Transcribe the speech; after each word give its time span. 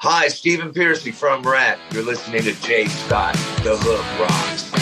Hi, 0.00 0.28
Stephen 0.28 0.74
Pearcy 0.74 1.10
from 1.10 1.42
Ratt. 1.42 1.78
You're 1.90 2.02
listening 2.02 2.42
to 2.42 2.52
Jay 2.60 2.86
Scott. 2.86 3.32
The 3.64 3.78
Hook 3.80 4.20
Rocks. 4.20 4.75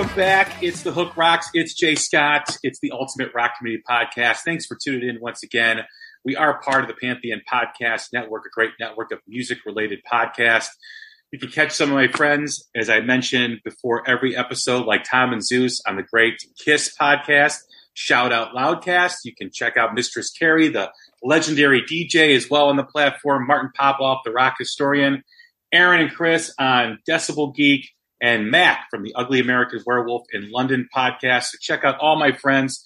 Welcome 0.00 0.16
back. 0.16 0.62
It's 0.62 0.82
the 0.82 0.92
Hook 0.92 1.14
Rocks. 1.14 1.50
It's 1.52 1.74
Jay 1.74 1.94
Scott. 1.94 2.56
It's 2.62 2.80
the 2.80 2.90
Ultimate 2.90 3.32
Rock 3.34 3.58
Community 3.58 3.82
Podcast. 3.86 4.38
Thanks 4.46 4.64
for 4.64 4.78
tuning 4.82 5.06
in 5.06 5.20
once 5.20 5.42
again. 5.42 5.80
We 6.24 6.36
are 6.36 6.58
part 6.62 6.80
of 6.80 6.88
the 6.88 6.94
Pantheon 6.94 7.42
Podcast 7.46 8.06
Network, 8.10 8.44
a 8.46 8.48
great 8.48 8.70
network 8.80 9.12
of 9.12 9.18
music 9.28 9.58
related 9.66 9.98
podcasts. 10.10 10.70
You 11.32 11.38
can 11.38 11.50
catch 11.50 11.72
some 11.72 11.90
of 11.90 11.96
my 11.96 12.08
friends, 12.08 12.66
as 12.74 12.88
I 12.88 13.02
mentioned 13.02 13.58
before 13.62 14.08
every 14.08 14.34
episode, 14.34 14.86
like 14.86 15.04
Tom 15.04 15.34
and 15.34 15.44
Zeus 15.44 15.82
on 15.86 15.96
the 15.96 16.02
great 16.02 16.36
Kiss 16.64 16.96
podcast, 16.98 17.58
Shout 17.92 18.32
Out 18.32 18.54
Loudcast. 18.54 19.16
You 19.24 19.34
can 19.34 19.50
check 19.52 19.76
out 19.76 19.92
Mistress 19.92 20.30
Carrie, 20.30 20.68
the 20.68 20.90
legendary 21.22 21.82
DJ, 21.82 22.34
as 22.34 22.48
well 22.48 22.70
on 22.70 22.76
the 22.76 22.84
platform, 22.84 23.46
Martin 23.46 23.70
Popoff, 23.78 24.22
the 24.24 24.32
rock 24.32 24.54
historian, 24.58 25.22
Aaron 25.74 26.00
and 26.00 26.10
Chris 26.10 26.54
on 26.58 27.00
Decibel 27.06 27.54
Geek, 27.54 27.90
and 28.20 28.50
Mac 28.50 28.86
from 28.90 29.02
the 29.02 29.14
Ugly 29.14 29.40
American 29.40 29.80
Werewolf 29.86 30.26
in 30.32 30.50
London 30.50 30.88
podcast. 30.94 31.44
So 31.44 31.58
check 31.60 31.84
out 31.84 31.98
all 32.00 32.18
my 32.18 32.32
friends. 32.32 32.82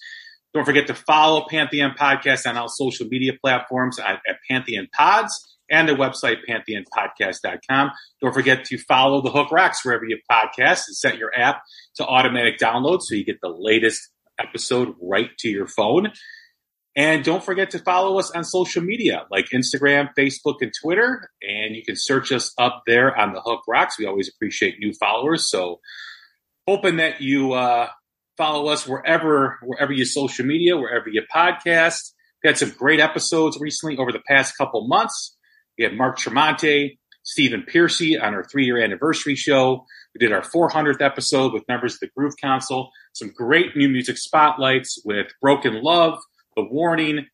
Don't 0.53 0.65
forget 0.65 0.87
to 0.87 0.93
follow 0.93 1.45
Pantheon 1.49 1.95
Podcast 1.99 2.47
on 2.47 2.55
all 2.55 2.69
social 2.69 3.07
media 3.07 3.33
platforms 3.41 3.99
at, 3.99 4.21
at 4.27 4.37
Pantheon 4.49 4.87
Pods 4.93 5.57
and 5.69 5.87
their 5.89 5.97
website, 5.97 6.37
pantheonpodcast.com. 6.49 7.91
Don't 8.21 8.33
forget 8.33 8.63
to 8.65 8.77
follow 8.77 9.21
the 9.21 9.31
Hook 9.31 9.51
Rocks 9.51 9.83
wherever 9.83 10.05
you 10.05 10.17
podcast 10.31 10.87
and 10.87 10.95
set 10.95 11.17
your 11.17 11.37
app 11.37 11.61
to 11.95 12.05
automatic 12.05 12.57
download 12.57 12.99
so 13.01 13.15
you 13.15 13.25
get 13.25 13.41
the 13.41 13.49
latest 13.49 14.09
episode 14.39 14.95
right 15.01 15.29
to 15.39 15.49
your 15.49 15.67
phone. 15.67 16.11
And 16.97 17.25
don't 17.25 17.43
forget 17.43 17.71
to 17.71 17.79
follow 17.79 18.19
us 18.19 18.31
on 18.31 18.45
social 18.45 18.81
media 18.81 19.25
like 19.29 19.49
Instagram, 19.53 20.09
Facebook, 20.17 20.55
and 20.61 20.71
Twitter. 20.81 21.29
And 21.41 21.75
you 21.75 21.83
can 21.83 21.95
search 21.97 22.31
us 22.31 22.53
up 22.57 22.83
there 22.87 23.15
on 23.15 23.33
the 23.33 23.41
Hook 23.41 23.61
Rocks. 23.67 23.99
We 23.99 24.05
always 24.05 24.29
appreciate 24.29 24.79
new 24.79 24.93
followers. 24.93 25.49
So 25.49 25.81
hoping 26.65 26.97
that 26.97 27.19
you 27.19 27.53
uh, 27.53 27.89
follow 28.37 28.69
us 28.69 28.87
wherever 28.87 29.59
wherever 29.61 29.91
you 29.91 30.05
social 30.05 30.45
media, 30.45 30.77
wherever 30.77 31.09
you 31.09 31.23
podcast. 31.33 32.11
We 32.43 32.49
had 32.49 32.57
some 32.57 32.71
great 32.77 32.99
episodes 32.99 33.57
recently 33.59 33.97
over 33.97 34.11
the 34.11 34.21
past 34.27 34.57
couple 34.57 34.87
months. 34.87 35.35
We 35.77 35.83
had 35.83 35.93
Mark 35.93 36.17
Tremonti, 36.17 36.97
Stephen 37.23 37.65
Pearcy 37.67 38.21
on 38.21 38.33
our 38.33 38.43
three 38.43 38.65
year 38.65 38.81
anniversary 38.81 39.35
show. 39.35 39.85
We 40.13 40.25
did 40.25 40.31
our 40.31 40.41
400th 40.41 41.01
episode 41.01 41.51
with 41.51 41.67
members 41.67 41.95
of 41.95 41.99
the 42.01 42.09
Groove 42.15 42.35
Council. 42.41 42.89
Some 43.13 43.33
great 43.35 43.75
new 43.75 43.89
music 43.89 44.17
spotlights 44.17 45.01
with 45.03 45.27
Broken 45.41 45.81
Love, 45.81 46.19
The 46.55 46.63
Warning, 46.63 47.27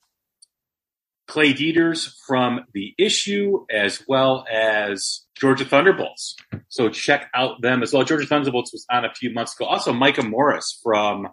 Clay 1.27 1.53
Dieters 1.53 2.13
from 2.27 2.65
The 2.73 2.93
Issue, 2.97 3.65
as 3.71 4.03
well 4.07 4.45
as 4.51 5.25
Georgia 5.39 5.65
Thunderbolts. 5.65 6.35
So 6.67 6.89
check 6.89 7.29
out 7.33 7.61
them 7.61 7.83
as 7.83 7.93
well. 7.93 8.03
Georgia 8.03 8.27
Thunderbolts 8.27 8.73
was 8.73 8.85
on 8.91 9.05
a 9.05 9.13
few 9.13 9.33
months 9.33 9.55
ago. 9.55 9.65
Also, 9.65 9.93
Micah 9.93 10.23
Morris 10.23 10.79
from 10.83 11.27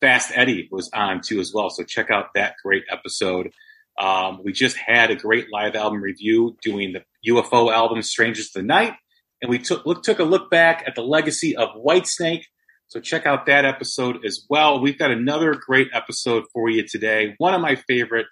Fast 0.00 0.32
Eddie 0.34 0.68
was 0.70 0.90
on 0.92 1.20
too 1.20 1.40
as 1.40 1.52
well. 1.54 1.70
So 1.70 1.84
check 1.84 2.10
out 2.10 2.34
that 2.34 2.54
great 2.62 2.84
episode. 2.90 3.50
Um, 3.98 4.40
we 4.44 4.52
just 4.52 4.76
had 4.76 5.10
a 5.10 5.16
great 5.16 5.46
live 5.52 5.74
album 5.74 6.02
review 6.02 6.56
doing 6.62 6.92
the 6.92 7.32
UFO 7.32 7.72
album 7.72 8.02
Strangers 8.02 8.46
of 8.46 8.52
the 8.54 8.62
Night. 8.62 8.94
And 9.40 9.50
we 9.50 9.58
took, 9.58 9.84
look, 9.86 10.02
took 10.02 10.18
a 10.18 10.24
look 10.24 10.50
back 10.50 10.84
at 10.86 10.94
the 10.94 11.02
legacy 11.02 11.56
of 11.56 11.70
Whitesnake. 11.70 12.44
So 12.92 13.00
check 13.00 13.24
out 13.24 13.46
that 13.46 13.64
episode 13.64 14.22
as 14.26 14.44
well. 14.50 14.82
We've 14.82 14.98
got 14.98 15.10
another 15.10 15.54
great 15.54 15.88
episode 15.94 16.44
for 16.52 16.68
you 16.68 16.86
today. 16.86 17.34
One 17.38 17.54
of 17.54 17.62
my 17.62 17.74
favorite 17.74 18.26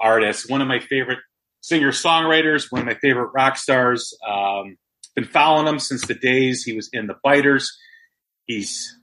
artists, 0.00 0.50
one 0.50 0.60
of 0.60 0.66
my 0.66 0.80
favorite 0.80 1.20
singer 1.60 1.92
songwriters, 1.92 2.72
one 2.72 2.80
of 2.80 2.88
my 2.88 2.96
favorite 2.96 3.30
rock 3.32 3.56
stars. 3.56 4.12
Um, 4.28 4.78
been 5.14 5.26
following 5.26 5.68
him 5.68 5.78
since 5.78 6.04
the 6.08 6.16
days 6.16 6.64
he 6.64 6.72
was 6.72 6.90
in 6.92 7.06
the 7.06 7.14
Biters. 7.22 7.70
He's 8.46 8.98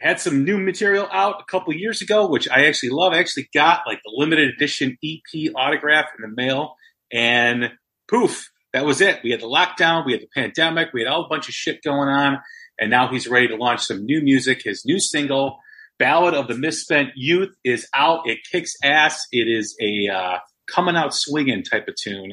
had 0.00 0.20
some 0.20 0.46
new 0.46 0.56
material 0.56 1.06
out 1.12 1.42
a 1.42 1.50
couple 1.50 1.74
years 1.74 2.00
ago, 2.00 2.26
which 2.28 2.48
I 2.48 2.68
actually 2.68 2.90
love. 2.92 3.12
I 3.12 3.18
actually 3.18 3.50
got 3.52 3.82
like 3.86 4.00
the 4.06 4.12
limited 4.16 4.54
edition 4.54 4.96
EP 5.04 5.52
autograph 5.54 6.06
in 6.16 6.22
the 6.22 6.34
mail, 6.34 6.76
and 7.12 7.72
poof, 8.08 8.50
that 8.72 8.86
was 8.86 9.02
it. 9.02 9.20
We 9.22 9.32
had 9.32 9.40
the 9.40 9.46
lockdown, 9.46 10.06
we 10.06 10.12
had 10.12 10.22
the 10.22 10.28
pandemic, 10.34 10.94
we 10.94 11.02
had 11.02 11.08
all 11.08 11.26
a 11.26 11.28
bunch 11.28 11.48
of 11.48 11.54
shit 11.54 11.82
going 11.82 12.08
on, 12.08 12.38
and 12.78 12.90
now 12.90 13.08
he's 13.08 13.28
ready 13.28 13.48
to 13.48 13.56
launch 13.56 13.82
some 13.82 14.04
new 14.04 14.20
music. 14.20 14.62
His 14.64 14.84
new 14.84 14.98
single, 15.00 15.58
Ballad 15.98 16.34
of 16.34 16.48
the 16.48 16.56
Misspent 16.56 17.10
Youth, 17.16 17.54
is 17.64 17.88
out. 17.94 18.28
It 18.28 18.38
kicks 18.50 18.74
ass. 18.82 19.26
It 19.32 19.48
is 19.48 19.76
a 19.80 20.08
uh, 20.08 20.38
coming 20.66 20.96
out 20.96 21.14
swinging 21.14 21.62
type 21.62 21.88
of 21.88 21.94
tune, 21.96 22.32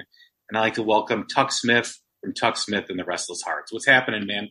and 0.49 0.57
I 0.57 0.61
like 0.61 0.75
to 0.75 0.83
welcome 0.83 1.25
Tuk 1.27 1.51
Smith 1.51 1.97
from 2.21 2.33
Tuk 2.33 2.57
Smith 2.57 2.85
and 2.89 2.99
the 2.99 3.05
Restless 3.05 3.41
Hearts. 3.41 3.71
What's 3.71 3.85
happening, 3.85 4.25
man? 4.25 4.49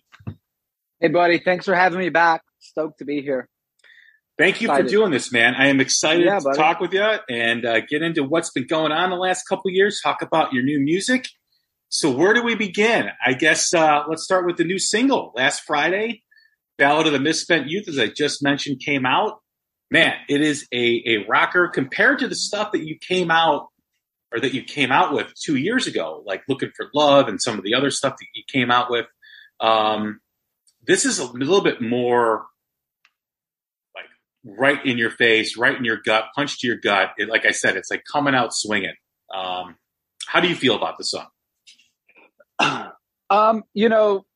Hey, 1.00 1.08
buddy. 1.08 1.38
Thanks 1.38 1.64
for 1.64 1.74
having 1.74 1.98
me 1.98 2.10
back. 2.10 2.42
Stoked 2.60 2.98
to 2.98 3.04
be 3.04 3.22
here. 3.22 3.48
Thank 4.38 4.60
you 4.60 4.68
excited. 4.68 4.86
for 4.86 4.90
doing 4.90 5.10
this, 5.10 5.30
man. 5.30 5.54
I 5.54 5.68
am 5.68 5.80
excited 5.80 6.24
yeah, 6.24 6.38
to 6.38 6.44
buddy. 6.44 6.56
talk 6.56 6.80
with 6.80 6.92
you 6.92 7.06
and 7.28 7.64
uh, 7.66 7.80
get 7.80 8.02
into 8.02 8.24
what's 8.24 8.50
been 8.50 8.66
going 8.66 8.90
on 8.90 9.10
the 9.10 9.16
last 9.16 9.44
couple 9.48 9.70
years. 9.70 10.00
Talk 10.02 10.22
about 10.22 10.52
your 10.52 10.62
new 10.62 10.80
music. 10.80 11.28
So, 11.94 12.10
where 12.10 12.32
do 12.32 12.42
we 12.42 12.54
begin? 12.54 13.10
I 13.22 13.34
guess 13.34 13.74
uh, 13.74 14.04
let's 14.08 14.24
start 14.24 14.46
with 14.46 14.56
the 14.56 14.64
new 14.64 14.78
single. 14.78 15.30
Last 15.36 15.64
Friday, 15.66 16.22
"Ballad 16.78 17.06
of 17.06 17.12
the 17.12 17.20
Misspent 17.20 17.68
Youth," 17.68 17.86
as 17.86 17.98
I 17.98 18.06
just 18.06 18.42
mentioned, 18.42 18.80
came 18.80 19.04
out. 19.04 19.40
Man, 19.90 20.14
it 20.26 20.40
is 20.40 20.66
a 20.72 21.02
a 21.06 21.26
rocker 21.28 21.68
compared 21.68 22.20
to 22.20 22.28
the 22.28 22.34
stuff 22.34 22.72
that 22.72 22.82
you 22.82 22.96
came 22.96 23.30
out 23.30 23.68
or 24.32 24.40
that 24.40 24.54
you 24.54 24.62
came 24.62 24.90
out 24.90 25.12
with 25.12 25.34
two 25.34 25.56
years 25.56 25.86
ago, 25.86 26.22
like 26.24 26.42
"Looking 26.48 26.70
for 26.74 26.86
Love" 26.94 27.28
and 27.28 27.42
some 27.42 27.58
of 27.58 27.62
the 27.62 27.74
other 27.74 27.90
stuff 27.90 28.14
that 28.18 28.26
you 28.34 28.42
came 28.50 28.70
out 28.70 28.90
with. 28.90 29.04
Um, 29.60 30.20
this 30.86 31.04
is 31.04 31.18
a 31.18 31.30
little 31.30 31.60
bit 31.60 31.82
more 31.82 32.46
like 33.94 34.06
right 34.46 34.82
in 34.86 34.96
your 34.96 35.10
face, 35.10 35.58
right 35.58 35.76
in 35.76 35.84
your 35.84 35.98
gut, 36.02 36.28
punch 36.34 36.58
to 36.60 36.66
your 36.66 36.76
gut. 36.76 37.10
It, 37.18 37.28
like 37.28 37.44
I 37.44 37.50
said, 37.50 37.76
it's 37.76 37.90
like 37.90 38.04
coming 38.10 38.34
out 38.34 38.54
swinging. 38.54 38.94
Um, 39.34 39.76
how 40.26 40.40
do 40.40 40.48
you 40.48 40.56
feel 40.56 40.74
about 40.74 40.96
the 40.96 41.04
song? 41.04 41.26
Um, 43.30 43.62
you 43.72 43.88
know, 43.88 44.26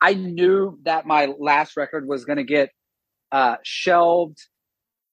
I 0.00 0.14
knew 0.14 0.78
that 0.84 1.04
my 1.06 1.34
last 1.38 1.76
record 1.76 2.08
was 2.08 2.24
going 2.24 2.38
to 2.38 2.44
get 2.44 2.70
uh, 3.30 3.56
shelved. 3.62 4.38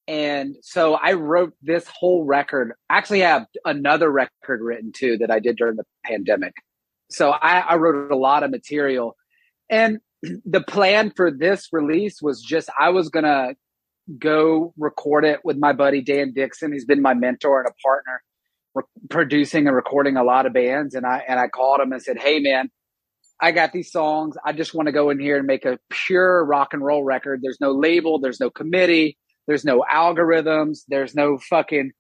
And 0.08 0.56
so 0.62 0.94
I 0.94 1.14
wrote 1.14 1.54
this 1.62 1.86
whole 1.88 2.24
record. 2.24 2.72
Actually, 2.90 3.26
I 3.26 3.30
have 3.30 3.46
another 3.66 4.10
record 4.10 4.62
written 4.62 4.94
too 4.94 5.18
that 5.18 5.32
I 5.32 5.40
did 5.40 5.58
during 5.58 5.76
the 5.76 5.84
pandemic. 6.06 6.54
So 7.12 7.32
I, 7.32 7.60
I 7.60 7.76
wrote 7.76 8.10
a 8.10 8.16
lot 8.16 8.44
of 8.44 8.52
material. 8.52 9.18
And 9.70 10.00
the 10.46 10.62
plan 10.62 11.12
for 11.14 11.30
this 11.30 11.68
release 11.74 12.22
was 12.22 12.42
just 12.42 12.70
I 12.80 12.92
was 12.92 13.10
going 13.10 13.26
to 13.26 13.56
go 14.20 14.74
record 14.78 15.26
it 15.26 15.42
with 15.44 15.58
my 15.58 15.74
buddy 15.74 16.02
Dan 16.02 16.32
Dixon. 16.34 16.72
He's 16.72 16.86
been 16.86 17.02
my 17.02 17.16
mentor 17.16 17.60
and 17.60 17.68
a 17.68 17.74
partner, 17.86 18.22
re- 18.76 18.84
producing 19.10 19.68
and 19.68 19.76
recording 19.76 20.18
a 20.18 20.24
lot 20.24 20.46
of 20.46 20.54
bands. 20.54 20.96
And 20.96 21.06
I 21.06 21.24
and 21.28 21.40
I 21.40 21.48
called 21.48 21.82
him 21.82 21.92
and 21.92 22.02
said, 22.02 22.18
"Hey, 22.20 22.40
man, 22.40 22.70
I 23.42 23.52
got 23.52 23.74
these 23.74 23.92
songs. 23.92 24.36
I 24.46 24.54
just 24.54 24.74
want 24.74 24.88
to 24.88 24.92
go 24.92 25.10
in 25.10 25.20
here 25.20 25.38
and 25.38 25.48
make 25.48 25.66
a 25.66 25.80
pure 25.90 26.46
rock 26.46 26.74
and 26.74 26.84
roll 26.84 27.04
record. 27.04 27.42
There's 27.42 27.62
no 27.62 27.72
label. 27.72 28.20
There's 28.20 28.40
no 28.40 28.50
committee. 28.50 29.18
There's 29.48 29.66
no 29.66 29.84
algorithms. 29.92 30.80
There's 30.88 31.16
no 31.16 31.38
fucking." 31.38 31.92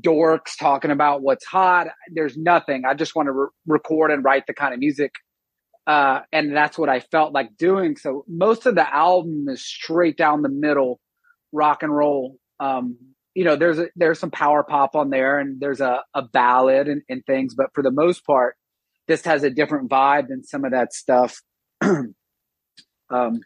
dorks 0.00 0.56
talking 0.56 0.92
about 0.92 1.22
what's 1.22 1.44
hot 1.44 1.88
there's 2.12 2.36
nothing 2.36 2.84
i 2.84 2.94
just 2.94 3.16
want 3.16 3.26
to 3.26 3.32
re- 3.32 3.48
record 3.66 4.12
and 4.12 4.22
write 4.22 4.46
the 4.46 4.54
kind 4.54 4.72
of 4.72 4.78
music 4.78 5.10
uh, 5.86 6.20
and 6.32 6.54
that's 6.56 6.78
what 6.78 6.88
I 6.88 7.00
felt 7.00 7.32
like 7.32 7.56
doing. 7.56 7.96
So 7.96 8.24
most 8.28 8.66
of 8.66 8.74
the 8.74 8.94
album 8.94 9.46
is 9.48 9.64
straight 9.64 10.16
down 10.16 10.42
the 10.42 10.48
middle, 10.48 11.00
rock 11.52 11.82
and 11.82 11.94
roll. 11.94 12.36
Um, 12.60 12.96
you 13.34 13.44
know, 13.44 13.56
there's 13.56 13.78
a, 13.78 13.86
there's 13.96 14.18
some 14.18 14.30
power 14.30 14.62
pop 14.62 14.94
on 14.94 15.10
there, 15.10 15.38
and 15.38 15.60
there's 15.60 15.80
a, 15.80 16.00
a 16.14 16.22
ballad 16.22 16.88
and, 16.88 17.02
and 17.08 17.24
things, 17.24 17.54
but 17.54 17.70
for 17.74 17.82
the 17.82 17.90
most 17.90 18.24
part, 18.26 18.56
this 19.08 19.24
has 19.24 19.42
a 19.42 19.50
different 19.50 19.90
vibe 19.90 20.28
than 20.28 20.44
some 20.44 20.64
of 20.64 20.72
that 20.72 20.92
stuff. 20.92 21.40
um, 21.82 23.40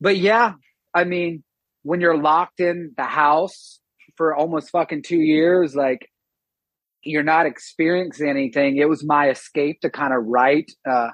but 0.00 0.16
yeah, 0.16 0.54
I 0.94 1.04
mean, 1.04 1.44
when 1.82 2.00
you're 2.00 2.20
locked 2.20 2.60
in 2.60 2.92
the 2.96 3.04
house 3.04 3.80
for 4.16 4.34
almost 4.34 4.70
fucking 4.70 5.02
two 5.02 5.20
years, 5.20 5.74
like 5.74 6.08
you're 7.02 7.22
not 7.22 7.46
experiencing 7.46 8.28
anything. 8.28 8.76
It 8.76 8.88
was 8.88 9.04
my 9.04 9.30
escape 9.30 9.80
to 9.82 9.90
kind 9.90 10.12
of 10.12 10.24
write. 10.26 10.70
Uh, 10.88 11.08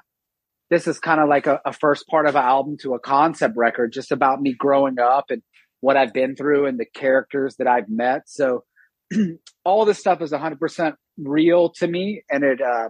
this 0.69 0.87
is 0.87 0.99
kind 0.99 1.21
of 1.21 1.29
like 1.29 1.47
a, 1.47 1.61
a, 1.65 1.71
first 1.71 2.07
part 2.07 2.27
of 2.27 2.35
an 2.35 2.43
album 2.43 2.75
to 2.81 2.93
a 2.93 2.99
concept 2.99 3.55
record, 3.55 3.93
just 3.93 4.11
about 4.11 4.41
me 4.41 4.53
growing 4.53 4.99
up 4.99 5.25
and 5.29 5.41
what 5.79 5.97
I've 5.97 6.13
been 6.13 6.35
through 6.35 6.65
and 6.65 6.79
the 6.79 6.85
characters 6.85 7.55
that 7.57 7.67
I've 7.67 7.89
met. 7.89 8.23
So 8.27 8.63
all 9.65 9.85
this 9.85 9.99
stuff 9.99 10.21
is 10.21 10.31
100% 10.31 10.93
real 11.17 11.69
to 11.77 11.87
me. 11.87 12.23
And 12.29 12.43
it, 12.43 12.61
uh, 12.61 12.89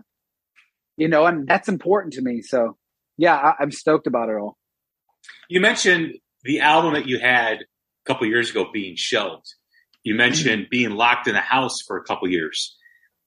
you 0.96 1.08
know, 1.08 1.26
and 1.26 1.48
that's 1.48 1.70
important 1.70 2.14
to 2.14 2.22
me. 2.22 2.42
So 2.42 2.78
yeah, 3.18 3.36
I, 3.36 3.54
I'm 3.60 3.72
stoked 3.72 4.08
about 4.08 4.30
it 4.30 4.36
all. 4.36 4.58
You 5.50 5.62
mentioned 5.62 6.14
the 6.44 6.62
album 6.62 6.94
that 6.94 7.08
you 7.08 7.20
had 7.20 7.60
a 7.60 8.06
couple 8.06 8.28
years 8.28 8.50
ago 8.50 8.68
being 8.72 8.96
shelved. 8.96 9.48
You 10.04 10.16
mentioned 10.16 10.64
mm-hmm. 10.64 10.70
being 10.70 10.92
locked 10.92 11.28
in 11.28 11.36
a 11.36 11.42
house 11.42 11.82
for 11.86 11.98
a 11.98 12.04
couple 12.04 12.30
years. 12.30 12.78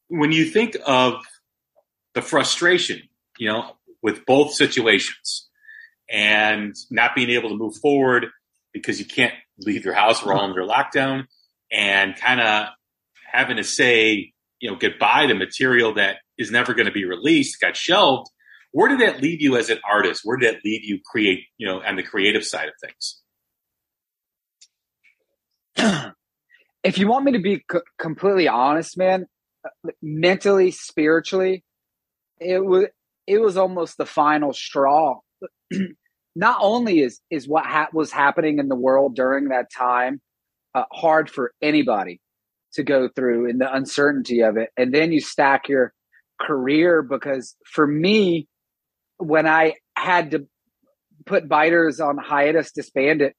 When 0.09 0.33
you 0.33 0.45
think 0.47 0.77
of 0.87 1.15
the 2.15 2.23
frustration, 2.23 3.03
you 3.39 3.49
know, 3.49 3.73
with 4.03 4.25
both 4.25 4.55
situations 4.55 5.49
and 6.11 6.75
not 6.91 7.15
being 7.15 7.31
able 7.31 7.51
to 7.51 7.57
move 7.57 7.77
forward 7.77 8.27
because 8.73 8.99
you 8.99 9.05
can't 9.05 9.35
leave 9.61 9.85
your 9.85 9.95
house. 9.95 10.25
We're 10.25 10.35
all 10.35 10.45
under 10.45 10.63
lockdown 10.63 11.25
and 11.71 12.17
kind 12.17 12.41
of 12.41 12.67
having 13.31 13.57
to 13.57 13.65
say, 13.65 14.33
you 14.61 14.71
know, 14.71 14.77
goodbye 14.77 15.27
to 15.27 15.35
material 15.35 15.95
that 15.95 16.17
is 16.39 16.51
never 16.51 16.75
going 16.75 16.87
to 16.87 16.93
be 16.93 17.05
released, 17.05 17.61
got 17.61 17.77
shelved. 17.77 18.29
Where 18.73 18.89
did 18.89 19.01
that 19.01 19.21
leave 19.21 19.41
you 19.41 19.57
as 19.57 19.71
an 19.71 19.79
artist? 19.89 20.23
Where 20.25 20.37
did 20.37 20.55
that 20.55 20.61
leave 20.65 20.85
you 20.85 21.01
create, 21.05 21.45
you 21.59 21.67
know, 21.67 21.83
on 21.83 21.97
the 21.97 22.03
creative 22.03 22.45
side 22.45 22.69
of 22.69 22.75
things? 22.81 23.21
if 26.85 26.99
you 26.99 27.09
want 27.09 27.25
me 27.25 27.33
to 27.33 27.41
be 27.41 27.65
c- 27.71 27.79
completely 27.99 28.49
honest, 28.49 28.97
man, 28.97 29.27
mentally, 30.01 30.71
spiritually, 30.71 31.65
it 32.39 32.65
was 32.65 32.87
it 33.27 33.39
was 33.41 33.57
almost 33.57 33.97
the 33.97 34.07
final 34.07 34.53
straw. 34.53 35.21
Not 36.37 36.59
only 36.61 37.01
is 37.01 37.21
is 37.31 37.49
what 37.49 37.67
ha- 37.67 37.89
was 37.93 38.13
happening 38.13 38.59
in 38.59 38.69
the 38.69 38.77
world 38.77 39.15
during 39.17 39.49
that 39.49 39.71
time 39.77 40.21
uh, 40.75 40.85
hard 40.93 41.29
for 41.29 41.53
anybody 41.61 42.21
to 42.75 42.85
go 42.85 43.09
through 43.09 43.49
in 43.51 43.59
the 43.59 43.73
uncertainty 43.73 44.41
of 44.41 44.57
it, 44.57 44.71
and 44.77 44.95
then 44.95 45.13
you 45.13 45.21
stack 45.21 45.69
your 45.69 45.93
career 46.41 47.03
because 47.03 47.57
for 47.65 47.87
me, 47.87 48.49
when 49.19 49.47
I 49.47 49.75
had 49.97 50.31
to 50.31 50.47
put 51.27 51.49
biters 51.49 52.01
on 52.01 52.17
hiatus, 52.17 52.73
disband 52.73 53.23
it, 53.23 53.35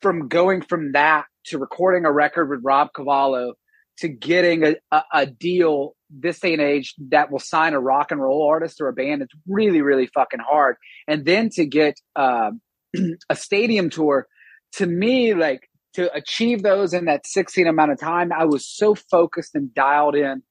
from 0.00 0.28
going 0.28 0.62
from 0.62 0.92
that 0.92 1.24
to 1.46 1.58
recording 1.58 2.04
a 2.04 2.12
record 2.12 2.48
with 2.48 2.60
Rob 2.62 2.88
Cavallo 2.94 3.54
to 3.98 4.08
getting 4.08 4.64
a, 4.64 4.76
a, 4.92 5.02
a, 5.12 5.26
deal 5.26 5.94
this 6.10 6.40
day 6.40 6.52
and 6.52 6.62
age 6.62 6.94
that 7.10 7.30
will 7.30 7.38
sign 7.38 7.74
a 7.74 7.80
rock 7.80 8.10
and 8.10 8.20
roll 8.20 8.46
artist 8.46 8.80
or 8.80 8.88
a 8.88 8.92
band 8.92 9.22
it's 9.22 9.34
really 9.46 9.82
really 9.82 10.06
fucking 10.08 10.40
hard 10.40 10.76
and 11.06 11.24
then 11.24 11.48
to 11.50 11.66
get 11.66 11.98
uh, 12.16 12.50
a 13.30 13.36
stadium 13.36 13.90
tour 13.90 14.26
to 14.72 14.86
me 14.86 15.34
like 15.34 15.68
to 15.94 16.12
achieve 16.14 16.62
those 16.62 16.92
in 16.92 17.06
that 17.06 17.26
16 17.26 17.66
amount 17.66 17.92
of 17.92 18.00
time 18.00 18.32
i 18.32 18.44
was 18.44 18.66
so 18.66 18.94
focused 18.94 19.54
and 19.54 19.72
dialed 19.74 20.14
in 20.14 20.42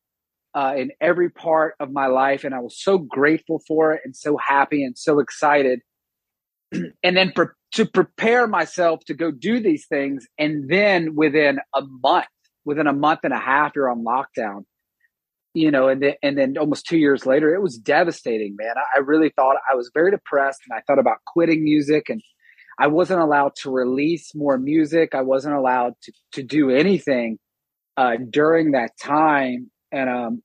uh, 0.55 0.73
in 0.75 0.91
every 1.01 1.29
part 1.29 1.75
of 1.79 1.91
my 1.91 2.07
life 2.07 2.43
and 2.43 2.53
i 2.53 2.59
was 2.59 2.81
so 2.81 2.97
grateful 2.97 3.61
for 3.67 3.93
it 3.93 4.01
and 4.05 4.15
so 4.15 4.37
happy 4.37 4.83
and 4.83 4.97
so 4.97 5.19
excited 5.19 5.79
and 6.71 7.17
then 7.17 7.33
to 7.71 7.85
prepare 7.85 8.47
myself 8.47 9.01
to 9.05 9.13
go 9.13 9.29
do 9.31 9.59
these 9.59 9.85
things 9.87 10.25
and 10.37 10.69
then 10.69 11.15
within 11.15 11.59
a 11.75 11.81
month 11.81 12.27
within 12.67 12.85
a 12.85 12.93
month 12.93 13.21
and 13.23 13.33
a 13.33 13.39
half, 13.39 13.71
you're 13.75 13.89
on 13.89 14.03
lockdown. 14.03 14.65
You 15.57 15.71
know, 15.71 15.87
and 15.87 16.03
then 16.03 16.13
and 16.21 16.37
then 16.37 16.55
almost 16.59 16.85
two 16.85 16.99
years 16.99 17.25
later, 17.25 17.55
it 17.55 17.63
was 17.63 17.79
devastating, 17.79 18.55
man. 18.59 18.75
I, 18.77 18.97
I 18.97 18.99
really 18.99 19.31
thought 19.35 19.55
I 19.71 19.73
was 19.73 19.89
very 19.91 20.11
depressed, 20.11 20.59
and 20.69 20.77
I 20.77 20.83
thought 20.85 20.99
about 20.99 21.17
quitting 21.25 21.63
music, 21.63 22.09
and 22.09 22.21
I 22.77 22.85
wasn't 22.85 23.21
allowed 23.21 23.53
to 23.63 23.71
release 23.71 24.35
more 24.35 24.59
music. 24.59 25.15
I 25.15 25.21
wasn't 25.21 25.55
allowed 25.55 25.93
to 26.03 26.13
to 26.33 26.43
do 26.43 26.69
anything 26.69 27.39
uh, 27.97 28.17
during 28.29 28.73
that 28.73 28.91
time, 29.01 29.71
and 29.91 30.07
um, 30.07 30.43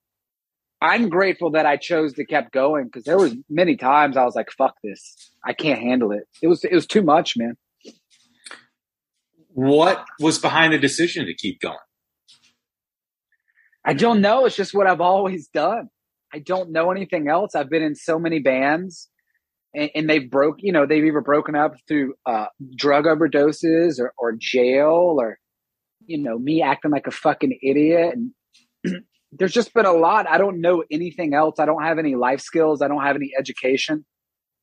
I'm 0.81 1.11
grateful 1.11 1.51
that 1.51 1.67
I 1.67 1.77
chose 1.77 2.15
to 2.15 2.25
keep 2.25 2.51
going 2.51 2.87
because 2.87 3.05
there 3.05 3.19
was 3.19 3.35
many 3.51 3.77
times 3.77 4.17
I 4.17 4.25
was 4.25 4.35
like, 4.35 4.51
"Fuck 4.51 4.77
this, 4.83 5.15
I 5.45 5.53
can't 5.53 5.81
handle 5.81 6.13
it." 6.13 6.23
It 6.41 6.47
was 6.47 6.65
it 6.65 6.73
was 6.73 6.87
too 6.87 7.03
much, 7.03 7.37
man. 7.37 7.59
What 9.49 10.07
was 10.19 10.39
behind 10.39 10.73
the 10.73 10.79
decision 10.79 11.27
to 11.27 11.35
keep 11.35 11.61
going? 11.61 11.77
I 13.85 13.95
don't 13.95 14.21
know. 14.21 14.47
It's 14.47 14.57
just 14.57 14.75
what 14.75 14.87
I've 14.87 15.01
always 15.01 15.49
done. 15.49 15.89
I 16.33 16.39
don't 16.39 16.71
know 16.71 16.91
anything 16.91 17.29
else. 17.29 17.55
I've 17.55 17.71
been 17.71 17.83
in 17.83 17.95
so 17.95 18.19
many 18.19 18.39
bands 18.39 19.09
and, 19.75 19.91
and 19.95 20.11
they've 20.11 20.31
broke, 20.31 20.57
you 20.61 20.73
know, 20.73 20.87
they've 20.87 21.05
either 21.05 21.21
broken 21.21 21.55
up 21.55 21.75
through 21.89 22.15
uh, 22.27 22.47
drug 22.77 23.05
overdoses 23.05 23.99
or, 23.99 24.13
or 24.17 24.33
jail 24.33 25.17
or, 25.19 25.39
you 26.07 26.19
know, 26.19 26.39
me 26.39 26.63
acting 26.63 26.91
like 26.91 27.07
a 27.07 27.13
fucking 27.13 27.59
idiot. 27.63 28.15
And 28.15 29.03
there's 29.33 29.53
just 29.53 29.75
been 29.75 29.87
a 29.87 29.93
lot. 29.93 30.29
I 30.29 30.39
don't 30.39 30.61
know 30.61 30.85
anything 30.91 31.35
else. 31.35 31.59
I 31.59 31.67
don't 31.67 31.83
have 31.83 31.99
any 31.99 32.15
life 32.15 32.41
skills. 32.41 32.83
I 32.83 32.89
don't 32.89 33.03
have 33.03 33.17
any 33.17 33.33
education, 33.39 34.05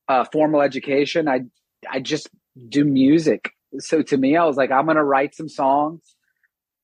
uh, 0.08 0.24
formal 0.32 0.62
education. 0.62 1.28
I, 1.28 1.42
I 1.88 2.00
just 2.00 2.28
do 2.68 2.84
music. 2.84 3.50
So 3.78 4.02
to 4.02 4.16
me, 4.16 4.36
I 4.36 4.44
was 4.44 4.56
like, 4.56 4.72
I'm 4.72 4.86
going 4.86 4.96
to 4.96 5.04
write 5.04 5.34
some 5.34 5.48
songs 5.48 6.00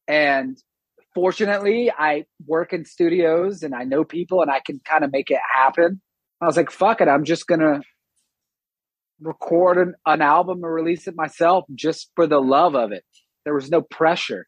and 0.06 0.56
fortunately, 1.16 1.90
I 1.90 2.26
work 2.46 2.74
in 2.74 2.84
studios 2.84 3.62
and 3.62 3.74
I 3.74 3.84
know 3.84 4.04
people 4.04 4.42
and 4.42 4.50
I 4.50 4.60
can 4.60 4.80
kind 4.84 5.02
of 5.02 5.10
make 5.10 5.30
it 5.30 5.40
happen. 5.54 6.02
I 6.42 6.44
was 6.44 6.58
like, 6.58 6.70
fuck 6.70 7.00
it, 7.00 7.08
I'm 7.08 7.24
just 7.24 7.46
gonna 7.46 7.80
record 9.18 9.78
an, 9.78 9.94
an 10.04 10.20
album 10.20 10.62
and 10.62 10.70
release 10.70 11.08
it 11.08 11.16
myself 11.16 11.64
just 11.74 12.10
for 12.14 12.26
the 12.26 12.38
love 12.38 12.76
of 12.76 12.92
it. 12.92 13.02
There 13.46 13.54
was 13.54 13.70
no 13.70 13.80
pressure. 13.80 14.46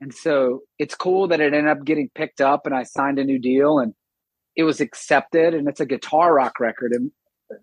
And 0.00 0.14
so 0.14 0.60
it's 0.78 0.94
cool 0.94 1.28
that 1.28 1.42
it 1.42 1.52
ended 1.52 1.68
up 1.68 1.84
getting 1.84 2.08
picked 2.14 2.40
up 2.40 2.64
and 2.64 2.74
I 2.74 2.84
signed 2.84 3.18
a 3.18 3.24
new 3.24 3.38
deal 3.38 3.78
and 3.78 3.92
it 4.56 4.62
was 4.62 4.80
accepted 4.80 5.52
and 5.52 5.68
it's 5.68 5.80
a 5.80 5.86
guitar 5.86 6.34
rock 6.34 6.58
record. 6.58 6.92
And 6.92 7.10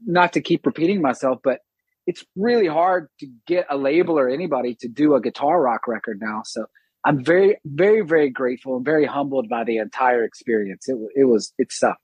not 0.05 0.33
to 0.33 0.41
keep 0.41 0.67
repeating 0.67 1.01
myself, 1.01 1.39
but 1.43 1.61
it's 2.05 2.23
really 2.35 2.67
hard 2.67 3.07
to 3.21 3.27
get 3.47 3.65
a 3.71 3.75
label 3.75 4.19
or 4.19 4.29
anybody 4.29 4.75
to 4.81 4.87
do 4.87 5.15
a 5.15 5.21
guitar 5.21 5.59
rock 5.59 5.87
record 5.87 6.19
now. 6.21 6.43
So 6.45 6.67
I'm 7.05 7.23
very, 7.23 7.57
very, 7.65 8.01
very 8.01 8.29
grateful 8.29 8.75
and 8.75 8.85
very 8.85 9.05
humbled 9.05 9.47
by 9.49 9.63
the 9.63 9.77
entire 9.77 10.23
experience. 10.23 10.87
It, 10.87 10.97
it 11.15 11.23
was, 11.25 11.53
it 11.57 11.71
sucked. 11.71 12.01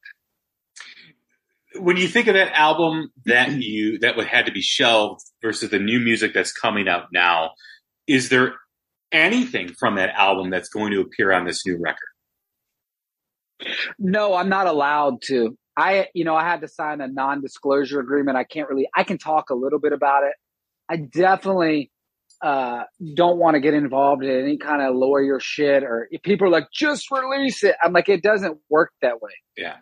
When 1.77 1.97
you 1.97 2.07
think 2.07 2.27
of 2.27 2.35
that 2.35 2.53
album 2.53 3.09
that 3.25 3.51
you 3.51 3.99
that 3.99 4.15
would 4.15 4.27
had 4.27 4.45
to 4.45 4.53
be 4.53 4.61
shelved 4.61 5.21
versus 5.41 5.69
the 5.69 5.79
new 5.79 5.99
music 5.99 6.33
that's 6.33 6.53
coming 6.53 6.87
out 6.87 7.07
now, 7.11 7.51
is 8.07 8.29
there 8.29 8.53
anything 9.11 9.73
from 9.77 9.95
that 9.95 10.11
album 10.15 10.49
that's 10.49 10.69
going 10.69 10.93
to 10.93 11.01
appear 11.01 11.33
on 11.33 11.45
this 11.45 11.65
new 11.65 11.77
record? 11.77 11.99
No, 13.99 14.35
I'm 14.35 14.47
not 14.47 14.67
allowed 14.67 15.21
to. 15.23 15.57
I, 15.77 16.07
you 16.13 16.23
know, 16.23 16.35
I 16.35 16.43
had 16.43 16.61
to 16.61 16.69
sign 16.69 17.01
a 17.01 17.07
non-disclosure 17.07 17.99
agreement. 17.99 18.37
I 18.37 18.45
can't 18.45 18.69
really. 18.69 18.87
I 18.95 19.03
can 19.03 19.17
talk 19.17 19.49
a 19.49 19.55
little 19.55 19.79
bit 19.79 19.91
about 19.91 20.23
it. 20.23 20.33
I 20.87 20.97
definitely 20.97 21.91
uh, 22.41 22.83
don't 23.15 23.37
want 23.37 23.55
to 23.55 23.59
get 23.59 23.73
involved 23.73 24.23
in 24.23 24.39
any 24.39 24.57
kind 24.57 24.81
of 24.81 24.95
lawyer 24.95 25.39
shit 25.39 25.83
or 25.83 26.09
people 26.23 26.47
are 26.47 26.51
like, 26.51 26.67
just 26.71 27.09
release 27.11 27.63
it. 27.63 27.75
I'm 27.83 27.93
like, 27.93 28.09
it 28.09 28.21
doesn't 28.21 28.59
work 28.69 28.91
that 29.01 29.21
way. 29.21 29.31
Yeah. 29.57 29.77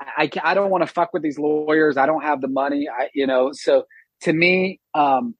I, 0.00 0.24
I, 0.24 0.30
I 0.50 0.54
don't 0.54 0.70
want 0.70 0.86
to 0.86 0.92
fuck 0.92 1.12
with 1.12 1.22
these 1.22 1.38
lawyers. 1.38 1.96
I 1.96 2.06
don't 2.06 2.22
have 2.22 2.40
the 2.40 2.48
money. 2.48 2.88
I, 2.88 3.08
you 3.14 3.26
know, 3.26 3.50
so 3.52 3.84
to 4.22 4.32
me, 4.32 4.80
um, 4.94 5.34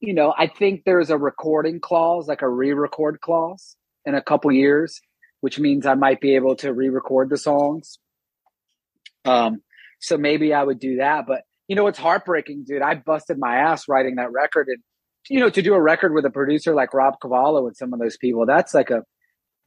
you 0.00 0.14
know, 0.14 0.32
I 0.36 0.46
think 0.46 0.82
there's 0.84 1.10
a 1.10 1.18
recording 1.18 1.80
clause, 1.80 2.26
like 2.26 2.42
a 2.42 2.48
re-record 2.48 3.20
clause 3.20 3.76
in 4.06 4.14
a 4.14 4.22
couple 4.22 4.50
years, 4.50 5.00
which 5.40 5.58
means 5.58 5.84
I 5.84 5.94
might 5.94 6.20
be 6.20 6.36
able 6.36 6.56
to 6.56 6.72
re-record 6.72 7.28
the 7.28 7.36
songs. 7.36 7.98
Um, 9.24 9.62
so 10.00 10.16
maybe 10.16 10.54
I 10.54 10.62
would 10.62 10.78
do 10.78 10.96
that, 10.96 11.26
but 11.26 11.42
you 11.70 11.76
know, 11.76 11.86
it's 11.86 12.00
heartbreaking, 12.00 12.64
dude. 12.66 12.82
I 12.82 12.96
busted 12.96 13.38
my 13.38 13.54
ass 13.58 13.86
writing 13.88 14.16
that 14.16 14.32
record. 14.32 14.66
And, 14.66 14.78
you 15.28 15.38
know, 15.38 15.50
to 15.50 15.62
do 15.62 15.74
a 15.74 15.80
record 15.80 16.12
with 16.12 16.24
a 16.24 16.30
producer 16.30 16.74
like 16.74 16.92
Rob 16.92 17.14
Cavallo 17.22 17.68
and 17.68 17.76
some 17.76 17.92
of 17.92 18.00
those 18.00 18.16
people, 18.16 18.44
that's 18.44 18.74
like 18.74 18.90
a, 18.90 19.04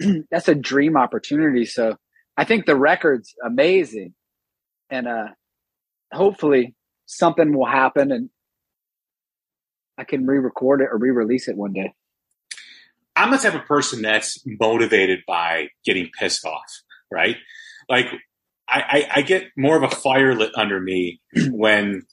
that's 0.30 0.50
a 0.50 0.54
dream 0.54 0.98
opportunity. 0.98 1.64
So 1.64 1.96
I 2.36 2.44
think 2.44 2.66
the 2.66 2.76
record's 2.76 3.34
amazing. 3.42 4.16
And, 4.90 5.08
uh, 5.08 5.28
hopefully 6.12 6.76
something 7.06 7.56
will 7.56 7.68
happen 7.68 8.12
and 8.12 8.30
I 9.98 10.04
can 10.04 10.26
re-record 10.26 10.82
it 10.82 10.90
or 10.92 10.98
re-release 10.98 11.48
it 11.48 11.56
one 11.56 11.72
day. 11.72 11.94
I'm 13.16 13.32
the 13.32 13.38
type 13.38 13.54
of 13.54 13.66
person 13.66 14.02
that's 14.02 14.44
motivated 14.46 15.22
by 15.26 15.70
getting 15.86 16.10
pissed 16.20 16.46
off, 16.46 16.82
right? 17.10 17.38
Like 17.88 18.08
I, 18.68 18.82
I, 19.14 19.20
I 19.20 19.22
get 19.22 19.48
more 19.58 19.76
of 19.76 19.84
a 19.84 19.94
fire 19.94 20.36
lit 20.36 20.52
under 20.56 20.80
me 20.80 21.20
when 21.50 22.04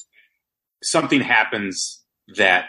something 0.83 1.21
happens 1.21 2.03
that 2.37 2.67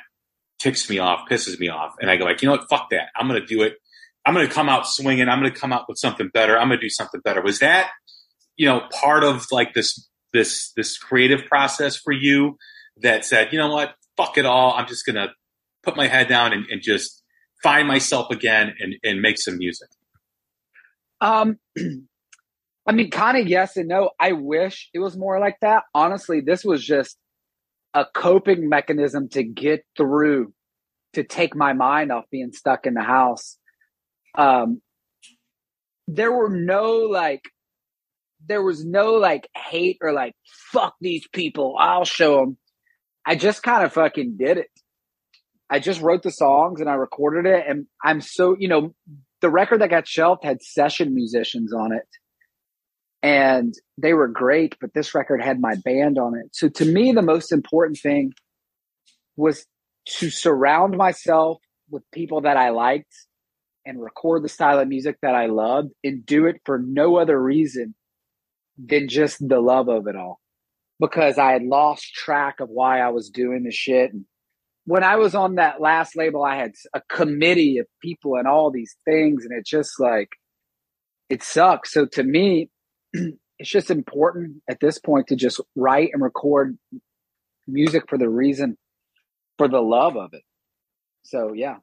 ticks 0.60 0.90
me 0.90 1.00
off, 1.00 1.28
pisses 1.30 1.60
me 1.60 1.70
off, 1.70 1.96
and 2.00 2.10
I 2.10 2.18
go 2.18 2.26
like, 2.26 2.42
you 2.42 2.48
know 2.48 2.56
what, 2.56 2.70
fuck 2.70 2.90
that. 2.92 3.10
I'm 3.16 3.28
going 3.28 3.40
to 3.40 3.46
do 3.46 3.64
it. 3.64 3.76
I'm 4.26 4.34
going 4.36 4.48
to 4.48 4.54
come 4.54 4.70
out 4.70 4.86
swinging. 4.86 5.28
I'm 5.28 5.40
going 5.40 5.52
to 5.52 5.60
come 5.60 5.74
out 5.74 5.86
with 5.90 5.98
something 5.98 6.30
better. 6.32 6.58
I'm 6.58 6.68
going 6.68 6.80
to 6.80 6.86
do 6.86 6.90
something 6.90 7.22
better. 7.22 7.42
Was 7.42 7.60
that, 7.60 7.90
you 8.56 8.68
know, 8.68 8.84
part 8.92 9.24
of 9.24 9.48
like 9.52 9.74
this 9.74 10.08
this 10.34 10.72
this 10.76 10.98
creative 10.98 11.46
process 11.46 11.98
for 11.98 12.14
you 12.14 12.58
that 12.98 13.26
said, 13.26 13.52
you 13.52 13.58
know 13.58 13.74
what, 13.74 13.96
fuck 14.18 14.38
it 14.38 14.46
all. 14.46 14.74
I'm 14.74 14.88
just 14.88 15.06
going 15.06 15.16
to 15.16 15.30
put 15.82 15.96
my 15.96 16.08
head 16.08 16.28
down 16.28 16.54
and, 16.54 16.68
and 16.70 16.82
just 16.82 17.24
find 17.64 17.88
myself 17.88 18.30
again 18.32 18.76
and, 18.80 18.96
and 19.04 19.22
make 19.22 19.40
some 19.40 19.58
music. 19.58 19.90
Um, 21.20 21.58
I 22.88 22.94
mean, 22.94 23.12
kind 23.12 23.38
of 23.38 23.48
yes 23.48 23.78
and 23.78 23.88
no. 23.88 24.12
I 24.20 24.32
wish 24.32 24.90
it 24.94 25.00
was 25.00 25.18
more 25.18 25.40
like 25.40 25.58
that. 25.62 25.84
Honestly, 25.94 26.42
this 26.42 26.66
was 26.66 26.84
just 26.84 27.18
a 27.94 28.06
coping 28.14 28.70
mechanism 28.70 29.30
to 29.30 29.44
get 29.44 29.86
through, 29.96 30.54
to 31.14 31.24
take 31.24 31.56
my 31.56 31.74
mind 31.74 32.12
off 32.12 32.26
being 32.32 32.52
stuck 32.52 32.86
in 32.86 32.94
the 32.94 33.04
house. 33.04 33.58
Um, 34.36 34.82
there 36.08 36.32
were 36.32 36.50
no 36.50 36.94
like, 37.10 37.44
there 38.48 38.64
was 38.64 38.84
no 38.84 39.14
like 39.14 39.48
hate 39.56 39.98
or 40.02 40.12
like, 40.12 40.34
fuck 40.72 40.96
these 41.00 41.28
people. 41.32 41.76
I'll 41.78 42.06
show 42.06 42.38
them. 42.38 42.58
I 43.26 43.36
just 43.36 43.62
kind 43.62 43.84
of 43.84 43.94
fucking 43.94 44.38
did 44.40 44.58
it. 44.58 44.70
I 45.70 45.80
just 45.80 46.02
wrote 46.02 46.24
the 46.24 46.32
songs 46.32 46.82
and 46.82 46.90
I 46.90 46.96
recorded 46.96 47.46
it. 47.46 47.66
And 47.68 47.86
I'm 48.04 48.22
so, 48.22 48.56
you 48.58 48.68
know, 48.68 48.96
the 49.42 49.50
record 49.50 49.82
that 49.82 49.92
got 49.92 50.08
shelved 50.08 50.44
had 50.44 50.64
session 50.64 51.14
musicians 51.14 51.72
on 51.74 51.94
it 51.94 52.08
and 53.24 53.74
they 53.98 54.14
were 54.14 54.28
great, 54.28 54.76
but 54.82 54.94
this 54.94 55.14
record 55.14 55.44
had 55.44 55.60
my 55.60 55.76
band 55.76 56.18
on 56.18 56.36
it. 56.36 56.50
So 56.54 56.70
to 56.70 56.86
me, 56.86 57.12
the 57.12 57.22
most 57.22 57.52
important 57.52 58.00
thing 58.00 58.34
was 59.36 59.66
to 60.06 60.30
surround 60.30 60.98
myself 60.98 61.62
with 61.90 62.04
people 62.12 62.42
that 62.42 62.58
I 62.58 62.70
liked 62.70 63.14
and 63.86 64.02
record 64.02 64.44
the 64.44 64.50
style 64.50 64.80
of 64.80 64.88
music 64.88 65.18
that 65.22 65.36
I 65.36 65.48
loved 65.48 65.92
and 66.04 66.26
do 66.26 66.46
it 66.46 66.62
for 66.66 66.80
no 66.80 67.18
other 67.18 67.40
reason 67.42 67.96
than 68.78 69.08
just 69.08 69.48
the 69.48 69.60
love 69.60 69.90
of 69.90 70.08
it 70.08 70.16
all. 70.16 70.40
Because 71.00 71.38
I 71.38 71.52
had 71.52 71.64
lost 71.64 72.14
track 72.14 72.60
of 72.60 72.70
why 72.70 73.00
I 73.00 73.10
was 73.10 73.30
doing 73.30 73.64
the 73.64 73.72
shit. 73.72 74.14
And 74.14 74.26
when 74.86 75.04
I 75.04 75.16
was 75.16 75.36
on 75.36 75.56
that 75.56 75.82
last 75.82 76.16
label, 76.16 76.44
I 76.44 76.56
had 76.56 76.74
a 76.94 77.02
committee 77.10 77.80
of 77.80 77.88
people 78.02 78.36
and 78.36 78.48
all 78.48 78.72
these 78.72 78.96
things, 79.06 79.46
and 79.46 79.58
it 79.58 79.66
just 79.66 80.00
like, 80.00 80.30
it 81.30 81.44
sucks. 81.44 81.92
So 81.92 82.06
to 82.06 82.24
me, 82.24 82.70
it's 83.60 83.70
just 83.70 83.92
important 83.92 84.62
at 84.70 84.80
this 84.80 85.00
point 85.00 85.28
to 85.28 85.36
just 85.36 85.62
write 85.76 86.10
and 86.14 86.22
record 86.22 86.78
music 87.68 88.04
for 88.10 88.18
the 88.18 88.30
reason 88.30 88.78
for 89.58 89.68
the 89.68 89.82
love 89.82 90.18
of 90.18 90.34
it. 90.34 90.44
So 91.24 91.54
yeah. 91.54 91.78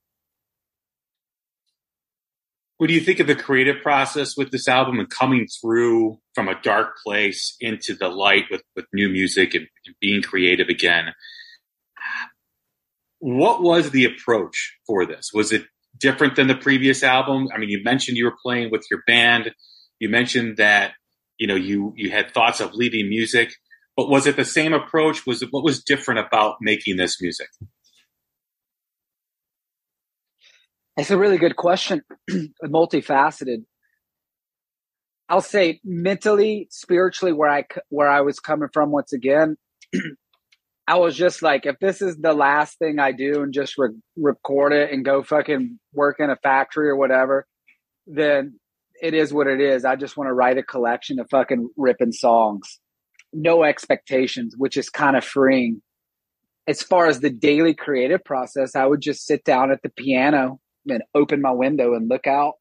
What 2.79 2.87
do 2.89 2.95
you 2.95 3.01
think 3.01 3.19
of 3.19 3.27
the 3.27 3.35
creative 3.35 3.83
process 3.83 4.37
with 4.37 4.53
this 4.53 4.69
album 4.69 5.01
and 5.01 5.11
coming 5.11 5.49
through 5.61 6.19
from 6.35 6.49
a 6.49 6.61
dark 6.63 6.97
place 7.05 7.57
into 7.61 7.95
the 7.95 8.09
light 8.09 8.45
with, 8.51 8.63
with 8.77 8.87
new 8.93 9.09
music 9.09 9.55
and, 9.55 9.67
and 9.85 9.97
being 10.01 10.23
creative 10.23 10.69
again? 10.69 11.13
What 13.19 13.63
was 13.63 13.91
the 13.91 14.05
approach 14.05 14.77
for 14.87 15.07
this? 15.07 15.31
Was 15.35 15.51
it 15.53 15.65
different 15.97 16.37
than 16.37 16.47
the 16.47 16.55
previous 16.55 17.03
album? 17.03 17.49
I 17.55 17.59
mean 17.59 17.69
you 17.69 17.83
mentioned 17.83 18.17
you 18.17 18.27
were 18.27 18.37
playing 18.43 18.71
with 18.71 18.87
your 18.91 19.03
band. 19.07 19.53
You 19.99 20.09
mentioned 20.09 20.59
that 20.59 20.93
you 21.39 21.47
know 21.47 21.55
you 21.55 21.93
you 21.97 22.11
had 22.11 22.33
thoughts 22.33 22.61
of 22.61 22.75
leaving 22.75 23.09
music 23.09 23.53
but 23.99 24.09
was 24.09 24.29
it 24.29 24.37
the 24.37 24.45
same 24.45 24.75
approach? 24.75 25.27
Was 25.27 25.43
it 25.43 25.49
what 25.51 25.65
was 25.65 25.83
different 25.83 26.21
about 26.21 26.59
making 26.61 26.99
this 26.99 27.21
music? 27.21 27.49
It's 30.97 31.11
a 31.11 31.19
really 31.19 31.37
good 31.37 31.57
question. 31.57 32.03
Multifaceted. 32.65 33.65
I'll 35.29 35.41
say 35.41 35.81
mentally 35.85 36.69
spiritually 36.71 37.33
where 37.33 37.51
i 37.51 37.65
where 37.91 38.09
i 38.09 38.23
was 38.23 38.41
coming 38.41 38.71
from 38.73 38.91
once 38.91 39.13
again 39.13 39.59
i 40.87 40.97
was 40.97 41.15
just 41.15 41.43
like 41.43 41.67
if 41.67 41.79
this 41.81 42.01
is 42.01 42.17
the 42.17 42.33
last 42.33 42.79
thing 42.79 42.99
i 42.99 43.13
do 43.13 43.43
and 43.43 43.53
just 43.53 43.77
re- 43.77 43.91
record 44.17 44.73
it 44.73 44.91
and 44.91 45.05
go 45.05 45.23
fucking 45.23 45.79
work 45.93 46.17
in 46.19 46.31
a 46.31 46.37
factory 46.37 46.89
or 46.89 46.97
whatever 46.97 47.47
then 48.07 48.59
it 49.01 49.15
is 49.15 49.33
what 49.33 49.47
it 49.47 49.61
is. 49.61 49.85
I 49.85 49.97
just 49.97 50.17
want 50.17 50.29
to 50.29 50.33
write 50.35 50.59
a 50.59 50.63
collection 50.63 51.19
of 51.19 51.29
fucking 51.31 51.71
ripping 51.77 52.13
songs. 52.13 52.79
No 53.33 53.65
expectations, 53.65 54.55
which 54.57 54.77
is 54.77 54.91
kind 54.91 55.17
of 55.17 55.25
freeing. 55.25 55.83
As 56.67 56.83
far 56.83 57.07
as 57.07 57.21
the 57.21 57.31
daily 57.31 57.75
creative 57.75 58.25
process, 58.25 58.77
I 58.77 58.85
would 58.87 59.01
just 59.01 59.27
sit 59.27 59.45
down 59.45 59.71
at 59.71 59.83
the 59.83 59.89
piano 59.91 60.61
and 60.87 61.03
open 61.15 61.41
my 61.41 61.53
window 61.53 61.95
and 61.95 62.09
look 62.09 62.27
out 62.27 62.55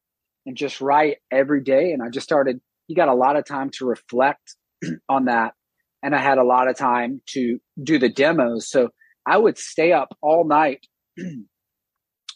and 0.46 0.56
just 0.56 0.80
write 0.80 1.18
every 1.30 1.62
day. 1.62 1.92
And 1.92 2.02
I 2.02 2.08
just 2.08 2.24
started, 2.24 2.60
you 2.86 2.96
got 2.96 3.08
a 3.08 3.14
lot 3.14 3.36
of 3.36 3.44
time 3.44 3.70
to 3.74 3.86
reflect 3.86 4.56
on 5.08 5.26
that. 5.26 5.54
And 6.02 6.14
I 6.14 6.18
had 6.18 6.38
a 6.38 6.44
lot 6.44 6.68
of 6.68 6.76
time 6.76 7.20
to 7.30 7.58
do 7.82 7.98
the 7.98 8.08
demos. 8.08 8.70
So 8.70 8.90
I 9.26 9.36
would 9.36 9.58
stay 9.58 9.92
up 9.92 10.16
all 10.22 10.46
night 10.46 10.86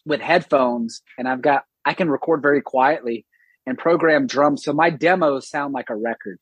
with 0.05 0.21
headphones 0.21 1.03
and 1.17 1.29
I've 1.29 1.43
got, 1.43 1.65
I 1.85 1.95
can 1.95 2.11
record 2.11 2.43
very 2.43 2.61
quietly 2.61 3.25
and 3.67 3.79
program 3.79 4.27
drums. 4.27 4.65
So 4.65 4.73
my 4.73 4.91
demos 4.91 5.49
sound 5.49 5.73
like 5.73 5.91
a 5.91 5.97
record. 5.97 6.39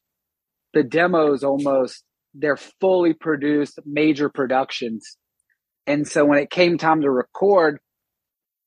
The 0.73 0.83
demos 0.83 1.45
almost, 1.45 2.03
they're 2.35 2.57
fully 2.57 3.13
produced 3.13 3.79
major 3.85 4.29
productions. 4.29 5.17
And 5.87 6.07
so 6.07 6.25
when 6.25 6.39
it 6.39 6.51
came 6.51 6.79
time 6.79 7.01
to 7.03 7.11
record, 7.11 7.79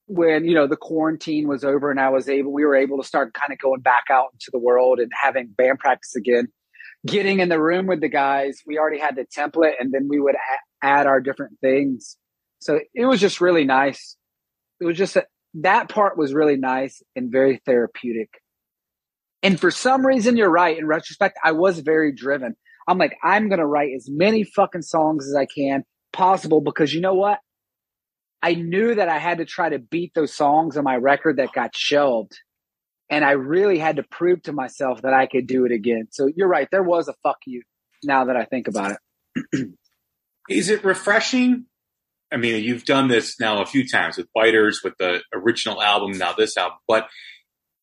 when, 0.08 0.46
you 0.46 0.54
know, 0.54 0.68
the 0.68 0.76
quarantine 0.76 1.48
was 1.48 1.64
over 1.64 1.90
and 1.90 2.00
I 2.00 2.10
was 2.10 2.28
able, 2.28 2.52
we 2.52 2.66
were 2.66 2.76
able 2.76 3.02
to 3.02 3.08
start 3.08 3.34
kind 3.34 3.54
of 3.54 3.60
going 3.60 3.82
back 3.82 4.04
out 4.12 4.30
into 4.34 4.50
the 4.52 4.60
world 4.60 5.00
and 5.00 5.10
having 5.20 5.48
band 5.48 5.80
practice 5.80 6.16
again. 6.16 6.50
getting 7.06 7.40
in 7.40 7.50
the 7.50 7.62
room 7.62 7.88
with 7.88 8.02
the 8.02 8.10
guys, 8.10 8.62
we 8.66 8.78
already 8.78 9.00
had 9.00 9.16
the 9.16 9.26
template 9.26 9.74
and 9.80 9.92
then 9.92 10.08
we 10.08 10.20
would 10.20 10.36
add 10.82 11.08
our 11.08 11.20
different 11.20 11.60
things. 11.60 12.18
So 12.60 12.80
it 12.94 13.06
was 13.06 13.20
just 13.20 13.42
really 13.42 13.66
nice. 13.66 14.16
It 14.80 14.86
was 14.86 14.98
just 14.98 15.16
a, 15.16 15.26
that 15.56 15.90
part 15.90 16.18
was 16.18 16.34
really 16.34 16.58
nice 16.58 17.02
and 17.16 17.32
very 17.32 17.62
therapeutic. 17.66 18.30
And 19.44 19.60
for 19.60 19.70
some 19.70 20.06
reason, 20.06 20.38
you're 20.38 20.50
right. 20.50 20.78
In 20.78 20.88
retrospect, 20.88 21.38
I 21.44 21.52
was 21.52 21.80
very 21.80 22.14
driven. 22.14 22.56
I'm 22.88 22.98
like, 22.98 23.18
I'm 23.22 23.50
going 23.50 23.60
to 23.60 23.66
write 23.66 23.92
as 23.96 24.08
many 24.10 24.46
fucking 24.46 24.82
songs 24.82 25.28
as 25.28 25.36
I 25.36 25.46
can 25.46 25.84
possible 26.14 26.62
because 26.62 26.94
you 26.94 27.02
know 27.02 27.14
what? 27.14 27.40
I 28.42 28.56
knew 28.56 28.96
that 28.96 29.10
I 29.10 29.20
had 29.20 29.38
to 29.38 29.46
try 29.46 29.70
to 29.70 29.80
beat 29.80 30.14
those 30.14 30.34
songs 30.34 30.78
on 30.78 30.84
my 30.84 30.96
record 30.96 31.38
that 31.38 31.54
got 31.54 31.76
shelved. 31.76 32.38
And 33.10 33.24
I 33.24 33.32
really 33.32 33.80
had 33.80 33.98
to 33.98 34.04
prove 34.04 34.42
to 34.44 34.54
myself 34.54 35.02
that 35.04 35.14
I 35.14 35.28
could 35.28 35.48
do 35.48 35.66
it 35.66 35.72
again. 35.72 36.08
So 36.12 36.30
you're 36.34 36.48
right. 36.48 36.68
There 36.72 36.84
was 36.84 37.08
a 37.08 37.14
fuck 37.24 37.38
you 37.46 37.62
now 38.04 38.26
that 38.26 38.36
I 38.36 38.46
think 38.46 38.68
about 38.68 38.98
it. 39.36 39.70
Is 40.50 40.70
it 40.70 40.84
refreshing? 40.84 41.66
I 42.32 42.38
mean, 42.38 42.64
you've 42.64 42.86
done 42.86 43.08
this 43.08 43.40
now 43.40 43.62
a 43.62 43.66
few 43.66 43.88
times 43.88 44.18
with 44.18 44.28
Biters, 44.34 44.82
with 44.84 44.94
the 44.98 45.22
original 45.34 45.82
album, 45.82 46.18
now 46.18 46.34
this 46.34 46.58
album, 46.58 46.80
but 46.88 47.08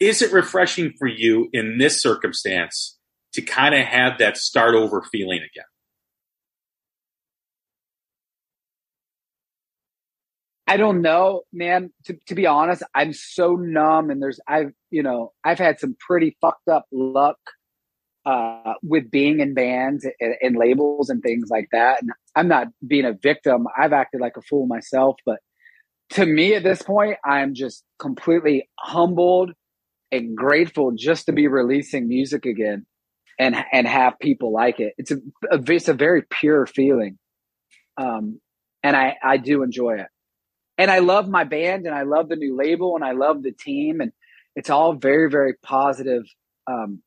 is 0.01 0.23
it 0.23 0.33
refreshing 0.33 0.95
for 0.99 1.07
you 1.07 1.49
in 1.53 1.79
this 1.79 2.03
circumstance 2.03 2.99
to 3.35 3.43
kind 3.43 3.75
of 3.75 3.83
have 3.83 4.19
that 4.19 4.37
start 4.37 4.75
over 4.75 5.03
feeling 5.03 5.39
again? 5.39 5.65
I 10.67 10.77
don't 10.77 11.03
know, 11.03 11.43
man. 11.53 11.93
To, 12.05 12.17
to 12.29 12.35
be 12.35 12.47
honest, 12.47 12.83
I'm 12.95 13.13
so 13.13 13.57
numb, 13.57 14.09
and 14.09 14.23
there's 14.23 14.41
I've 14.47 14.73
you 14.91 15.03
know 15.03 15.33
I've 15.45 15.59
had 15.59 15.81
some 15.81 15.97
pretty 15.99 16.37
fucked 16.41 16.69
up 16.69 16.87
luck 16.93 17.39
uh, 18.25 18.75
with 18.83 19.11
being 19.11 19.41
in 19.41 19.55
bands 19.55 20.07
and, 20.21 20.35
and, 20.41 20.57
labels 20.57 21.11
and 21.11 21.23
things 21.23 21.49
like 21.51 21.69
that. 21.73 22.03
And 22.03 22.13
I'm 22.37 22.49
not 22.49 22.69
being 22.87 23.05
a 23.05 23.15
victim. 23.15 23.67
I've 23.77 23.93
acted 23.93 24.21
like 24.21 24.37
a 24.37 24.43
fool 24.43 24.67
myself, 24.67 25.17
but 25.25 25.41
to 26.11 26.27
me 26.27 26.55
at 26.55 26.63
this 26.63 26.83
point, 26.83 27.17
I'm 27.25 27.55
just 27.55 27.83
completely 27.99 28.69
humbled 28.79 29.53
and 30.13 30.37
grateful 30.37 30.93
just 30.93 31.27
to 31.27 31.33
be 31.33 31.47
releasing 31.47 32.09
music 32.09 32.47
again 32.47 32.87
and 33.39 33.57
and 33.73 33.87
have 33.87 34.19
people 34.19 34.53
like 34.53 34.81
it. 34.81 34.95
It's 34.99 35.11
a, 35.11 35.17
a 35.51 35.61
it's 35.71 35.89
a 35.89 35.95
very 35.95 36.23
pure 36.23 36.67
feeling, 36.67 37.19
um, 37.97 38.41
and 38.83 38.97
I 38.97 39.17
I 39.23 39.37
do 39.39 39.63
enjoy 39.63 39.99
it. 39.99 40.09
And 40.79 40.91
I 40.91 41.01
love 41.01 41.29
my 41.29 41.45
band 41.45 41.87
and 41.87 41.95
I 41.95 42.03
love 42.03 42.31
the 42.31 42.37
new 42.37 42.57
label 42.57 42.97
and 42.97 43.05
I 43.05 43.13
love 43.13 43.43
the 43.43 43.53
team 43.53 44.01
and 44.01 44.13
it's 44.57 44.71
all 44.71 44.95
very 44.95 45.31
very 45.31 45.55
positive 45.63 46.23
um, 46.67 47.03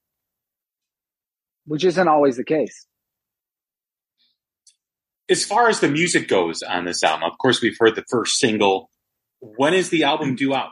which 1.66 1.84
isn't 1.84 2.08
always 2.08 2.38
the 2.38 2.44
case. 2.44 2.86
As 5.30 5.44
far 5.44 5.70
as 5.70 5.80
the 5.80 5.88
music 5.88 6.28
goes 6.28 6.62
on 6.62 6.86
this 6.86 7.04
album 7.04 7.30
of 7.30 7.38
course 7.40 7.62
we've 7.62 7.78
heard 7.80 7.96
the 7.96 8.06
first 8.10 8.38
single. 8.38 8.90
When 9.40 9.74
is 9.74 9.90
the 9.90 10.04
album 10.04 10.36
due 10.36 10.54
out 10.54 10.70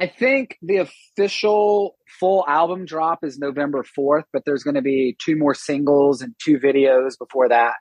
I 0.00 0.08
think 0.08 0.58
the 0.60 0.78
official 0.78 1.96
full 2.18 2.44
album 2.48 2.84
drop 2.84 3.22
is 3.22 3.38
November 3.38 3.84
4th, 3.96 4.24
but 4.32 4.42
there's 4.44 4.64
going 4.64 4.74
to 4.74 4.82
be 4.82 5.16
two 5.24 5.36
more 5.36 5.54
singles 5.54 6.20
and 6.20 6.34
two 6.44 6.58
videos 6.58 7.16
before 7.18 7.48
that 7.48 7.74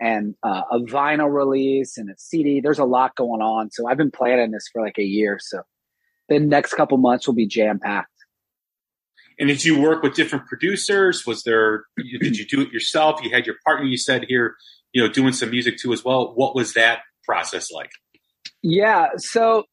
and 0.00 0.34
uh, 0.42 0.62
a 0.70 0.78
vinyl 0.80 1.32
release 1.32 1.98
and 1.98 2.08
a 2.10 2.14
CD. 2.16 2.60
There's 2.60 2.78
a 2.78 2.84
lot 2.84 3.16
going 3.16 3.42
on. 3.42 3.70
So 3.70 3.86
I've 3.86 3.96
been 3.96 4.10
planning 4.10 4.50
this 4.50 4.68
for 4.72 4.82
like 4.82 4.98
a 4.98 5.02
year. 5.02 5.38
So 5.40 5.62
the 6.28 6.38
next 6.38 6.74
couple 6.74 6.96
months 6.98 7.26
will 7.26 7.34
be 7.34 7.46
jam 7.46 7.80
packed. 7.80 8.08
And 9.38 9.48
did 9.48 9.64
you 9.64 9.80
work 9.80 10.02
with 10.02 10.14
different 10.14 10.46
producers? 10.46 11.24
Was 11.26 11.44
there, 11.44 11.84
did 11.96 12.36
you 12.36 12.46
do 12.46 12.60
it 12.60 12.72
yourself? 12.72 13.22
You 13.22 13.30
had 13.30 13.46
your 13.46 13.56
partner, 13.64 13.86
you 13.86 13.96
said 13.96 14.24
here, 14.26 14.56
you 14.92 15.02
know, 15.02 15.08
doing 15.08 15.32
some 15.32 15.50
music 15.50 15.76
too 15.78 15.92
as 15.92 16.04
well. 16.04 16.32
What 16.34 16.56
was 16.56 16.74
that 16.74 17.00
process 17.24 17.70
like? 17.70 17.90
Yeah. 18.62 19.08
So 19.18 19.64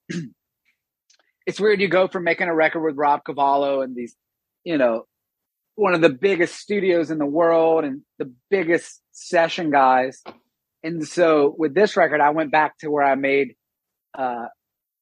it's 1.46 1.60
weird. 1.60 1.82
You 1.82 1.88
go 1.88 2.08
from 2.08 2.24
making 2.24 2.48
a 2.48 2.56
record 2.56 2.84
with 2.84 2.96
Rob 2.98 3.24
Cavallo 3.26 3.82
and 3.82 3.96
these, 3.96 4.16
you 4.64 4.78
know, 4.78 5.06
one 5.76 5.94
of 5.94 6.02
the 6.02 6.10
biggest 6.10 6.56
studios 6.56 7.12
in 7.12 7.18
the 7.18 7.26
world 7.26 7.84
and 7.84 8.02
the 8.18 8.34
biggest 8.50 9.02
session 9.12 9.72
guys. 9.72 10.24
And 10.84 11.06
so 11.08 11.54
with 11.58 11.74
this 11.74 11.98
record, 11.98 12.22
I 12.22 12.30
went 12.30 12.52
back 12.52 12.78
to 12.80 12.90
where 12.90 13.04
I 13.04 13.16
made 13.16 13.56
uh, 14.18 14.46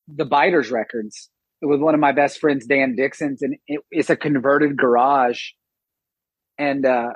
the 0.08 0.26
Biters 0.26 0.72
records 0.72 1.30
with 1.62 1.80
one 1.80 1.94
of 1.94 2.00
my 2.00 2.12
best 2.12 2.40
friends, 2.40 2.66
Dan 2.66 2.96
Dixon's, 2.96 3.42
and 3.42 3.56
it, 3.68 3.82
it's 3.92 4.10
a 4.10 4.16
converted 4.16 4.78
garage. 4.78 5.50
And 6.58 6.86
uh, 6.86 7.12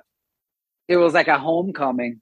it 0.87 0.97
was 0.97 1.13
like 1.13 1.27
a 1.27 1.39
homecoming. 1.39 2.21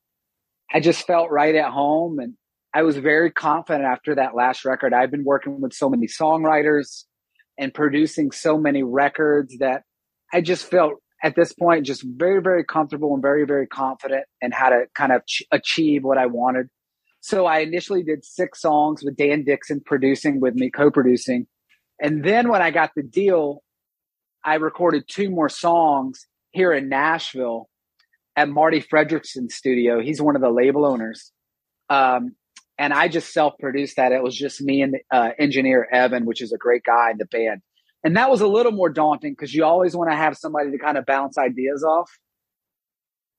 I 0.74 0.80
just 0.80 1.06
felt 1.06 1.32
right 1.32 1.56
at 1.56 1.72
home. 1.72 2.20
And 2.20 2.34
I 2.76 2.82
was 2.82 2.98
very 2.98 3.32
confident 3.32 3.86
after 3.86 4.16
that 4.16 4.36
last 4.36 4.66
record. 4.66 4.94
I've 4.94 5.10
been 5.10 5.24
working 5.24 5.62
with 5.62 5.72
so 5.72 5.90
many 5.90 6.08
songwriters 6.08 7.06
and 7.58 7.74
producing 7.74 8.32
so 8.32 8.58
many 8.58 8.84
records 8.84 9.58
that 9.60 9.84
I 10.34 10.42
just 10.42 10.70
felt 10.70 10.96
at 11.24 11.38
this 11.38 11.54
point 11.54 11.86
just 11.86 12.04
very 12.06 12.42
very 12.42 12.66
comfortable 12.66 13.14
and 13.14 13.22
very 13.22 13.46
very 13.46 13.66
confident 13.66 14.26
in 14.42 14.52
how 14.52 14.70
to 14.70 14.88
kind 14.94 15.14
of 15.14 15.26
ch- 15.26 15.44
achieve 15.52 16.04
what 16.04 16.18
i 16.18 16.26
wanted. 16.26 16.68
So 17.22 17.46
i 17.46 17.60
initially 17.60 18.04
did 18.04 18.26
six 18.26 18.60
songs 18.62 19.02
with 19.04 19.16
dan 19.16 19.46
dixon 19.46 19.82
producing 19.84 20.42
with 20.42 20.56
me 20.56 20.70
co-producing. 20.70 21.48
And 22.02 22.26
then 22.26 22.50
when 22.50 22.62
i 22.62 22.72
got 22.72 22.92
the 22.96 23.04
deal 23.04 23.64
i 24.44 24.56
recorded 24.56 25.06
two 25.08 25.30
more 25.30 25.50
songs 25.50 26.28
here 26.52 26.74
in 26.74 26.90
nashville 26.90 27.70
at 28.36 28.50
marti 28.50 28.82
frederiksen's 28.82 29.56
studio. 29.56 30.02
He's 30.02 30.22
one 30.22 30.36
of 30.36 30.42
the 30.42 30.52
label 30.52 30.86
owners. 30.86 31.32
Um, 31.90 32.36
and 32.78 32.94
i 32.94 33.08
just 33.08 33.34
self-produced 33.34 33.96
that 33.98 34.12
it 34.12 34.24
was 34.24 34.36
just 34.36 34.62
me 34.62 34.82
and 34.82 34.98
uh, 35.12 35.30
engineer 35.40 35.88
evan 35.92 36.26
which 36.26 36.42
is 36.42 36.52
a 36.52 36.58
great 36.58 36.84
guy 36.84 37.12
in 37.12 37.18
the 37.18 37.26
band 37.26 37.62
and 38.06 38.16
that 38.18 38.30
was 38.30 38.42
a 38.42 38.48
little 38.48 38.72
more 38.72 38.90
daunting 38.90 39.32
because 39.32 39.56
you 39.56 39.66
always 39.66 39.96
want 39.96 40.12
to 40.12 40.16
have 40.16 40.38
somebody 40.38 40.70
to 40.70 40.78
kind 40.78 40.96
of 40.96 41.08
bounce 41.08 41.40
ideas 41.40 41.84
off. 41.84 42.12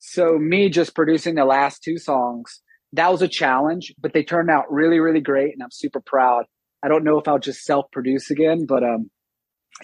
So 0.01 0.37
me 0.37 0.71
just 0.71 0.93
producing 0.93 1.37
the 1.37 1.45
last 1.45 1.85
two 1.85 1.99
songs, 1.99 2.63
that 2.93 3.13
was 3.13 3.23
a 3.23 3.29
challenge, 3.29 3.95
but 3.97 4.13
they 4.13 4.25
turned 4.25 4.51
out 4.51 4.65
really, 4.69 4.99
really 4.99 5.21
great. 5.21 5.53
And 5.53 5.63
I'm 5.63 5.71
super 5.71 6.01
proud. 6.01 6.47
I 6.83 6.89
don't 6.89 7.05
know 7.05 7.21
if 7.21 7.29
I'll 7.29 7.39
just 7.39 7.63
self 7.63 7.87
produce 7.93 8.29
again, 8.33 8.67
but, 8.67 8.83
um, 8.83 9.09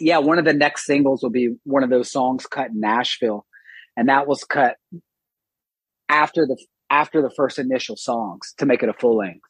yeah, 0.01 0.19
one 0.19 0.41
of 0.41 0.45
the 0.45 0.53
next 0.53 0.85
singles 0.85 1.23
will 1.23 1.31
be 1.31 1.55
one 1.63 1.85
of 1.85 1.91
those 1.91 2.11
songs 2.11 2.47
cut 2.47 2.71
in 2.71 2.81
Nashville. 2.81 3.47
And 3.97 4.09
that 4.09 4.27
was 4.27 4.43
cut 4.43 4.79
after 6.09 6.45
the, 6.45 6.57
after 6.93 7.21
the 7.21 7.31
first 7.31 7.59
initial 7.59 7.97
songs 7.97 8.55
to 8.59 8.67
make 8.67 8.85
it 8.85 8.89
a 8.89 8.93
full 8.93 9.17
length. 9.17 9.41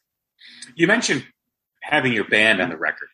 You 0.75 0.87
mentioned 0.87 1.27
having 1.83 2.15
your 2.15 2.25
band 2.25 2.63
on 2.63 2.71
the 2.71 2.77
record 2.79 3.09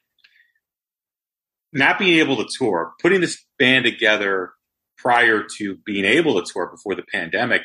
not 1.72 1.98
being 1.98 2.18
able 2.18 2.36
to 2.36 2.48
tour, 2.50 2.92
putting 3.00 3.20
this 3.20 3.44
band 3.58 3.84
together 3.84 4.52
prior 4.96 5.44
to 5.58 5.76
being 5.84 6.04
able 6.04 6.40
to 6.40 6.52
tour 6.52 6.66
before 6.66 6.94
the 6.94 7.04
pandemic, 7.12 7.62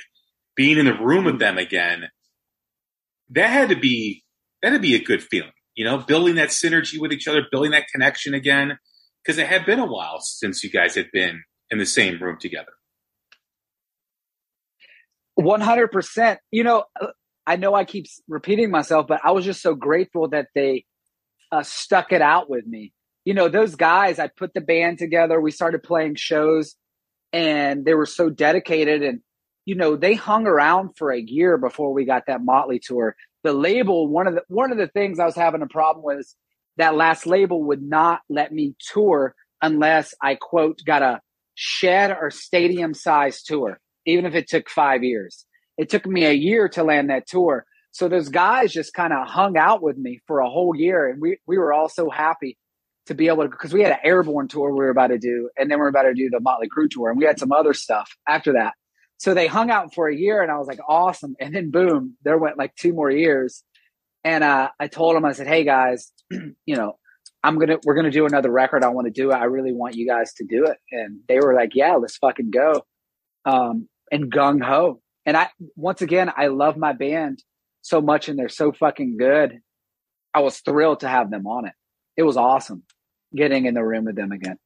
being 0.56 0.78
in 0.78 0.86
the 0.86 0.94
room 0.94 1.26
with 1.26 1.40
them 1.40 1.58
again, 1.58 2.10
that 3.30 3.50
had 3.50 3.70
to 3.70 3.76
be 3.76 4.24
that 4.62 4.72
had 4.72 4.78
to 4.78 4.82
be 4.82 4.96
a 4.96 5.04
good 5.04 5.24
feeling. 5.24 5.52
You 5.76 5.86
know, 5.86 5.98
building 5.98 6.36
that 6.36 6.50
synergy 6.50 7.00
with 7.00 7.12
each 7.12 7.28
other, 7.28 7.46
building 7.50 7.72
that 7.72 7.88
connection 7.92 8.34
again, 8.34 8.78
because 9.24 9.38
it 9.38 9.48
had 9.48 9.66
been 9.66 9.80
a 9.80 9.86
while 9.86 10.20
since 10.20 10.64
you 10.64 10.70
guys 10.70 10.96
had 10.96 11.10
been 11.12 11.44
in 11.72 11.80
the 11.80 11.86
same 11.86 12.22
room 12.22 12.38
together. 12.40 12.74
One 15.36 15.62
hundred 15.62 15.92
percent. 15.92 16.40
You 16.52 16.64
know, 16.64 16.86
I 17.46 17.56
know 17.56 17.74
I 17.74 17.86
keep 17.86 18.06
repeating 18.28 18.72
myself, 18.72 19.08
but 19.08 19.22
I 19.24 19.32
was 19.32 19.46
just 19.46 19.62
so 19.62 19.76
grateful 19.76 20.30
that 20.30 20.48
they 20.56 20.86
uh, 21.52 21.64
stuck 21.64 22.12
it 22.12 22.22
out 22.22 22.50
with 22.50 22.66
me 22.66 22.94
you 23.26 23.34
know, 23.34 23.48
those 23.48 23.76
guys, 23.76 24.20
I 24.20 24.28
put 24.28 24.54
the 24.54 24.62
band 24.62 25.00
together. 25.00 25.40
We 25.40 25.52
started 25.52 25.84
playing 25.84 26.16
shows 26.16 26.76
and 27.32 27.86
they 27.86 27.94
were 27.94 28.06
so 28.06 28.30
dedicated 28.30 29.02
and, 29.02 29.22
you 29.66 29.76
know, 29.76 29.96
they 29.96 30.14
hung 30.14 30.46
around 30.46 30.98
for 30.98 31.12
a 31.12 31.22
year 31.22 31.58
before 31.58 31.94
we 31.94 32.06
got 32.06 32.24
that 32.28 32.44
Motley 32.44 32.80
tour. 32.80 33.16
The 33.44 33.54
label, 33.54 34.08
one 34.08 34.28
of 34.28 34.36
the, 34.36 34.44
one 34.48 34.72
of 34.72 34.78
the 34.78 34.88
things 34.88 35.20
I 35.20 35.26
was 35.26 35.36
having 35.36 35.62
a 35.62 35.68
problem 35.68 36.04
was 36.04 36.36
that 36.78 36.96
last 36.96 37.26
label 37.26 37.64
would 37.66 37.82
not 37.82 38.22
let 38.30 38.52
me 38.52 38.76
tour 38.92 39.36
unless 39.62 40.14
I 40.22 40.36
quote, 40.36 40.80
got 40.86 41.02
a 41.02 41.22
shed 41.56 42.12
or 42.12 42.30
stadium 42.30 42.94
size 42.94 43.42
tour, 43.42 43.80
even 44.06 44.26
if 44.26 44.36
it 44.36 44.48
took 44.48 44.70
five 44.70 45.04
years. 45.04 45.46
It 45.78 45.90
took 45.90 46.06
me 46.06 46.26
a 46.26 46.34
year 46.34 46.70
to 46.70 46.84
land 46.84 47.10
that 47.10 47.28
tour. 47.28 47.66
So 47.92 48.08
those 48.10 48.30
guys 48.30 48.74
just 48.74 48.94
kind 48.94 49.14
of 49.14 49.28
hung 49.28 49.58
out 49.58 49.84
with 49.84 49.98
me 49.98 50.22
for 50.28 50.40
a 50.40 50.50
whole 50.50 50.76
year 50.76 51.10
and 51.10 51.22
we, 51.22 51.38
we 51.48 51.58
were 51.58 51.74
all 51.74 51.90
so 51.90 52.10
happy 52.10 52.58
to 53.08 53.16
be 53.16 53.28
able 53.28 53.44
to 53.44 53.50
because 53.50 53.74
we 53.74 53.82
had 53.82 53.92
an 53.92 54.00
airbourne 54.04 54.48
tour 54.48 54.72
we 54.72 54.78
were 54.78 54.90
about 54.90 55.08
to 55.08 55.18
do, 55.20 55.50
and 55.58 55.70
then 55.70 55.80
we 55.80 55.86
are 55.86 55.90
about 55.90 56.04
to 56.04 56.14
do 56.14 56.30
the 56.30 56.40
Motley 56.40 56.70
Crue 56.70 56.90
tour, 56.90 57.10
and 57.10 57.18
we 57.20 57.26
had 57.26 57.40
some 57.40 57.52
other 57.52 57.74
stuff 57.74 58.16
after 58.28 58.54
that. 58.54 58.74
So 59.18 59.34
they 59.34 59.48
hung 59.48 59.70
out 59.72 59.94
for 59.94 60.08
a 60.10 60.16
year, 60.16 60.42
and 60.42 60.52
I 60.52 60.58
was 60.58 60.68
like, 60.68 60.80
awesome. 60.88 61.36
And 61.40 61.54
then 61.56 61.72
boom, 61.72 62.18
there 62.24 62.38
went 62.38 62.58
like 62.58 62.76
two 62.76 62.94
more 62.94 63.12
years, 63.12 63.64
and 64.24 64.44
uh, 64.44 64.70
I 64.80 64.88
told 64.88 65.16
them, 65.16 65.26
I 65.26 65.34
said, 65.34 65.48
hey 65.48 65.66
guys, 65.66 66.14
you 66.32 66.76
know, 66.78 66.98
I'm 67.44 67.60
gonna 67.60 67.78
we're 67.86 67.96
gonna 67.96 68.12
do 68.12 68.26
another 68.26 68.52
record. 68.52 68.84
I 68.86 68.90
want 68.90 69.08
to 69.08 69.12
do 69.12 69.32
it. 69.32 69.36
I 69.36 69.46
really 69.46 69.74
want 69.74 69.96
you 69.96 70.08
guys 70.08 70.34
to 70.36 70.46
do 70.46 70.66
it. 70.66 70.78
And 70.92 71.20
they 71.28 71.40
were 71.40 71.54
like, 71.56 71.76
yeah, 71.76 71.96
let's 71.96 72.18
fucking 72.18 72.52
go. 72.52 72.84
um, 73.46 73.90
and 74.14 74.32
gung 74.32 74.64
ho. 74.64 75.02
And 75.26 75.36
I, 75.36 75.50
once 75.76 76.02
again, 76.02 76.32
I 76.36 76.48
love 76.48 76.78
my 76.78 76.94
band 76.94 77.44
so 77.82 78.00
much 78.00 78.30
and 78.30 78.38
they're 78.38 78.48
so 78.48 78.72
fucking 78.72 79.18
good. 79.18 79.60
I 80.34 80.42
was 80.42 80.60
thrilled 80.60 81.00
to 81.00 81.08
have 81.08 81.32
them 81.32 81.48
on 81.48 81.66
it. 81.66 81.74
It 82.16 82.24
was 82.24 82.38
awesome 82.38 82.84
getting 83.36 83.66
in 83.66 83.74
the 83.74 83.84
room 83.84 84.06
with 84.06 84.16
them 84.16 84.32
again. 84.32 84.58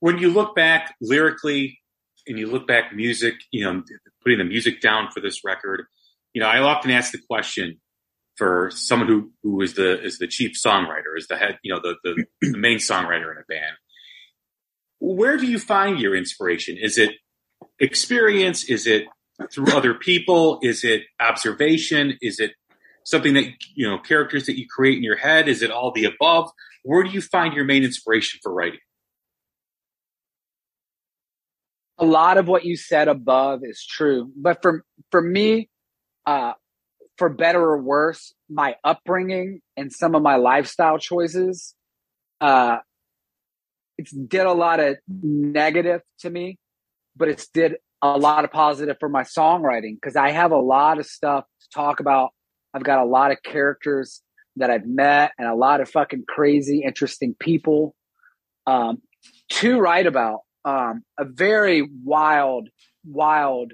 When 0.00 0.18
you 0.18 0.30
look 0.30 0.54
back 0.54 0.94
lyrically 1.00 1.78
and 2.26 2.38
you 2.38 2.46
look 2.46 2.68
back 2.68 2.94
music, 2.94 3.34
you 3.50 3.64
know, 3.64 3.82
putting 4.22 4.38
the 4.38 4.44
music 4.44 4.82
down 4.82 5.10
for 5.10 5.20
this 5.20 5.40
record, 5.42 5.86
you 6.34 6.42
know, 6.42 6.46
I 6.46 6.58
often 6.58 6.90
ask 6.90 7.10
the 7.12 7.20
question 7.28 7.80
for 8.36 8.70
someone 8.74 9.08
who, 9.08 9.32
who 9.42 9.60
is 9.62 9.74
the, 9.74 10.02
is 10.02 10.18
the 10.18 10.26
chief 10.26 10.52
songwriter, 10.52 11.16
is 11.16 11.26
the 11.28 11.36
head, 11.36 11.58
you 11.62 11.72
know, 11.72 11.80
the, 11.82 11.96
the, 12.04 12.24
the 12.42 12.58
main 12.58 12.78
songwriter 12.78 13.30
in 13.30 13.38
a 13.38 13.46
band. 13.48 13.76
Where 14.98 15.38
do 15.38 15.46
you 15.46 15.58
find 15.58 15.98
your 15.98 16.14
inspiration? 16.14 16.76
Is 16.78 16.98
it 16.98 17.12
experience? 17.78 18.64
Is 18.64 18.86
it 18.86 19.06
through 19.52 19.72
other 19.72 19.94
people? 19.94 20.58
Is 20.62 20.84
it 20.84 21.02
observation? 21.18 22.18
Is 22.20 22.40
it 22.40 22.52
something 23.04 23.34
that 23.34 23.46
you 23.74 23.88
know 23.88 23.98
characters 23.98 24.46
that 24.46 24.58
you 24.58 24.66
create 24.68 24.96
in 24.96 25.02
your 25.02 25.16
head? 25.16 25.48
Is 25.48 25.62
it 25.62 25.70
all 25.70 25.92
the 25.92 26.04
above? 26.04 26.50
Where 26.82 27.02
do 27.02 27.10
you 27.10 27.20
find 27.20 27.54
your 27.54 27.64
main 27.64 27.84
inspiration 27.84 28.40
for 28.42 28.52
writing? 28.52 28.80
A 31.98 32.04
lot 32.04 32.38
of 32.38 32.48
what 32.48 32.64
you 32.64 32.76
said 32.76 33.08
above 33.08 33.60
is 33.62 33.84
true, 33.84 34.30
but 34.34 34.62
for 34.62 34.84
for 35.10 35.20
me, 35.20 35.68
uh, 36.26 36.52
for 37.18 37.28
better 37.28 37.60
or 37.60 37.82
worse, 37.82 38.32
my 38.48 38.76
upbringing 38.82 39.60
and 39.76 39.92
some 39.92 40.14
of 40.14 40.22
my 40.22 40.36
lifestyle 40.36 40.96
choices, 40.96 41.74
uh, 42.40 42.78
it's 43.98 44.12
did 44.12 44.46
a 44.46 44.52
lot 44.52 44.80
of 44.80 44.96
negative 45.06 46.00
to 46.20 46.30
me, 46.30 46.58
but 47.16 47.28
it's 47.28 47.48
did 47.48 47.76
a 48.02 48.16
lot 48.16 48.44
of 48.44 48.50
positive 48.50 48.96
for 48.98 49.08
my 49.08 49.22
songwriting 49.22 49.94
because 49.94 50.16
I 50.16 50.30
have 50.30 50.52
a 50.52 50.58
lot 50.58 50.98
of 50.98 51.06
stuff 51.06 51.44
to 51.60 51.66
talk 51.74 52.00
about. 52.00 52.30
I've 52.72 52.84
got 52.84 53.02
a 53.02 53.04
lot 53.04 53.30
of 53.30 53.42
characters 53.42 54.22
that 54.56 54.70
I've 54.70 54.86
met 54.86 55.32
and 55.38 55.48
a 55.48 55.54
lot 55.54 55.80
of 55.80 55.90
fucking 55.90 56.24
crazy, 56.28 56.82
interesting 56.84 57.34
people 57.38 57.94
um, 58.66 58.98
to 59.50 59.78
write 59.78 60.06
about. 60.06 60.40
Um, 60.64 61.02
a 61.18 61.24
very 61.24 61.88
wild, 62.04 62.68
wild 63.04 63.72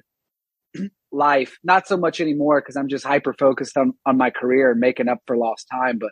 life. 1.13 1.57
Not 1.65 1.87
so 1.87 1.97
much 1.97 2.21
anymore 2.21 2.61
because 2.61 2.77
I'm 2.77 2.89
just 2.89 3.05
hyper 3.05 3.35
focused 3.35 3.77
on, 3.77 3.93
on 4.07 4.17
my 4.17 4.31
career 4.31 4.71
and 4.71 4.81
making 4.81 5.09
up 5.09 5.19
for 5.27 5.37
lost 5.37 5.67
time. 5.71 5.99
But 5.99 6.11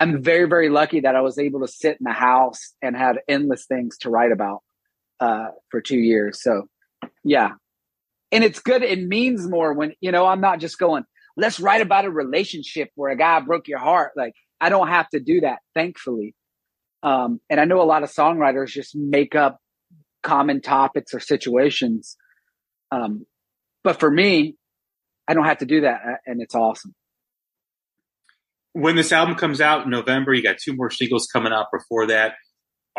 I'm 0.00 0.22
very, 0.22 0.48
very 0.48 0.68
lucky 0.68 1.00
that 1.00 1.16
I 1.16 1.20
was 1.20 1.38
able 1.38 1.60
to 1.60 1.68
sit 1.68 1.98
in 2.00 2.04
the 2.04 2.12
house 2.12 2.74
and 2.82 2.96
had 2.96 3.18
endless 3.28 3.66
things 3.66 3.98
to 3.98 4.10
write 4.10 4.32
about 4.32 4.62
uh, 5.20 5.48
for 5.70 5.80
two 5.80 5.98
years. 5.98 6.42
So 6.42 6.68
yeah. 7.24 7.50
And 8.30 8.44
it's 8.44 8.60
good. 8.60 8.82
It 8.82 9.02
means 9.02 9.48
more 9.48 9.72
when, 9.72 9.92
you 10.00 10.12
know, 10.12 10.26
I'm 10.26 10.40
not 10.40 10.60
just 10.60 10.78
going, 10.78 11.04
let's 11.36 11.60
write 11.60 11.80
about 11.80 12.04
a 12.04 12.10
relationship 12.10 12.90
where 12.94 13.10
a 13.10 13.16
guy 13.16 13.40
broke 13.40 13.68
your 13.68 13.78
heart. 13.78 14.12
Like, 14.16 14.34
I 14.60 14.68
don't 14.68 14.88
have 14.88 15.08
to 15.10 15.20
do 15.20 15.40
that, 15.40 15.58
thankfully. 15.74 16.34
Um, 17.02 17.40
and 17.48 17.60
I 17.60 17.64
know 17.64 17.80
a 17.80 17.84
lot 17.84 18.02
of 18.02 18.10
songwriters 18.10 18.68
just 18.68 18.94
make 18.96 19.34
up 19.34 19.60
common 20.22 20.60
topics 20.60 21.14
or 21.14 21.20
situations. 21.20 22.16
Um, 22.90 23.24
but 23.84 24.00
for 24.00 24.10
me, 24.10 24.56
I 25.26 25.34
don't 25.34 25.44
have 25.44 25.58
to 25.58 25.66
do 25.66 25.82
that. 25.82 26.00
And 26.26 26.42
it's 26.42 26.54
awesome. 26.54 26.94
When 28.72 28.96
this 28.96 29.12
album 29.12 29.36
comes 29.36 29.60
out 29.60 29.84
in 29.84 29.90
November, 29.90 30.34
you 30.34 30.42
got 30.42 30.56
two 30.58 30.74
more 30.74 30.90
singles 30.90 31.28
coming 31.32 31.52
out 31.52 31.66
before 31.72 32.08
that. 32.08 32.34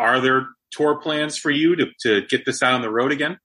Are 0.00 0.18
there 0.18 0.46
tour 0.70 0.98
plans 0.98 1.36
for 1.36 1.50
you 1.50 1.76
to, 1.76 1.86
to 2.00 2.22
get 2.22 2.46
this 2.46 2.62
out 2.62 2.72
on 2.72 2.80
the 2.80 2.90
road 2.90 3.12
again? 3.12 3.38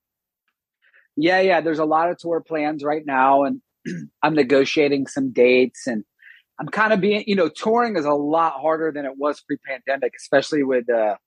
Yeah, 1.18 1.42
yeah. 1.42 1.60
There's 1.60 1.80
a 1.80 1.86
lot 1.86 2.10
of 2.10 2.18
tour 2.18 2.42
plans 2.42 2.82
right 2.82 3.06
now, 3.06 3.44
and 3.44 3.62
I'm 4.24 4.36
negotiating 4.36 5.08
some 5.08 5.34
dates, 5.34 5.86
and 5.86 6.06
I'm 6.58 6.68
kind 6.68 6.94
of 6.94 7.02
being, 7.02 7.26
you 7.28 7.36
know, 7.36 7.50
touring 7.50 7.98
is 7.98 8.06
a 8.06 8.14
lot 8.14 8.54
harder 8.54 8.94
than 8.94 9.06
it 9.06 9.18
was 9.18 9.42
pre-pandemic, 9.42 10.14
especially 10.18 10.64
with 10.64 10.86
the 10.88 11.18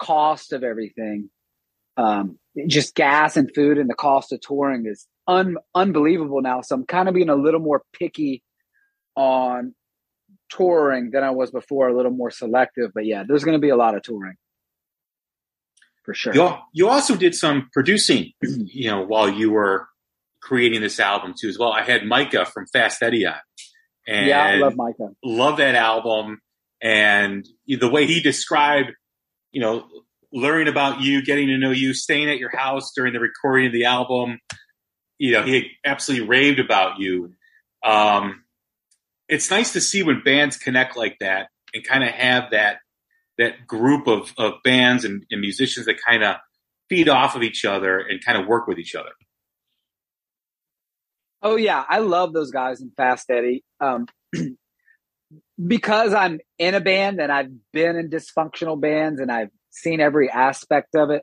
cost 0.00 0.52
of 0.52 0.64
everything. 0.64 1.30
Um, 1.96 2.40
just 2.66 2.96
gas 2.96 3.36
and 3.36 3.48
food, 3.54 3.78
and 3.78 3.88
the 3.88 3.94
cost 3.94 4.32
of 4.32 4.40
touring 4.40 4.86
is 4.86 5.06
un- 5.28 5.58
unbelievable 5.76 6.42
now. 6.42 6.60
So 6.62 6.74
I'm 6.74 6.86
kind 6.86 7.08
of 7.08 7.14
being 7.14 7.28
a 7.28 7.36
little 7.36 7.60
more 7.60 7.82
picky 7.92 8.42
on 9.14 9.76
touring 10.50 11.12
than 11.12 11.22
I 11.22 11.30
was 11.30 11.52
before, 11.52 11.86
a 11.86 11.96
little 11.96 12.10
more 12.10 12.32
selective. 12.32 12.90
But 12.92 13.06
yeah, 13.06 13.22
there's 13.24 13.44
going 13.44 13.56
to 13.56 13.62
be 13.62 13.68
a 13.68 13.76
lot 13.76 13.94
of 13.94 14.02
touring 14.02 14.34
for 16.04 16.14
sure. 16.14 16.34
You, 16.34 16.54
you 16.72 16.88
also 16.88 17.16
did 17.16 17.34
some 17.34 17.68
producing, 17.72 18.32
you 18.42 18.90
know, 18.90 19.02
while 19.02 19.28
you 19.28 19.50
were 19.50 19.86
creating 20.40 20.80
this 20.80 21.00
album 21.00 21.34
too 21.40 21.48
as 21.48 21.58
well. 21.58 21.72
I 21.72 21.82
had 21.82 22.04
Micah 22.04 22.44
from 22.44 22.66
Fast 22.66 23.02
Eddie 23.02 23.26
on. 23.26 23.34
And 24.06 24.26
yeah, 24.26 24.42
I 24.42 24.54
love 24.56 24.76
Micah. 24.76 25.10
Love 25.24 25.58
that 25.58 25.76
album. 25.76 26.40
And 26.82 27.46
the 27.66 27.88
way 27.88 28.06
he 28.06 28.20
described, 28.20 28.90
you 29.52 29.60
know, 29.60 29.86
learning 30.32 30.66
about 30.66 31.00
you, 31.00 31.22
getting 31.24 31.46
to 31.48 31.58
know 31.58 31.70
you, 31.70 31.94
staying 31.94 32.28
at 32.28 32.38
your 32.38 32.54
house 32.54 32.92
during 32.96 33.12
the 33.12 33.20
recording 33.20 33.66
of 33.66 33.72
the 33.72 33.84
album, 33.84 34.40
you 35.18 35.32
know, 35.32 35.44
he 35.44 35.70
absolutely 35.84 36.26
raved 36.26 36.58
about 36.58 36.98
you. 36.98 37.32
Um, 37.84 38.42
it's 39.28 39.50
nice 39.50 39.74
to 39.74 39.80
see 39.80 40.02
when 40.02 40.22
bands 40.24 40.56
connect 40.56 40.96
like 40.96 41.18
that 41.20 41.48
and 41.72 41.84
kind 41.84 42.02
of 42.02 42.10
have 42.10 42.50
that 42.50 42.78
that 43.38 43.66
group 43.66 44.06
of, 44.06 44.32
of 44.38 44.54
bands 44.62 45.04
and, 45.04 45.24
and 45.30 45.40
musicians 45.40 45.86
that 45.86 45.96
kind 46.06 46.22
of 46.22 46.36
feed 46.88 47.08
off 47.08 47.34
of 47.34 47.42
each 47.42 47.64
other 47.64 47.98
and 47.98 48.24
kind 48.24 48.38
of 48.38 48.46
work 48.46 48.66
with 48.66 48.78
each 48.78 48.94
other. 48.94 49.12
Oh 51.42 51.56
yeah, 51.56 51.84
I 51.88 51.98
love 51.98 52.32
those 52.32 52.50
guys 52.50 52.80
in 52.80 52.92
Fast 52.96 53.30
Eddie. 53.30 53.64
Um, 53.80 54.06
because 55.66 56.14
I'm 56.14 56.38
in 56.58 56.74
a 56.74 56.80
band 56.80 57.20
and 57.20 57.32
I've 57.32 57.50
been 57.72 57.96
in 57.96 58.10
dysfunctional 58.10 58.80
bands 58.80 59.20
and 59.20 59.30
I've 59.30 59.50
seen 59.70 60.00
every 60.00 60.30
aspect 60.30 60.94
of 60.94 61.10
it. 61.10 61.22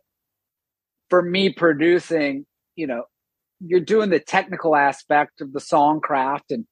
For 1.10 1.22
me, 1.22 1.52
producing, 1.52 2.46
you 2.76 2.88
know, 2.88 3.04
you're 3.60 3.80
doing 3.80 4.10
the 4.10 4.20
technical 4.20 4.76
aspect 4.76 5.42
of 5.42 5.54
the 5.54 5.60
song 5.60 6.02
craft 6.02 6.52
and 6.52 6.66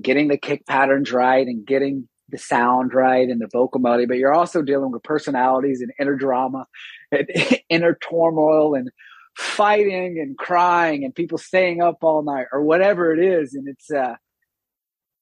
getting 0.00 0.28
the 0.28 0.36
kick 0.36 0.66
patterns 0.66 1.12
right 1.12 1.46
and 1.46 1.66
getting 1.66 2.08
the 2.28 2.38
sound 2.38 2.92
right 2.92 3.28
and 3.28 3.40
the 3.40 3.48
vocal 3.52 3.80
melody, 3.80 4.06
but 4.06 4.18
you're 4.18 4.34
also 4.34 4.62
dealing 4.62 4.90
with 4.90 5.02
personalities 5.02 5.80
and 5.80 5.92
inner 6.00 6.16
drama 6.16 6.66
and 7.12 7.28
inner 7.68 7.96
turmoil 8.08 8.74
and 8.74 8.90
fighting 9.36 10.18
and 10.18 10.36
crying 10.38 11.04
and 11.04 11.14
people 11.14 11.38
staying 11.38 11.82
up 11.82 11.98
all 12.02 12.22
night 12.22 12.46
or 12.52 12.62
whatever 12.62 13.12
it 13.12 13.22
is. 13.22 13.54
And 13.54 13.68
it's, 13.68 13.90
uh, 13.90 14.14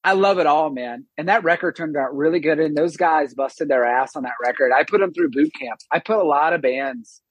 I 0.03 0.13
love 0.13 0.39
it 0.39 0.47
all, 0.47 0.69
man. 0.69 1.05
And 1.17 1.27
that 1.29 1.43
record 1.43 1.75
turned 1.75 1.97
out 1.97 2.15
really 2.15 2.39
good. 2.39 2.59
And 2.59 2.77
those 2.77 2.95
guys 2.95 3.33
busted 3.33 3.67
their 3.67 3.83
ass 3.83 4.15
on 4.15 4.23
that 4.23 4.33
record. 4.43 4.71
I 4.71 4.83
put 4.83 4.99
them 4.99 5.13
through 5.13 5.31
boot 5.31 5.51
camp. 5.59 5.79
I 5.91 5.99
put 5.99 6.17
a 6.17 6.23
lot 6.23 6.53
of 6.53 6.61
bands 6.61 7.21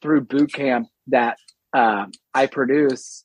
through 0.00 0.22
boot 0.22 0.52
camp 0.52 0.88
that 1.08 1.36
uh, 1.74 2.06
I 2.32 2.46
produce 2.46 3.24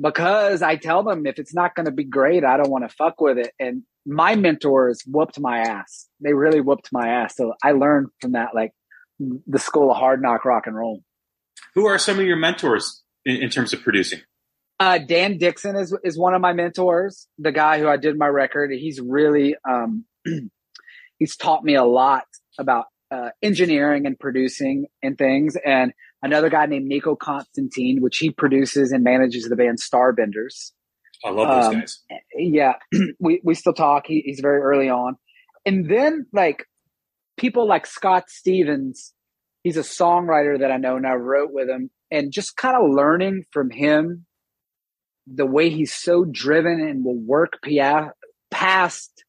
because 0.00 0.62
I 0.62 0.76
tell 0.76 1.02
them 1.02 1.26
if 1.26 1.38
it's 1.38 1.54
not 1.54 1.74
going 1.74 1.86
to 1.86 1.92
be 1.92 2.04
great, 2.04 2.44
I 2.44 2.56
don't 2.56 2.70
want 2.70 2.88
to 2.88 2.94
fuck 2.94 3.20
with 3.20 3.38
it. 3.38 3.52
And 3.58 3.82
my 4.06 4.36
mentors 4.36 5.02
whooped 5.06 5.40
my 5.40 5.58
ass. 5.58 6.06
They 6.20 6.32
really 6.32 6.60
whooped 6.60 6.90
my 6.92 7.08
ass. 7.08 7.36
So 7.36 7.54
I 7.62 7.72
learned 7.72 8.08
from 8.20 8.32
that, 8.32 8.54
like 8.54 8.72
the 9.18 9.58
school 9.58 9.90
of 9.90 9.96
hard 9.96 10.22
knock 10.22 10.44
rock 10.44 10.66
and 10.66 10.76
roll. 10.76 11.02
Who 11.74 11.86
are 11.86 11.98
some 11.98 12.18
of 12.18 12.26
your 12.26 12.36
mentors 12.36 13.02
in, 13.24 13.36
in 13.36 13.50
terms 13.50 13.72
of 13.72 13.82
producing? 13.82 14.20
Uh, 14.78 14.98
Dan 14.98 15.38
Dixon 15.38 15.74
is 15.74 15.96
is 16.04 16.18
one 16.18 16.34
of 16.34 16.40
my 16.40 16.52
mentors. 16.52 17.26
The 17.38 17.52
guy 17.52 17.78
who 17.78 17.88
I 17.88 17.96
did 17.96 18.18
my 18.18 18.26
record. 18.26 18.70
He's 18.72 19.00
really 19.00 19.56
um, 19.68 20.04
he's 21.18 21.36
taught 21.36 21.64
me 21.64 21.74
a 21.74 21.84
lot 21.84 22.26
about 22.58 22.86
uh, 23.10 23.30
engineering 23.42 24.06
and 24.06 24.18
producing 24.18 24.86
and 25.02 25.16
things. 25.16 25.56
And 25.64 25.92
another 26.22 26.50
guy 26.50 26.66
named 26.66 26.86
Nico 26.86 27.16
Constantine, 27.16 28.02
which 28.02 28.18
he 28.18 28.30
produces 28.30 28.92
and 28.92 29.02
manages 29.02 29.48
the 29.48 29.56
band 29.56 29.78
Starbenders. 29.80 30.72
I 31.24 31.30
love 31.30 31.48
those 31.48 31.74
um, 31.74 31.80
guys. 31.80 32.02
Yeah, 32.36 32.74
we 33.20 33.40
we 33.44 33.54
still 33.54 33.72
talk. 33.72 34.04
He, 34.06 34.22
he's 34.24 34.40
very 34.40 34.60
early 34.60 34.88
on, 34.88 35.16
and 35.64 35.88
then 35.90 36.26
like 36.32 36.64
people 37.36 37.66
like 37.66 37.86
Scott 37.86 38.24
Stevens. 38.28 39.12
He's 39.62 39.76
a 39.76 39.80
songwriter 39.80 40.60
that 40.60 40.70
I 40.70 40.76
know 40.76 40.96
and 40.96 41.06
I 41.06 41.14
wrote 41.14 41.52
with 41.52 41.68
him, 41.68 41.90
and 42.10 42.32
just 42.32 42.56
kind 42.56 42.76
of 42.76 42.94
learning 42.94 43.44
from 43.52 43.70
him 43.70 44.26
the 45.26 45.46
way 45.46 45.70
he's 45.70 45.92
so 45.92 46.24
driven 46.24 46.80
and 46.80 47.04
will 47.04 47.18
work 47.18 47.58
pia- 47.62 48.12
past 48.50 49.24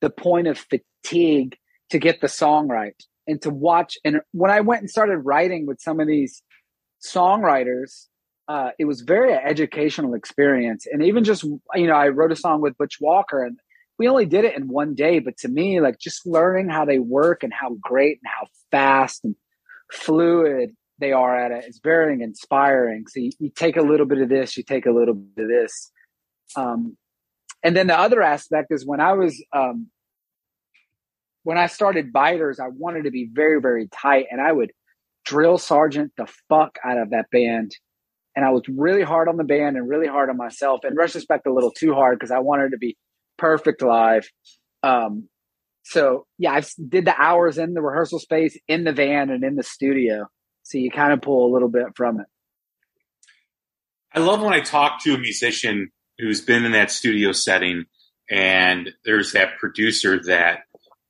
the 0.00 0.10
point 0.10 0.48
of 0.48 0.58
fatigue 0.58 1.56
to 1.90 1.98
get 1.98 2.20
the 2.20 2.28
song 2.28 2.68
right 2.68 2.96
and 3.26 3.40
to 3.42 3.50
watch. 3.50 3.96
And 4.04 4.20
when 4.32 4.50
I 4.50 4.60
went 4.60 4.80
and 4.80 4.90
started 4.90 5.18
writing 5.18 5.66
with 5.66 5.80
some 5.80 6.00
of 6.00 6.08
these 6.08 6.42
songwriters, 7.00 8.06
uh, 8.48 8.70
it 8.78 8.84
was 8.84 9.00
very 9.00 9.32
educational 9.32 10.14
experience. 10.14 10.86
And 10.90 11.02
even 11.02 11.24
just, 11.24 11.42
you 11.42 11.86
know, 11.86 11.94
I 11.94 12.08
wrote 12.08 12.32
a 12.32 12.36
song 12.36 12.60
with 12.60 12.78
Butch 12.78 12.98
Walker 13.00 13.42
and 13.42 13.58
we 13.98 14.08
only 14.08 14.26
did 14.26 14.44
it 14.44 14.54
in 14.54 14.68
one 14.68 14.94
day, 14.94 15.18
but 15.18 15.36
to 15.38 15.48
me, 15.48 15.80
like 15.80 15.98
just 15.98 16.26
learning 16.26 16.68
how 16.68 16.84
they 16.84 16.98
work 16.98 17.42
and 17.42 17.52
how 17.52 17.76
great 17.80 18.20
and 18.22 18.30
how 18.32 18.46
fast 18.70 19.24
and 19.24 19.34
fluid 19.90 20.76
they 20.98 21.12
are 21.12 21.36
at 21.36 21.50
it. 21.50 21.64
It's 21.66 21.80
very 21.82 22.20
inspiring. 22.22 23.06
So 23.08 23.20
you, 23.20 23.32
you, 23.38 23.50
take 23.50 23.76
a 23.76 23.82
little 23.82 24.06
bit 24.06 24.18
of 24.18 24.28
this, 24.28 24.56
you 24.56 24.62
take 24.62 24.86
a 24.86 24.90
little 24.90 25.14
bit 25.14 25.44
of 25.44 25.48
this. 25.48 25.90
Um, 26.56 26.96
and 27.62 27.76
then 27.76 27.86
the 27.86 27.98
other 27.98 28.22
aspect 28.22 28.68
is 28.70 28.86
when 28.86 29.00
I 29.00 29.12
was, 29.14 29.42
um, 29.52 29.88
when 31.42 31.58
I 31.58 31.66
started 31.66 32.12
Biters, 32.12 32.60
I 32.60 32.68
wanted 32.68 33.04
to 33.04 33.10
be 33.10 33.28
very, 33.32 33.60
very 33.60 33.88
tight 33.88 34.26
and 34.30 34.40
I 34.40 34.52
would 34.52 34.72
drill 35.24 35.58
sergeant 35.58 36.12
the 36.16 36.26
fuck 36.48 36.78
out 36.84 36.98
of 36.98 37.10
that 37.10 37.30
band. 37.30 37.74
And 38.36 38.44
I 38.44 38.50
was 38.50 38.62
really 38.68 39.02
hard 39.02 39.28
on 39.28 39.38
the 39.38 39.44
band 39.44 39.76
and 39.76 39.88
really 39.88 40.06
hard 40.06 40.28
on 40.28 40.36
myself. 40.36 40.84
In 40.84 40.94
retrospect, 40.94 41.46
a 41.46 41.52
little 41.52 41.72
too 41.72 41.94
hard 41.94 42.18
because 42.18 42.30
I 42.30 42.40
wanted 42.40 42.72
to 42.72 42.78
be 42.78 42.96
perfect 43.38 43.82
live. 43.82 44.28
Um, 44.82 45.28
so 45.84 46.26
yeah, 46.38 46.52
I 46.52 46.62
did 46.88 47.06
the 47.06 47.18
hours 47.18 47.58
in 47.58 47.72
the 47.72 47.80
rehearsal 47.80 48.18
space, 48.18 48.58
in 48.68 48.84
the 48.84 48.92
van, 48.92 49.30
and 49.30 49.42
in 49.42 49.56
the 49.56 49.62
studio. 49.62 50.26
So 50.64 50.78
you 50.78 50.90
kind 50.90 51.12
of 51.12 51.22
pull 51.22 51.50
a 51.50 51.52
little 51.52 51.68
bit 51.68 51.86
from 51.96 52.20
it. 52.20 52.26
I 54.12 54.20
love 54.20 54.42
when 54.42 54.52
I 54.52 54.60
talk 54.60 55.02
to 55.04 55.14
a 55.14 55.18
musician 55.18 55.90
who's 56.18 56.40
been 56.40 56.64
in 56.64 56.72
that 56.72 56.90
studio 56.90 57.32
setting 57.32 57.84
and 58.30 58.90
there's 59.04 59.32
that 59.32 59.58
producer 59.58 60.20
that 60.24 60.60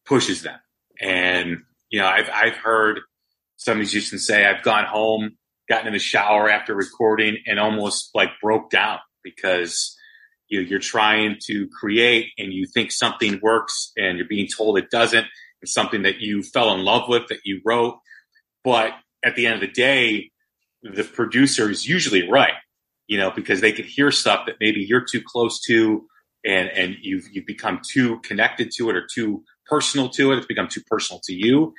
pushes 0.05 0.43
them. 0.43 0.59
And, 1.01 1.62
you 1.89 2.01
know, 2.01 2.07
I've, 2.07 2.29
I've 2.33 2.57
heard 2.57 3.01
some 3.57 3.79
musicians 3.79 4.27
say, 4.27 4.45
I've 4.45 4.62
gone 4.62 4.85
home, 4.85 5.37
gotten 5.69 5.89
in 5.89 5.93
the 5.93 5.99
shower 5.99 6.49
after 6.49 6.75
recording 6.75 7.39
and 7.47 7.59
almost 7.59 8.11
like 8.15 8.31
broke 8.43 8.71
down 8.71 8.99
because 9.23 9.97
you 10.49 10.61
know, 10.63 10.69
you're 10.69 10.79
trying 10.79 11.37
to 11.47 11.69
create 11.69 12.29
and 12.39 12.53
you 12.53 12.67
think 12.73 12.93
something 12.93 13.41
works 13.43 13.93
and 13.97 14.19
you're 14.19 14.29
being 14.29 14.49
told 14.49 14.79
it 14.79 14.91
doesn't. 14.91 15.27
It's 15.63 15.73
something 15.73 16.03
that 16.03 16.21
you 16.21 16.43
fell 16.43 16.73
in 16.75 16.85
love 16.85 17.09
with 17.09 17.29
that 17.29 17.41
you 17.45 17.61
wrote. 17.65 17.99
But 18.63 18.93
at 19.25 19.35
the 19.35 19.47
end 19.47 19.57
of 19.57 19.61
the 19.61 19.73
day, 19.73 20.31
the 20.83 21.05
producer 21.05 21.71
is 21.71 21.89
usually 21.89 22.29
right, 22.29 22.53
you 23.09 23.19
know, 23.19 23.31
because 23.31 23.61
they 23.61 23.73
could 23.73 23.87
hear 23.87 24.11
stuff 24.11 24.47
that 24.47 24.57
maybe 24.61 24.85
you're 24.89 25.05
too 25.05 25.23
close 25.25 25.61
to 25.67 26.07
and, 26.45 26.69
and 26.69 26.97
you've, 27.01 27.25
you've 27.33 27.47
become 27.47 27.81
too 27.89 28.21
connected 28.21 28.71
to 28.77 28.89
it 28.91 28.97
or 28.97 29.07
too 29.13 29.43
personal 29.67 30.09
to 30.11 30.33
it. 30.33 30.37
It's 30.37 30.47
become 30.47 30.69
too 30.69 30.83
personal 30.89 31.21
to 31.25 31.33
you. 31.33 31.75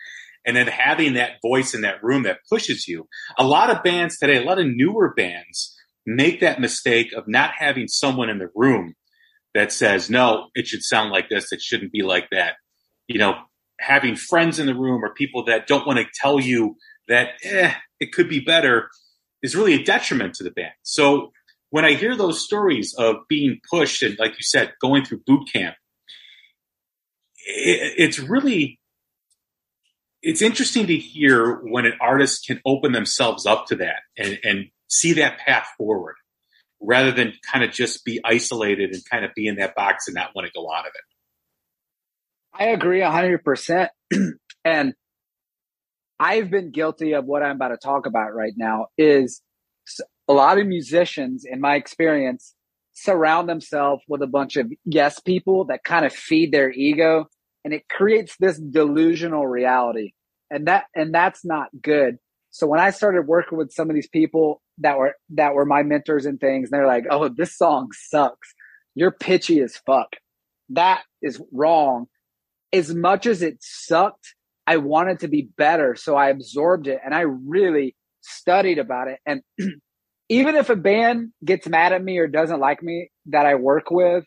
And 0.48 0.56
then 0.56 0.68
having 0.68 1.14
that 1.14 1.34
voice 1.42 1.76
in 1.76 1.82
that 1.82 2.02
room 2.02 2.24
that 2.24 2.40
pushes 2.50 2.88
you. 2.88 3.08
A 3.38 3.46
lot 3.46 3.70
of 3.70 3.84
bands 3.84 4.18
today, 4.18 4.42
a 4.42 4.46
lot 4.46 4.60
of 4.60 4.66
newer 4.66 5.14
bands 5.14 5.76
make 6.06 6.40
that 6.40 6.62
mistake 6.62 7.12
of 7.12 7.28
not 7.28 7.52
having 7.58 7.90
someone 7.90 8.30
in 8.30 8.40
the 8.40 8.50
room 8.56 8.96
that 9.54 9.74
says, 9.74 10.10
no, 10.10 10.48
it 10.56 10.66
should 10.66 10.84
sound 10.84 11.12
like 11.12 11.30
this. 11.30 11.52
It 11.52 11.62
shouldn't 11.62 11.92
be 11.92 12.02
like 12.02 12.30
that. 12.32 12.54
You 13.08 13.20
know, 13.20 13.36
having 13.80 14.16
friends 14.16 14.58
in 14.58 14.68
the 14.68 14.74
room 14.74 15.04
or 15.04 15.14
people 15.14 15.44
that 15.46 15.68
don't 15.68 15.86
want 15.86 16.00
to 16.00 16.06
tell 16.16 16.40
you 16.40 16.78
that 17.10 17.32
eh, 17.44 17.74
it 18.00 18.14
could 18.14 18.30
be 18.30 18.40
better 18.40 18.90
is 19.44 19.56
really 19.56 19.74
a 19.74 19.84
detriment 19.84 20.34
to 20.36 20.44
the 20.44 20.52
band. 20.52 20.74
So 20.84 21.32
when 21.70 21.86
I 21.86 21.94
hear 21.94 22.16
those 22.16 22.44
stories 22.44 22.96
of 22.98 23.18
being 23.28 23.60
pushed 23.70 24.02
and, 24.02 24.18
like 24.18 24.32
you 24.32 24.44
said, 24.44 24.74
going 24.82 25.04
through 25.04 25.24
boot 25.26 25.50
camp, 25.52 25.76
it's 27.46 28.20
really 28.20 28.80
it's 30.22 30.42
interesting 30.42 30.88
to 30.88 30.96
hear 30.96 31.56
when 31.64 31.86
an 31.86 31.94
artist 32.02 32.46
can 32.46 32.60
open 32.66 32.92
themselves 32.92 33.46
up 33.46 33.68
to 33.68 33.76
that 33.76 34.00
and, 34.18 34.40
and 34.44 34.66
see 34.90 35.14
that 35.14 35.38
path 35.40 35.68
forward 35.78 36.16
rather 36.82 37.12
than 37.12 37.34
kind 37.52 37.64
of 37.64 37.72
just 37.72 38.06
be 38.06 38.20
isolated 38.24 38.92
and 38.92 39.02
kind 39.10 39.26
of 39.26 39.32
be 39.36 39.48
in 39.48 39.56
that 39.56 39.76
box 39.76 40.08
and 40.08 40.16
not 40.16 40.32
want 40.36 40.48
to 40.48 40.54
go 40.54 40.72
out 40.72 40.86
of 40.86 40.92
it. 40.94 41.02
I 42.54 42.70
agree 42.70 43.02
100%. 43.02 43.90
and 44.66 44.94
I've 46.20 46.50
been 46.50 46.72
guilty 46.72 47.14
of 47.14 47.26
what 47.26 47.44
I'm 47.44 47.56
about 47.56 47.70
to 47.70 47.78
talk 47.78 48.06
about 48.06 48.34
right 48.34 48.54
now 48.56 48.88
is 48.98 49.42
a 50.28 50.34
lot 50.34 50.60
of 50.60 50.66
musicians 50.66 51.46
in 51.46 51.62
my 51.62 51.76
experience 51.76 52.54
surround 52.94 53.48
themselves 53.48 54.04
with 54.08 54.24
a 54.24 54.28
bunch 54.28 54.58
of 54.58 54.72
yes 54.84 55.20
people 55.20 55.66
that 55.66 55.84
kind 55.84 56.06
of 56.06 56.12
feed 56.12 56.52
their 56.52 56.72
ego 56.72 57.28
and 57.68 57.74
it 57.74 57.90
creates 57.90 58.36
this 58.40 58.58
delusional 58.58 59.46
reality 59.46 60.14
and 60.50 60.68
that 60.68 60.86
and 60.96 61.14
that's 61.14 61.44
not 61.44 61.68
good 61.82 62.18
so 62.50 62.66
when 62.66 62.80
i 62.80 62.90
started 62.90 63.28
working 63.28 63.58
with 63.58 63.72
some 63.72 63.90
of 63.90 63.96
these 63.96 64.08
people 64.08 64.62
that 64.78 64.98
were 64.98 65.16
that 65.30 65.54
were 65.54 65.66
my 65.66 65.84
mentors 65.84 66.26
and 66.26 66.40
things 66.40 66.70
and 66.72 66.80
they're 66.80 66.88
like 66.88 67.06
oh 67.12 67.28
this 67.28 67.58
song 67.58 67.90
sucks 67.92 68.54
you're 68.96 69.12
pitchy 69.12 69.60
as 69.60 69.76
fuck 69.86 70.16
that 70.70 71.02
is 71.22 71.42
wrong 71.52 72.08
as 72.72 72.94
much 72.94 73.26
as 73.26 73.42
it 73.42 73.58
sucked 73.60 74.36
I 74.68 74.78
wanted 74.78 75.22
to 75.22 75.30
be 75.30 75.50
better. 75.58 75.96
So 75.96 76.18
I 76.18 76.30
absorbed 76.30 76.88
it 76.88 77.00
and 77.04 77.16
I 77.16 77.22
really 77.22 77.96
studied 78.22 78.78
about 78.78 79.08
it. 79.08 79.20
And 79.26 79.42
even 80.30 80.56
if 80.56 80.70
a 80.70 80.76
band 80.76 81.32
gets 81.44 81.68
mad 81.68 81.94
at 81.94 82.04
me 82.04 82.18
or 82.18 82.28
doesn't 82.28 82.60
like 82.60 82.84
me 82.84 83.10
that 83.28 83.46
I 83.46 83.56
work 83.56 83.90
with, 83.90 84.26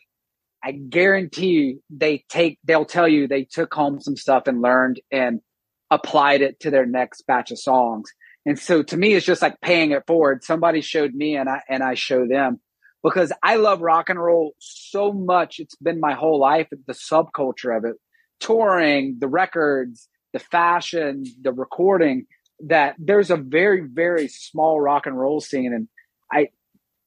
I 0.63 0.71
guarantee 0.71 1.47
you 1.47 1.83
they 1.89 2.23
take, 2.29 2.59
they'll 2.63 2.85
tell 2.85 3.07
you 3.07 3.27
they 3.27 3.45
took 3.45 3.73
home 3.73 3.99
some 3.99 4.15
stuff 4.15 4.43
and 4.47 4.61
learned 4.61 5.01
and 5.11 5.41
applied 5.89 6.41
it 6.41 6.59
to 6.61 6.71
their 6.71 6.85
next 6.85 7.25
batch 7.27 7.51
of 7.51 7.59
songs. 7.59 8.11
And 8.45 8.57
so 8.57 8.81
to 8.83 8.97
me, 8.97 9.13
it's 9.13 9.25
just 9.25 9.41
like 9.41 9.61
paying 9.61 9.91
it 9.91 10.03
forward. 10.07 10.43
Somebody 10.43 10.81
showed 10.81 11.13
me 11.13 11.35
and 11.35 11.49
I, 11.49 11.61
and 11.69 11.83
I 11.83 11.95
show 11.95 12.27
them 12.27 12.59
because 13.03 13.31
I 13.43 13.55
love 13.55 13.81
rock 13.81 14.09
and 14.09 14.21
roll 14.21 14.53
so 14.59 15.11
much. 15.11 15.59
It's 15.59 15.75
been 15.75 15.99
my 15.99 16.13
whole 16.13 16.39
life, 16.39 16.67
the 16.71 16.93
subculture 16.93 17.75
of 17.75 17.85
it, 17.85 17.95
touring, 18.39 19.17
the 19.19 19.27
records, 19.27 20.07
the 20.33 20.39
fashion, 20.39 21.25
the 21.41 21.51
recording, 21.51 22.25
that 22.67 22.95
there's 22.99 23.31
a 23.31 23.37
very, 23.37 23.81
very 23.87 24.27
small 24.27 24.79
rock 24.79 25.05
and 25.07 25.19
roll 25.19 25.41
scene. 25.41 25.73
And 25.73 25.87
I 26.31 26.49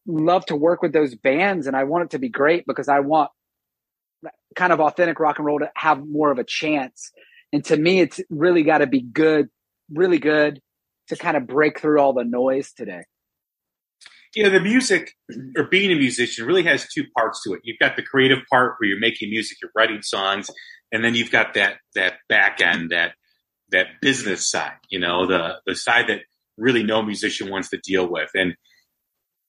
love 0.06 0.44
to 0.46 0.56
work 0.56 0.82
with 0.82 0.92
those 0.92 1.14
bands 1.14 1.66
and 1.66 1.76
I 1.76 1.84
want 1.84 2.04
it 2.04 2.10
to 2.10 2.18
be 2.18 2.28
great 2.28 2.64
because 2.66 2.88
I 2.88 3.00
want 3.00 3.30
kind 4.54 4.72
of 4.72 4.80
authentic 4.80 5.18
rock 5.20 5.38
and 5.38 5.46
roll 5.46 5.58
to 5.58 5.70
have 5.74 6.06
more 6.06 6.30
of 6.30 6.38
a 6.38 6.44
chance. 6.44 7.10
And 7.52 7.64
to 7.66 7.76
me, 7.76 8.00
it's 8.00 8.20
really 8.30 8.62
got 8.62 8.78
to 8.78 8.86
be 8.86 9.00
good, 9.00 9.48
really 9.92 10.18
good 10.18 10.60
to 11.08 11.16
kind 11.16 11.36
of 11.36 11.46
break 11.46 11.80
through 11.80 12.00
all 12.00 12.12
the 12.12 12.24
noise 12.24 12.72
today. 12.72 13.02
You 14.34 14.42
know, 14.42 14.50
the 14.50 14.60
music 14.60 15.12
or 15.56 15.64
being 15.64 15.92
a 15.92 15.96
musician 15.96 16.44
really 16.46 16.64
has 16.64 16.88
two 16.92 17.04
parts 17.16 17.42
to 17.44 17.54
it. 17.54 17.60
You've 17.62 17.78
got 17.78 17.94
the 17.94 18.02
creative 18.02 18.38
part 18.50 18.74
where 18.78 18.88
you're 18.88 18.98
making 18.98 19.30
music, 19.30 19.58
you're 19.62 19.70
writing 19.76 20.02
songs, 20.02 20.50
and 20.94 21.04
then 21.04 21.14
you've 21.14 21.30
got 21.30 21.54
that 21.54 21.74
that 21.94 22.14
back 22.28 22.62
end 22.62 22.90
that 22.90 23.12
that 23.70 23.86
business 24.00 24.48
side 24.48 24.78
you 24.88 24.98
know 24.98 25.26
the 25.26 25.56
the 25.66 25.74
side 25.74 26.06
that 26.08 26.20
really 26.56 26.82
no 26.82 27.02
musician 27.02 27.50
wants 27.50 27.68
to 27.68 27.78
deal 27.78 28.08
with 28.10 28.30
and 28.34 28.54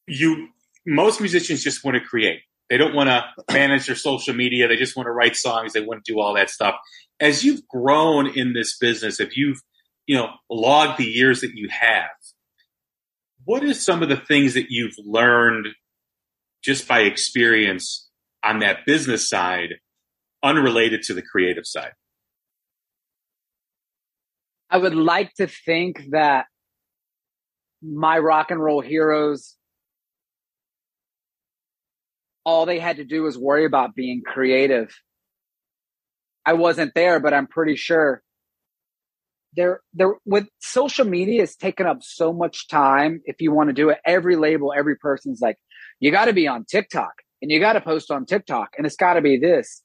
you 0.07 0.47
most 0.85 1.21
musicians 1.21 1.63
just 1.63 1.83
want 1.83 1.95
to 1.95 2.01
create 2.01 2.41
they 2.69 2.77
don't 2.77 2.95
want 2.95 3.09
to 3.09 3.23
manage 3.53 3.85
their 3.85 3.95
social 3.95 4.33
media. 4.33 4.67
They 4.67 4.75
just 4.75 4.95
want 4.95 5.07
to 5.07 5.11
write 5.11 5.35
songs. 5.35 5.73
They 5.73 5.81
want 5.81 6.03
to 6.03 6.13
do 6.13 6.19
all 6.19 6.33
that 6.35 6.49
stuff. 6.49 6.75
As 7.19 7.43
you've 7.43 7.67
grown 7.67 8.27
in 8.27 8.53
this 8.53 8.77
business 8.77 9.19
if 9.19 9.37
you've 9.37 9.61
you 10.07 10.15
know 10.15 10.29
logged 10.49 10.99
the 10.99 11.05
years 11.05 11.41
that 11.41 11.51
you 11.55 11.67
have 11.69 12.09
what 13.45 13.63
is 13.63 13.83
some 13.83 14.01
of 14.03 14.09
the 14.09 14.17
things 14.17 14.55
that 14.55 14.65
you've 14.69 14.95
learned 14.97 15.67
just 16.63 16.87
by 16.87 17.01
experience 17.01 18.09
on 18.43 18.59
that 18.59 18.85
business 18.85 19.29
side 19.29 19.75
unrelated 20.43 21.03
to 21.03 21.13
the 21.13 21.21
creative 21.21 21.65
side? 21.65 21.91
I 24.69 24.77
would 24.77 24.95
like 24.95 25.31
to 25.35 25.47
think 25.47 26.01
that 26.09 26.45
my 27.83 28.17
rock 28.17 28.49
and 28.49 28.61
roll 28.61 28.81
heroes, 28.81 29.55
all 32.45 32.65
they 32.65 32.79
had 32.79 32.97
to 32.97 33.03
do 33.03 33.23
was 33.23 33.37
worry 33.37 33.65
about 33.65 33.95
being 33.95 34.21
creative. 34.25 34.95
I 36.45 36.53
wasn't 36.53 36.93
there, 36.93 37.19
but 37.19 37.33
I'm 37.33 37.47
pretty 37.47 37.75
sure 37.75 38.21
there, 39.55 39.81
there, 39.93 40.13
with 40.25 40.47
social 40.59 41.05
media 41.05 41.41
is 41.41 41.55
taking 41.55 41.85
up 41.85 41.99
so 42.01 42.33
much 42.33 42.67
time. 42.67 43.21
If 43.25 43.37
you 43.39 43.51
want 43.51 43.69
to 43.69 43.73
do 43.73 43.89
it, 43.89 43.97
every 44.05 44.35
label, 44.35 44.73
every 44.75 44.95
person's 44.95 45.39
like, 45.41 45.57
you 45.99 46.11
got 46.11 46.25
to 46.25 46.33
be 46.33 46.47
on 46.47 46.65
TikTok 46.65 47.13
and 47.41 47.49
you 47.49 47.59
got 47.59 47.73
to 47.73 47.81
post 47.81 48.11
on 48.11 48.25
TikTok 48.25 48.75
and 48.77 48.85
it's 48.85 48.95
got 48.95 49.13
to 49.13 49.21
be 49.21 49.39
this. 49.39 49.81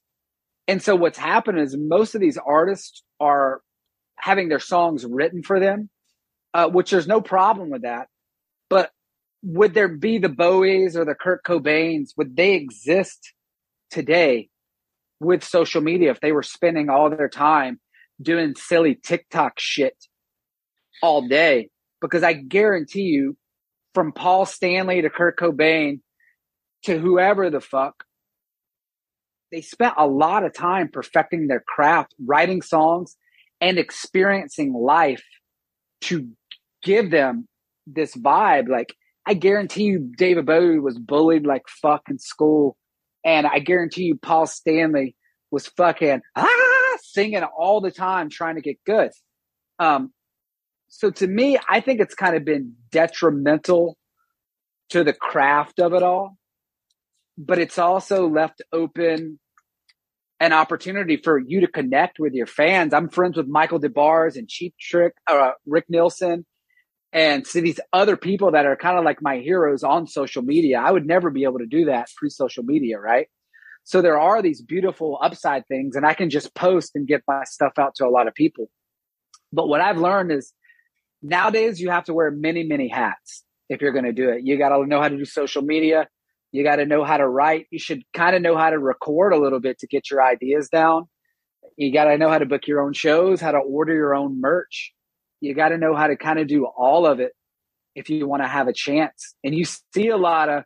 And 0.69 0.83
so 0.83 0.95
what's 0.97 1.19
happened 1.19 1.59
is 1.59 1.77
most 1.77 2.15
of 2.15 2.21
these 2.21 2.39
artists 2.39 3.03
are 3.19 3.61
having 4.17 4.49
their 4.49 4.61
songs 4.61 5.05
written 5.05 5.43
for 5.43 5.59
them, 5.59 5.89
uh, 6.53 6.69
which 6.69 6.91
there's 6.91 7.09
no 7.09 7.21
problem 7.21 7.71
with 7.71 7.83
that. 7.83 8.09
Would 9.43 9.75
there 9.75 9.89
be 9.89 10.19
the 10.19 10.29
Bowies 10.29 10.97
or 10.97 11.05
the 11.05 11.15
Kurt 11.15 11.45
Cobains? 11.45 12.11
Would 12.17 12.37
they 12.37 12.55
exist 12.55 13.33
today 13.91 14.49
with 15.19 15.45
social 15.45 15.81
media 15.81 16.11
if 16.11 16.21
they 16.21 16.33
were 16.33 16.43
spending 16.43 16.89
all 16.89 17.11
their 17.11 17.29
time 17.29 17.81
doing 18.21 18.55
silly 18.55 18.95
TikTok 18.95 19.55
shit 19.59 19.97
all 21.03 21.27
day? 21.27 21.71
Because 22.01 22.23
I 22.23 22.35
guarantee 22.35 23.03
you, 23.03 23.37
from 23.95 24.13
Paul 24.13 24.47
Stanley 24.47 25.03
to 25.03 25.11
Kurt 25.11 25.39
Cobain 25.39 26.01
to 26.85 26.99
whoever 26.99 27.51
the 27.51 27.61
fuck, 27.61 28.05
they 29.51 29.63
spent 29.63 29.95
a 29.97 30.07
lot 30.07 30.45
of 30.45 30.55
time 30.55 30.89
perfecting 30.89 31.49
their 31.49 31.65
craft, 31.67 32.15
writing 32.25 32.63
songs 32.63 33.17
and 33.61 33.79
experiencing 33.79 34.73
life 34.73 35.25
to 36.03 36.29
give 36.83 37.11
them 37.11 37.49
this 37.87 38.15
vibe. 38.15 38.69
Like 38.69 38.95
I 39.31 39.35
guarantee 39.35 39.85
you, 39.85 40.11
David 40.19 40.45
Bowie 40.45 40.81
was 40.81 40.99
bullied 40.99 41.47
like 41.47 41.63
fucking 41.81 42.19
school, 42.19 42.77
and 43.25 43.47
I 43.47 43.61
guarantee 43.61 44.03
you, 44.03 44.17
Paul 44.17 44.49
Stanley 44.49 45.15
was 45.53 45.69
fucking 45.69 46.21
ah 46.35 46.97
singing 47.05 47.45
all 47.45 47.81
the 47.81 47.93
time 47.93 48.29
trying 48.29 48.57
to 48.57 48.61
get 48.61 48.83
good. 48.85 49.13
Um, 49.79 50.13
so 50.89 51.13
to 51.13 51.29
me, 51.29 51.59
I 51.69 51.79
think 51.79 52.01
it's 52.01 52.17
kind 52.17 52.35
of 52.35 52.45
been 52.45 52.75
detrimental 52.91 53.97
to 54.89 55.05
the 55.05 55.13
craft 55.13 55.79
of 55.79 55.95
it 55.95 56.03
all, 56.03 56.37
but 57.39 57.61
it's 57.61 57.79
also 57.79 58.29
left 58.29 58.63
open 58.73 59.39
an 60.41 60.53
opportunity 60.53 61.19
for 61.19 61.39
you 61.39 61.61
to 61.61 61.69
connect 61.69 62.19
with 62.19 62.33
your 62.33 62.47
fans. 62.47 62.93
I'm 62.93 63.09
friends 63.09 63.37
with 63.37 63.47
Michael 63.47 63.79
Des 63.79 63.91
Barres 63.91 64.37
and 64.37 64.49
Cheap 64.49 64.75
Trick, 64.81 65.13
uh, 65.29 65.53
Rick 65.67 65.85
Nielsen, 65.89 66.45
and 67.13 67.47
see 67.47 67.61
these 67.61 67.81
other 67.93 68.17
people 68.17 68.53
that 68.53 68.67
are 68.67 68.77
kind 68.77 68.99
of 68.99 69.05
like 69.05 69.21
my 69.21 69.39
heroes 69.39 69.83
on 69.83 70.07
social 70.07 70.43
media. 70.43 70.81
I 70.81 70.91
would 70.91 71.07
never 71.07 71.31
be 71.31 71.45
able 71.45 71.59
to 71.59 71.67
do 71.67 71.87
that 71.87 72.09
pre 72.17 72.31
social 72.31 72.63
media, 72.63 72.99
right? 72.99 73.29
So 73.85 74.03
there 74.03 74.21
are 74.21 74.43
these 74.43 74.63
beautiful 74.63 75.19
upside 75.21 75.67
things, 75.67 75.97
and 75.97 76.07
I 76.07 76.15
can 76.15 76.31
just 76.31 76.55
post 76.55 76.93
and 76.95 77.07
get 77.07 77.23
my 77.27 77.45
stuff 77.45 77.73
out 77.79 77.97
to 77.97 78.07
a 78.07 78.11
lot 78.11 78.29
of 78.29 78.35
people. 78.35 78.71
But 79.53 79.69
what 79.69 79.81
I've 79.81 79.99
learned 79.99 80.31
is 80.31 80.53
nowadays 81.23 81.81
you 81.81 81.91
have 81.91 82.05
to 82.05 82.15
wear 82.15 82.31
many, 82.31 82.63
many 82.63 82.89
hats 82.89 83.45
if 83.69 83.81
you're 83.81 83.93
going 83.93 84.05
to 84.05 84.13
do 84.13 84.31
it. 84.31 84.43
You 84.45 84.59
got 84.59 84.69
to 84.69 84.87
know 84.87 85.01
how 85.01 85.09
to 85.09 85.17
do 85.17 85.25
social 85.25 85.63
media. 85.63 86.09
You 86.53 86.63
got 86.65 86.77
to 86.77 86.87
know 86.87 87.05
how 87.05 87.17
to 87.17 87.29
write. 87.29 87.67
You 87.71 87.79
should 87.79 88.03
kind 88.13 88.37
of 88.37 88.43
know 88.43 88.57
how 88.57 88.71
to 88.71 88.79
record 88.79 89.33
a 89.33 89.39
little 89.39 89.61
bit 89.61 89.79
to 89.81 89.87
get 89.87 90.11
your 90.11 90.23
ideas 90.23 90.69
down. 90.69 91.09
You 91.77 91.93
got 91.93 92.05
to 92.05 92.19
know 92.19 92.29
how 92.29 92.39
to 92.39 92.47
book 92.47 92.67
your 92.67 92.83
own 92.83 92.93
shows, 92.93 93.41
how 93.41 93.53
to 93.53 93.59
order 93.59 93.95
your 93.95 94.15
own 94.15 94.41
merch. 94.41 94.93
You 95.41 95.55
got 95.55 95.71
to 95.71 95.79
know 95.79 95.95
how 95.95 96.07
to 96.07 96.17
kind 96.17 96.39
of 96.39 96.47
do 96.47 96.67
all 96.67 97.07
of 97.07 97.21
it 97.21 97.33
if 97.95 98.11
you 98.11 98.27
want 98.27 98.43
to 98.43 98.49
have 98.49 98.69
a 98.69 98.73
chance. 98.73 99.35
And 99.43 99.55
you 99.55 99.65
see 99.65 100.09
a 100.09 100.17
lot 100.17 100.49
of 100.49 100.65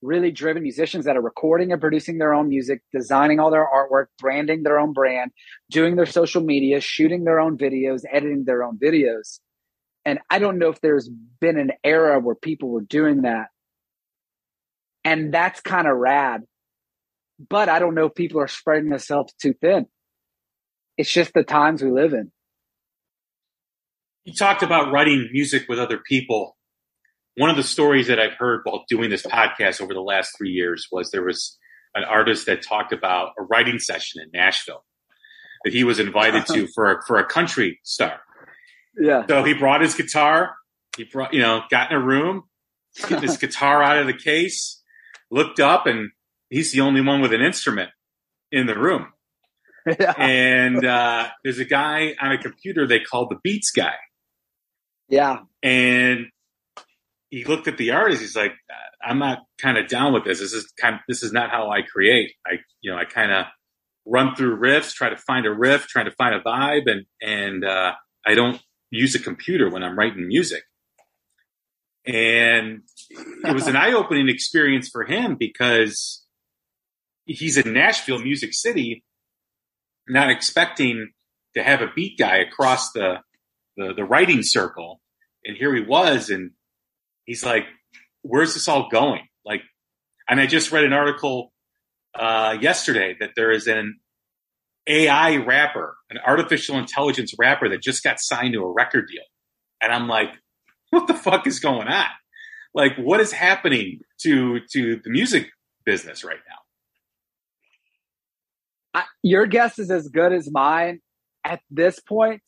really 0.00 0.30
driven 0.30 0.62
musicians 0.62 1.04
that 1.04 1.16
are 1.16 1.22
recording 1.22 1.70
and 1.72 1.80
producing 1.80 2.18
their 2.18 2.34
own 2.34 2.48
music, 2.48 2.82
designing 2.92 3.38
all 3.38 3.50
their 3.50 3.66
artwork, 3.66 4.06
branding 4.18 4.62
their 4.62 4.78
own 4.78 4.92
brand, 4.92 5.30
doing 5.70 5.96
their 5.96 6.06
social 6.06 6.42
media, 6.42 6.80
shooting 6.80 7.24
their 7.24 7.40
own 7.40 7.56
videos, 7.56 8.02
editing 8.10 8.44
their 8.44 8.64
own 8.64 8.78
videos. 8.78 9.38
And 10.04 10.18
I 10.28 10.40
don't 10.40 10.58
know 10.58 10.70
if 10.70 10.80
there's 10.80 11.08
been 11.40 11.58
an 11.58 11.72
era 11.84 12.18
where 12.18 12.34
people 12.34 12.70
were 12.70 12.80
doing 12.80 13.22
that 13.22 13.48
and 15.04 15.32
that's 15.32 15.60
kind 15.60 15.86
of 15.86 15.96
rad. 15.96 16.42
But 17.48 17.68
I 17.68 17.78
don't 17.78 17.94
know 17.94 18.06
if 18.06 18.14
people 18.14 18.40
are 18.40 18.48
spreading 18.48 18.90
themselves 18.90 19.32
too 19.40 19.54
thin. 19.54 19.86
It's 20.96 21.12
just 21.12 21.32
the 21.34 21.42
times 21.42 21.82
we 21.82 21.90
live 21.90 22.12
in. 22.12 22.30
You 24.24 24.34
talked 24.34 24.62
about 24.62 24.92
writing 24.92 25.28
music 25.32 25.68
with 25.68 25.78
other 25.78 25.98
people. 25.98 26.56
One 27.36 27.50
of 27.50 27.56
the 27.56 27.62
stories 27.62 28.06
that 28.08 28.20
I've 28.20 28.34
heard 28.34 28.60
while 28.64 28.84
doing 28.88 29.10
this 29.10 29.22
podcast 29.22 29.80
over 29.80 29.94
the 29.94 30.00
last 30.00 30.36
three 30.36 30.50
years 30.50 30.86
was 30.92 31.10
there 31.10 31.24
was 31.24 31.58
an 31.94 32.04
artist 32.04 32.46
that 32.46 32.62
talked 32.62 32.92
about 32.92 33.30
a 33.38 33.42
writing 33.42 33.78
session 33.78 34.22
in 34.22 34.30
Nashville 34.32 34.84
that 35.64 35.72
he 35.72 35.84
was 35.84 35.98
invited 35.98 36.46
to 36.46 36.66
for 36.74 36.98
a, 36.98 37.02
for 37.06 37.18
a 37.18 37.24
country 37.24 37.80
star. 37.82 38.20
Yeah. 38.98 39.26
So 39.26 39.42
he 39.44 39.54
brought 39.54 39.80
his 39.80 39.94
guitar. 39.94 40.54
He 40.96 41.04
brought, 41.04 41.32
you 41.32 41.40
know, 41.40 41.62
got 41.70 41.90
in 41.90 41.96
a 41.96 42.00
room, 42.00 42.44
get 43.08 43.22
his 43.22 43.36
guitar 43.38 43.82
out 43.82 43.96
of 43.96 44.06
the 44.06 44.14
case, 44.14 44.82
looked 45.30 45.58
up 45.58 45.86
and 45.86 46.10
he's 46.50 46.72
the 46.72 46.80
only 46.80 47.00
one 47.00 47.20
with 47.20 47.32
an 47.32 47.40
instrument 47.40 47.90
in 48.50 48.66
the 48.66 48.78
room. 48.78 49.08
Yeah. 49.98 50.14
And 50.16 50.86
uh, 50.86 51.30
there's 51.42 51.58
a 51.58 51.64
guy 51.64 52.14
on 52.20 52.30
a 52.30 52.38
computer 52.38 52.86
they 52.86 53.00
call 53.00 53.26
the 53.26 53.40
Beats 53.42 53.72
guy. 53.72 53.94
Yeah. 55.12 55.40
And 55.62 56.28
he 57.28 57.44
looked 57.44 57.68
at 57.68 57.76
the 57.76 57.90
artist. 57.90 58.22
He's 58.22 58.34
like, 58.34 58.54
I'm 59.04 59.18
not 59.18 59.40
kind 59.60 59.76
of 59.76 59.86
down 59.86 60.14
with 60.14 60.24
this. 60.24 60.40
This 60.40 60.54
is 60.54 60.72
kind 60.80 60.94
of, 60.94 61.02
this 61.06 61.22
is 61.22 61.32
not 61.32 61.50
how 61.50 61.70
I 61.70 61.82
create. 61.82 62.32
I, 62.46 62.60
you 62.80 62.90
know, 62.90 62.96
I 62.96 63.04
kind 63.04 63.30
of 63.30 63.44
run 64.06 64.34
through 64.34 64.58
riffs, 64.58 64.94
try 64.94 65.10
to 65.10 65.16
find 65.18 65.44
a 65.44 65.52
riff, 65.52 65.86
try 65.86 66.02
to 66.02 66.10
find 66.12 66.34
a 66.34 66.40
vibe. 66.40 66.90
And, 66.90 67.04
and, 67.20 67.62
uh, 67.62 67.92
I 68.24 68.34
don't 68.34 68.58
use 68.90 69.14
a 69.14 69.18
computer 69.18 69.68
when 69.68 69.82
I'm 69.82 69.98
writing 69.98 70.26
music. 70.26 70.62
And 72.06 72.80
it 73.10 73.52
was 73.52 73.66
an 73.66 73.76
eye 73.84 73.92
opening 73.92 74.30
experience 74.30 74.88
for 74.88 75.04
him 75.04 75.36
because 75.38 76.24
he's 77.26 77.58
in 77.58 77.74
Nashville, 77.74 78.18
Music 78.18 78.54
City, 78.54 79.04
not 80.08 80.30
expecting 80.30 81.10
to 81.54 81.62
have 81.62 81.82
a 81.82 81.90
beat 81.94 82.18
guy 82.18 82.38
across 82.38 82.92
the, 82.92 83.16
the, 83.76 83.92
the 83.94 84.04
writing 84.04 84.42
circle. 84.42 85.01
And 85.44 85.56
here 85.56 85.74
he 85.74 85.82
was, 85.82 86.30
and 86.30 86.52
he's 87.24 87.44
like, 87.44 87.64
where's 88.22 88.54
this 88.54 88.68
all 88.68 88.88
going? 88.90 89.26
Like, 89.44 89.62
and 90.28 90.40
I 90.40 90.46
just 90.46 90.72
read 90.72 90.84
an 90.84 90.92
article 90.92 91.52
uh, 92.14 92.56
yesterday 92.60 93.16
that 93.20 93.30
there 93.36 93.50
is 93.50 93.66
an 93.66 93.98
AI 94.86 95.36
rapper, 95.36 95.96
an 96.10 96.18
artificial 96.24 96.78
intelligence 96.78 97.34
rapper 97.38 97.68
that 97.68 97.82
just 97.82 98.02
got 98.02 98.20
signed 98.20 98.54
to 98.54 98.60
a 98.60 98.72
record 98.72 99.08
deal. 99.08 99.22
And 99.80 99.92
I'm 99.92 100.08
like, 100.08 100.30
what 100.90 101.06
the 101.06 101.14
fuck 101.14 101.46
is 101.46 101.60
going 101.60 101.88
on? 101.88 102.06
Like, 102.74 102.96
what 102.96 103.20
is 103.20 103.32
happening 103.32 104.00
to 104.22 104.60
to 104.72 105.00
the 105.02 105.10
music 105.10 105.48
business 105.84 106.24
right 106.24 106.38
now? 106.48 106.56
Your 109.22 109.46
guess 109.46 109.78
is 109.78 109.90
as 109.90 110.08
good 110.08 110.32
as 110.32 110.50
mine. 110.50 111.00
At 111.44 111.60
this 111.70 111.98
point, 111.98 112.42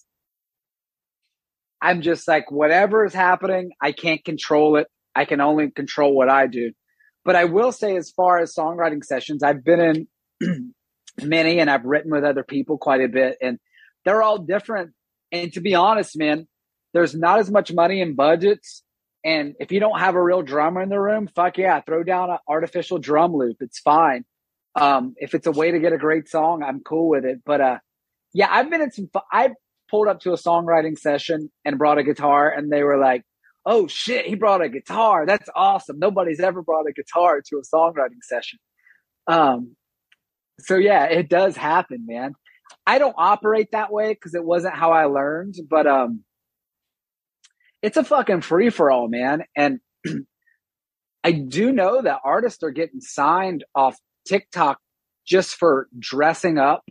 I'm 1.84 2.00
just 2.00 2.26
like, 2.26 2.50
whatever 2.50 3.04
is 3.04 3.12
happening, 3.12 3.72
I 3.78 3.92
can't 3.92 4.24
control 4.24 4.76
it. 4.76 4.88
I 5.14 5.26
can 5.26 5.42
only 5.42 5.70
control 5.70 6.14
what 6.14 6.30
I 6.30 6.46
do. 6.46 6.72
But 7.26 7.36
I 7.36 7.44
will 7.44 7.72
say, 7.72 7.96
as 7.96 8.10
far 8.10 8.38
as 8.38 8.54
songwriting 8.54 9.04
sessions, 9.04 9.42
I've 9.42 9.62
been 9.62 10.08
in 10.40 10.72
many 11.22 11.60
and 11.60 11.70
I've 11.70 11.84
written 11.84 12.10
with 12.10 12.24
other 12.24 12.42
people 12.42 12.78
quite 12.78 13.02
a 13.02 13.08
bit, 13.08 13.36
and 13.42 13.58
they're 14.06 14.22
all 14.22 14.38
different. 14.38 14.92
And 15.30 15.52
to 15.52 15.60
be 15.60 15.74
honest, 15.74 16.16
man, 16.16 16.48
there's 16.94 17.14
not 17.14 17.38
as 17.38 17.50
much 17.50 17.70
money 17.70 18.00
in 18.00 18.14
budgets. 18.14 18.82
And 19.22 19.54
if 19.60 19.70
you 19.70 19.78
don't 19.78 19.98
have 19.98 20.14
a 20.14 20.22
real 20.22 20.40
drummer 20.40 20.80
in 20.80 20.88
the 20.88 21.00
room, 21.00 21.28
fuck 21.34 21.58
yeah, 21.58 21.82
throw 21.82 22.02
down 22.02 22.30
an 22.30 22.38
artificial 22.48 22.96
drum 22.96 23.34
loop. 23.34 23.58
It's 23.60 23.78
fine. 23.78 24.24
Um, 24.74 25.14
if 25.18 25.34
it's 25.34 25.46
a 25.46 25.52
way 25.52 25.70
to 25.70 25.78
get 25.78 25.92
a 25.92 25.98
great 25.98 26.30
song, 26.30 26.62
I'm 26.62 26.80
cool 26.80 27.10
with 27.10 27.26
it. 27.26 27.42
But 27.44 27.60
uh, 27.60 27.78
yeah, 28.32 28.48
I've 28.50 28.70
been 28.70 28.80
in 28.80 28.90
some. 28.90 29.10
I 29.30 29.50
pulled 29.90 30.08
up 30.08 30.20
to 30.20 30.32
a 30.32 30.36
songwriting 30.36 30.98
session 30.98 31.50
and 31.64 31.78
brought 31.78 31.98
a 31.98 32.04
guitar, 32.04 32.50
and 32.50 32.72
they 32.72 32.82
were 32.82 32.98
like, 32.98 33.22
"Oh 33.66 33.86
shit, 33.86 34.26
he 34.26 34.34
brought 34.34 34.62
a 34.62 34.68
guitar. 34.68 35.26
That's 35.26 35.48
awesome. 35.54 35.98
Nobody's 35.98 36.40
ever 36.40 36.62
brought 36.62 36.86
a 36.88 36.92
guitar 36.92 37.40
to 37.48 37.56
a 37.58 37.76
songwriting 37.76 38.22
session." 38.22 38.58
Um, 39.26 39.76
so 40.60 40.76
yeah, 40.76 41.04
it 41.06 41.28
does 41.28 41.56
happen, 41.56 42.04
man. 42.06 42.34
I 42.86 42.98
don't 42.98 43.14
operate 43.16 43.70
that 43.72 43.92
way 43.92 44.12
because 44.12 44.34
it 44.34 44.44
wasn't 44.44 44.74
how 44.74 44.92
I 44.92 45.06
learned, 45.06 45.56
but 45.68 45.86
um, 45.86 46.24
it's 47.82 47.96
a 47.96 48.04
fucking 48.04 48.42
free 48.42 48.70
for 48.70 48.90
all, 48.90 49.08
man. 49.08 49.44
And 49.56 49.80
I 51.24 51.32
do 51.32 51.72
know 51.72 52.02
that 52.02 52.20
artists 52.24 52.62
are 52.62 52.70
getting 52.70 53.00
signed 53.00 53.64
off 53.74 53.96
TikTok 54.26 54.78
just 55.26 55.54
for 55.54 55.88
dressing 55.98 56.58
up 56.58 56.84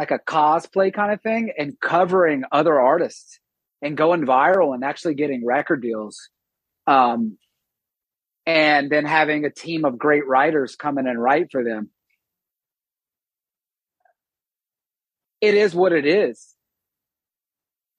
like 0.00 0.10
a 0.12 0.18
cosplay 0.18 0.90
kind 0.90 1.12
of 1.12 1.20
thing 1.20 1.52
and 1.58 1.78
covering 1.78 2.42
other 2.50 2.80
artists 2.80 3.38
and 3.82 3.98
going 3.98 4.24
viral 4.24 4.74
and 4.74 4.82
actually 4.82 5.12
getting 5.12 5.44
record 5.44 5.82
deals. 5.82 6.30
Um, 6.86 7.36
and 8.46 8.88
then 8.88 9.04
having 9.04 9.44
a 9.44 9.50
team 9.50 9.84
of 9.84 9.98
great 9.98 10.26
writers 10.26 10.74
come 10.74 10.96
in 10.96 11.06
and 11.06 11.22
write 11.22 11.48
for 11.52 11.62
them. 11.62 11.90
It 15.42 15.52
is 15.54 15.74
what 15.74 15.92
it 15.92 16.06
is. 16.06 16.54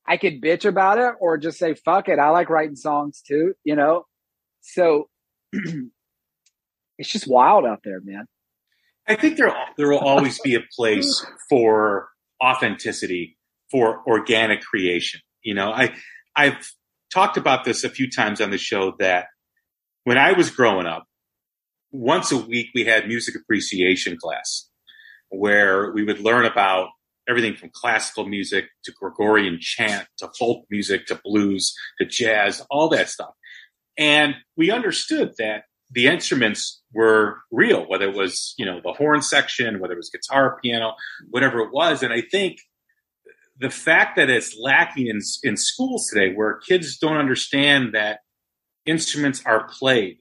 I 0.08 0.18
could 0.18 0.42
bitch 0.42 0.66
about 0.66 0.98
it 0.98 1.14
or 1.20 1.38
just 1.38 1.60
say, 1.60 1.76
fuck 1.76 2.10
it. 2.10 2.18
I 2.18 2.30
like 2.30 2.50
writing 2.50 2.76
songs 2.76 3.22
too, 3.22 3.54
you 3.64 3.76
know? 3.76 4.08
So 4.62 5.08
it's 5.54 7.12
just 7.12 7.28
wild 7.28 7.64
out 7.64 7.82
there, 7.84 8.02
man. 8.02 8.26
I 9.12 9.16
think 9.16 9.36
there, 9.36 9.54
there 9.78 9.90
will 9.90 10.00
always 10.00 10.40
be 10.40 10.56
a 10.56 10.62
place 10.74 11.26
for 11.50 12.08
authenticity, 12.42 13.38
for 13.70 14.02
organic 14.08 14.62
creation. 14.62 15.20
You 15.44 15.54
know, 15.54 15.70
I, 15.70 15.94
I've 16.34 16.72
talked 17.14 17.36
about 17.36 17.66
this 17.66 17.84
a 17.84 17.90
few 17.90 18.10
times 18.10 18.40
on 18.40 18.52
the 18.52 18.58
show 18.58 18.94
that 19.00 19.26
when 20.06 20.18
I 20.18 20.32
was 20.32 20.50
growing 20.50 20.88
up, 20.88 21.04
once 21.92 22.32
a 22.32 22.38
week 22.38 22.68
we 22.74 22.86
had 22.86 23.06
music 23.06 23.36
appreciation 23.36 24.16
class 24.16 24.70
where 25.28 25.92
we 25.92 26.06
would 26.06 26.22
learn 26.22 26.46
about 26.46 26.88
everything 27.28 27.56
from 27.56 27.70
classical 27.74 28.26
music 28.26 28.66
to 28.86 28.94
Gregorian 28.98 29.58
chant 29.60 30.08
to 30.20 30.30
folk 30.40 30.64
music 30.70 31.06
to 31.08 31.20
blues 31.22 31.74
to 32.00 32.06
jazz, 32.06 32.66
all 32.70 32.88
that 32.88 33.10
stuff. 33.10 33.34
And 33.98 34.36
we 34.56 34.72
understood 34.72 35.34
that 35.38 35.64
the 35.92 36.08
instruments 36.08 36.82
were 36.94 37.38
real, 37.52 37.88
whether 37.88 38.10
it 38.10 38.16
was, 38.16 38.54
you 38.58 38.66
know, 38.66 38.80
the 38.84 38.94
horn 38.94 39.22
section, 39.22 39.80
whether 39.80 39.94
it 39.94 39.98
was 39.98 40.10
guitar, 40.10 40.58
piano, 40.64 40.94
whatever 41.30 41.60
it 41.60 41.74
was. 41.74 42.02
And 42.02 42.14
I 42.14 42.22
think 42.22 42.60
the 43.60 43.70
fact 43.70 44.16
that 44.16 44.30
it's 44.30 44.58
lacking 44.60 45.08
in 45.08 45.20
in 45.44 45.58
schools 45.58 46.10
today, 46.12 46.34
where 46.34 46.60
kids 46.68 46.98
don't 46.98 47.18
understand 47.18 47.94
that 47.94 48.20
instruments 48.86 49.44
are 49.46 49.68
played 49.68 50.18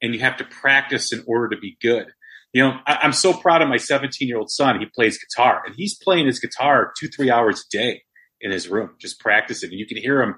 and 0.00 0.14
you 0.14 0.20
have 0.20 0.36
to 0.38 0.44
practice 0.44 1.12
in 1.12 1.22
order 1.26 1.54
to 1.54 1.60
be 1.60 1.76
good. 1.80 2.06
You 2.52 2.62
know, 2.62 2.78
I, 2.86 2.98
am 3.02 3.12
so 3.12 3.32
proud 3.32 3.62
of 3.62 3.68
my 3.68 3.76
17 3.76 4.28
year 4.28 4.38
old 4.38 4.50
son. 4.50 4.78
He 4.78 4.86
plays 4.86 5.18
guitar 5.18 5.62
and 5.64 5.74
he's 5.74 5.96
playing 5.96 6.26
his 6.26 6.38
guitar 6.38 6.92
two, 6.98 7.08
three 7.08 7.30
hours 7.30 7.60
a 7.60 7.76
day 7.76 8.02
in 8.40 8.50
his 8.50 8.68
room, 8.68 8.90
just 9.00 9.20
practicing. 9.20 9.70
And 9.70 9.78
you 9.78 9.86
can 9.86 9.96
hear 9.96 10.20
him, 10.20 10.34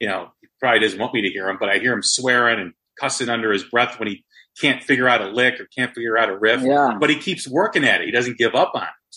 you 0.00 0.08
know, 0.08 0.28
he 0.40 0.48
probably 0.60 0.80
doesn't 0.80 0.98
want 0.98 1.14
me 1.14 1.22
to 1.22 1.28
hear 1.28 1.48
him, 1.48 1.56
but 1.58 1.68
I 1.68 1.78
hear 1.78 1.92
him 1.92 2.02
swearing 2.02 2.60
and 2.60 2.72
cussing 3.00 3.28
under 3.28 3.52
his 3.52 3.64
breath 3.64 3.98
when 3.98 4.08
he 4.08 4.24
can't 4.60 4.82
figure 4.82 5.08
out 5.08 5.20
a 5.20 5.28
lick 5.28 5.60
or 5.60 5.66
can't 5.76 5.94
figure 5.94 6.16
out 6.16 6.28
a 6.28 6.36
riff. 6.36 6.62
Yeah. 6.62 6.96
But 6.98 7.10
he 7.10 7.18
keeps 7.18 7.46
working 7.46 7.84
at 7.84 8.00
it. 8.00 8.06
He 8.06 8.12
doesn't 8.12 8.38
give 8.38 8.54
up 8.54 8.72
on 8.74 8.82
it. 8.82 9.16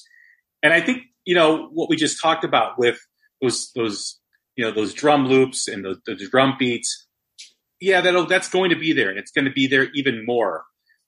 And 0.62 0.74
I 0.74 0.82
think, 0.82 1.04
you 1.26 1.36
know, 1.36 1.68
what 1.68 1.90
we 1.90 1.96
just 1.96 2.22
talked 2.22 2.44
about 2.44 2.78
with 2.78 3.00
those, 3.42 3.72
those, 3.76 4.20
you 4.56 4.66
know, 4.66 4.72
those 4.72 4.94
drum 4.94 5.28
loops 5.28 5.68
and 5.68 5.86
those, 5.86 5.98
those 6.06 6.30
drum 6.30 6.56
beats. 6.60 7.08
Yeah, 7.80 8.02
that'll, 8.02 8.26
that's 8.26 8.50
going 8.50 8.72
to 8.72 8.76
be 8.76 8.92
there 8.92 9.10
and 9.10 9.18
it's 9.18 9.32
going 9.32 9.46
to 9.46 9.52
be 9.52 9.68
there 9.68 9.88
even 9.94 10.26
more. 10.26 10.66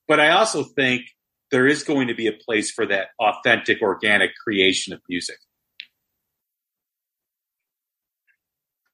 But 0.07 0.21
I 0.21 0.29
also 0.31 0.63
think 0.63 1.03
there 1.51 1.67
is 1.67 1.83
going 1.83 2.07
to 2.07 2.15
be 2.15 2.27
a 2.27 2.33
place 2.33 2.71
for 2.71 2.85
that 2.85 3.07
authentic, 3.19 3.81
organic 3.81 4.31
creation 4.41 4.93
of 4.93 5.01
music. 5.09 5.37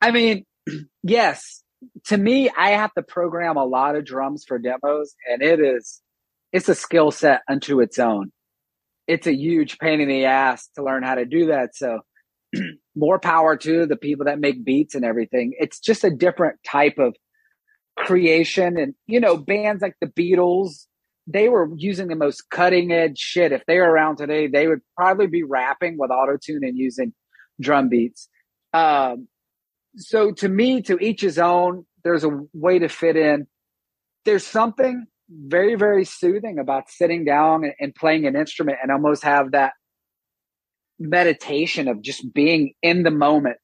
I 0.01 0.11
mean, 0.11 0.45
yes, 1.03 1.63
to 2.05 2.17
me, 2.17 2.49
I 2.49 2.71
have 2.71 2.93
to 2.93 3.03
program 3.03 3.57
a 3.57 3.65
lot 3.65 3.95
of 3.95 4.05
drums 4.05 4.45
for 4.47 4.57
demos, 4.57 5.15
and 5.29 5.41
it 5.41 5.59
is 5.59 6.01
it's 6.51 6.69
a 6.69 6.75
skill 6.75 7.11
set 7.11 7.41
unto 7.49 7.81
its 7.81 7.99
own. 7.99 8.31
It's 9.07 9.27
a 9.27 9.33
huge 9.33 9.77
pain 9.79 10.01
in 10.01 10.09
the 10.09 10.25
ass 10.25 10.69
to 10.75 10.83
learn 10.83 11.03
how 11.03 11.15
to 11.15 11.25
do 11.25 11.47
that. 11.47 11.75
So 11.75 11.99
more 12.95 13.19
power 13.19 13.57
to 13.57 13.85
the 13.85 13.95
people 13.95 14.25
that 14.25 14.39
make 14.39 14.63
beats 14.63 14.95
and 14.95 15.05
everything. 15.05 15.53
It's 15.59 15.79
just 15.79 16.03
a 16.03 16.09
different 16.09 16.57
type 16.65 16.97
of 16.97 17.15
creation. 17.97 18.77
And, 18.77 18.93
you 19.07 19.19
know, 19.19 19.37
bands 19.37 19.81
like 19.81 19.95
the 20.01 20.07
Beatles, 20.07 20.85
they 21.25 21.49
were 21.49 21.69
using 21.75 22.07
the 22.07 22.15
most 22.15 22.49
cutting 22.49 22.91
edge 22.91 23.17
shit. 23.17 23.51
If 23.51 23.65
they 23.65 23.77
were 23.77 23.89
around 23.89 24.17
today, 24.17 24.47
they 24.47 24.67
would 24.67 24.81
probably 24.95 25.27
be 25.27 25.43
rapping 25.43 25.97
with 25.97 26.11
auto 26.11 26.37
tune 26.41 26.63
and 26.63 26.77
using 26.77 27.13
drum 27.59 27.89
beats. 27.89 28.29
Um, 28.73 29.27
so 29.97 30.31
to 30.31 30.47
me, 30.47 30.81
to 30.83 30.97
each 30.99 31.21
his 31.21 31.39
own, 31.39 31.85
there's 32.03 32.23
a 32.23 32.39
way 32.53 32.79
to 32.79 32.87
fit 32.87 33.15
in. 33.15 33.47
There's 34.25 34.45
something 34.45 35.05
very, 35.29 35.75
very 35.75 36.05
soothing 36.05 36.59
about 36.59 36.89
sitting 36.89 37.25
down 37.25 37.71
and, 37.79 37.93
playing 37.95 38.25
an 38.25 38.35
instrument 38.35 38.77
and 38.81 38.91
almost 38.91 39.23
have 39.23 39.51
that 39.51 39.73
meditation 40.99 41.87
of 41.87 42.01
just 42.01 42.33
being 42.33 42.73
in 42.81 43.03
the 43.03 43.11
moment 43.11 43.59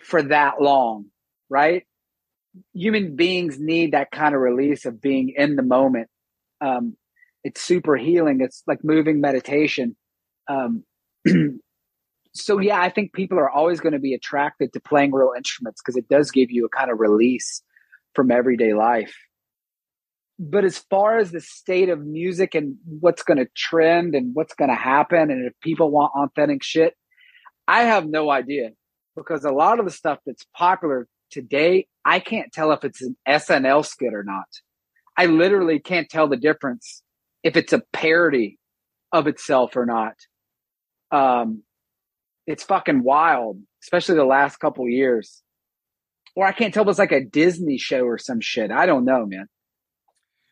for 0.00 0.22
that 0.22 0.60
long, 0.60 1.06
right? 1.48 1.84
Human 2.74 3.16
beings 3.16 3.58
need 3.58 3.92
that 3.92 4.10
kind 4.10 4.34
of 4.34 4.40
release 4.40 4.84
of 4.84 5.00
being 5.00 5.32
in 5.36 5.56
the 5.56 5.62
moment. 5.62 6.08
Um, 6.60 6.96
it's 7.42 7.60
super 7.60 7.96
healing. 7.96 8.40
It's 8.40 8.62
like 8.66 8.84
moving 8.84 9.20
meditation. 9.20 9.96
Um, 10.48 10.84
so 12.34 12.58
yeah, 12.58 12.80
I 12.80 12.90
think 12.90 13.12
people 13.12 13.38
are 13.38 13.50
always 13.50 13.80
going 13.80 13.92
to 13.92 14.00
be 14.00 14.12
attracted 14.12 14.72
to 14.72 14.80
playing 14.80 15.12
real 15.12 15.32
instruments 15.36 15.80
because 15.80 15.96
it 15.96 16.08
does 16.08 16.30
give 16.30 16.50
you 16.50 16.66
a 16.66 16.68
kind 16.68 16.90
of 16.90 16.98
release 16.98 17.62
from 18.14 18.30
everyday 18.30 18.74
life. 18.74 19.14
But 20.38 20.64
as 20.64 20.78
far 20.78 21.18
as 21.18 21.30
the 21.30 21.40
state 21.40 21.88
of 21.88 22.04
music 22.04 22.56
and 22.56 22.76
what's 23.00 23.22
going 23.22 23.38
to 23.38 23.46
trend 23.54 24.16
and 24.16 24.34
what's 24.34 24.54
going 24.54 24.70
to 24.70 24.76
happen, 24.76 25.30
and 25.30 25.46
if 25.46 25.52
people 25.60 25.90
want 25.90 26.12
authentic 26.16 26.64
shit, 26.64 26.94
I 27.68 27.84
have 27.84 28.06
no 28.06 28.30
idea 28.30 28.70
because 29.16 29.44
a 29.44 29.52
lot 29.52 29.78
of 29.78 29.84
the 29.84 29.92
stuff 29.92 30.18
that's 30.26 30.44
popular 30.56 31.06
today, 31.30 31.86
I 32.04 32.18
can't 32.18 32.52
tell 32.52 32.72
if 32.72 32.84
it's 32.84 33.00
an 33.00 33.16
SNL 33.28 33.86
skit 33.86 34.12
or 34.12 34.24
not. 34.24 34.48
I 35.16 35.26
literally 35.26 35.78
can't 35.78 36.08
tell 36.08 36.26
the 36.26 36.36
difference 36.36 37.02
if 37.44 37.56
it's 37.56 37.72
a 37.72 37.82
parody 37.92 38.58
of 39.12 39.28
itself 39.28 39.76
or 39.76 39.86
not. 39.86 40.14
Um, 41.12 41.62
it's 42.46 42.64
fucking 42.64 43.02
wild, 43.02 43.60
especially 43.82 44.16
the 44.16 44.24
last 44.24 44.58
couple 44.58 44.88
years. 44.88 45.42
Or 46.36 46.46
I 46.46 46.52
can't 46.52 46.74
tell 46.74 46.82
if 46.82 46.88
it's 46.88 46.98
like 46.98 47.12
a 47.12 47.24
Disney 47.24 47.78
show 47.78 48.02
or 48.04 48.18
some 48.18 48.40
shit. 48.40 48.70
I 48.70 48.86
don't 48.86 49.04
know, 49.04 49.24
man. 49.24 49.48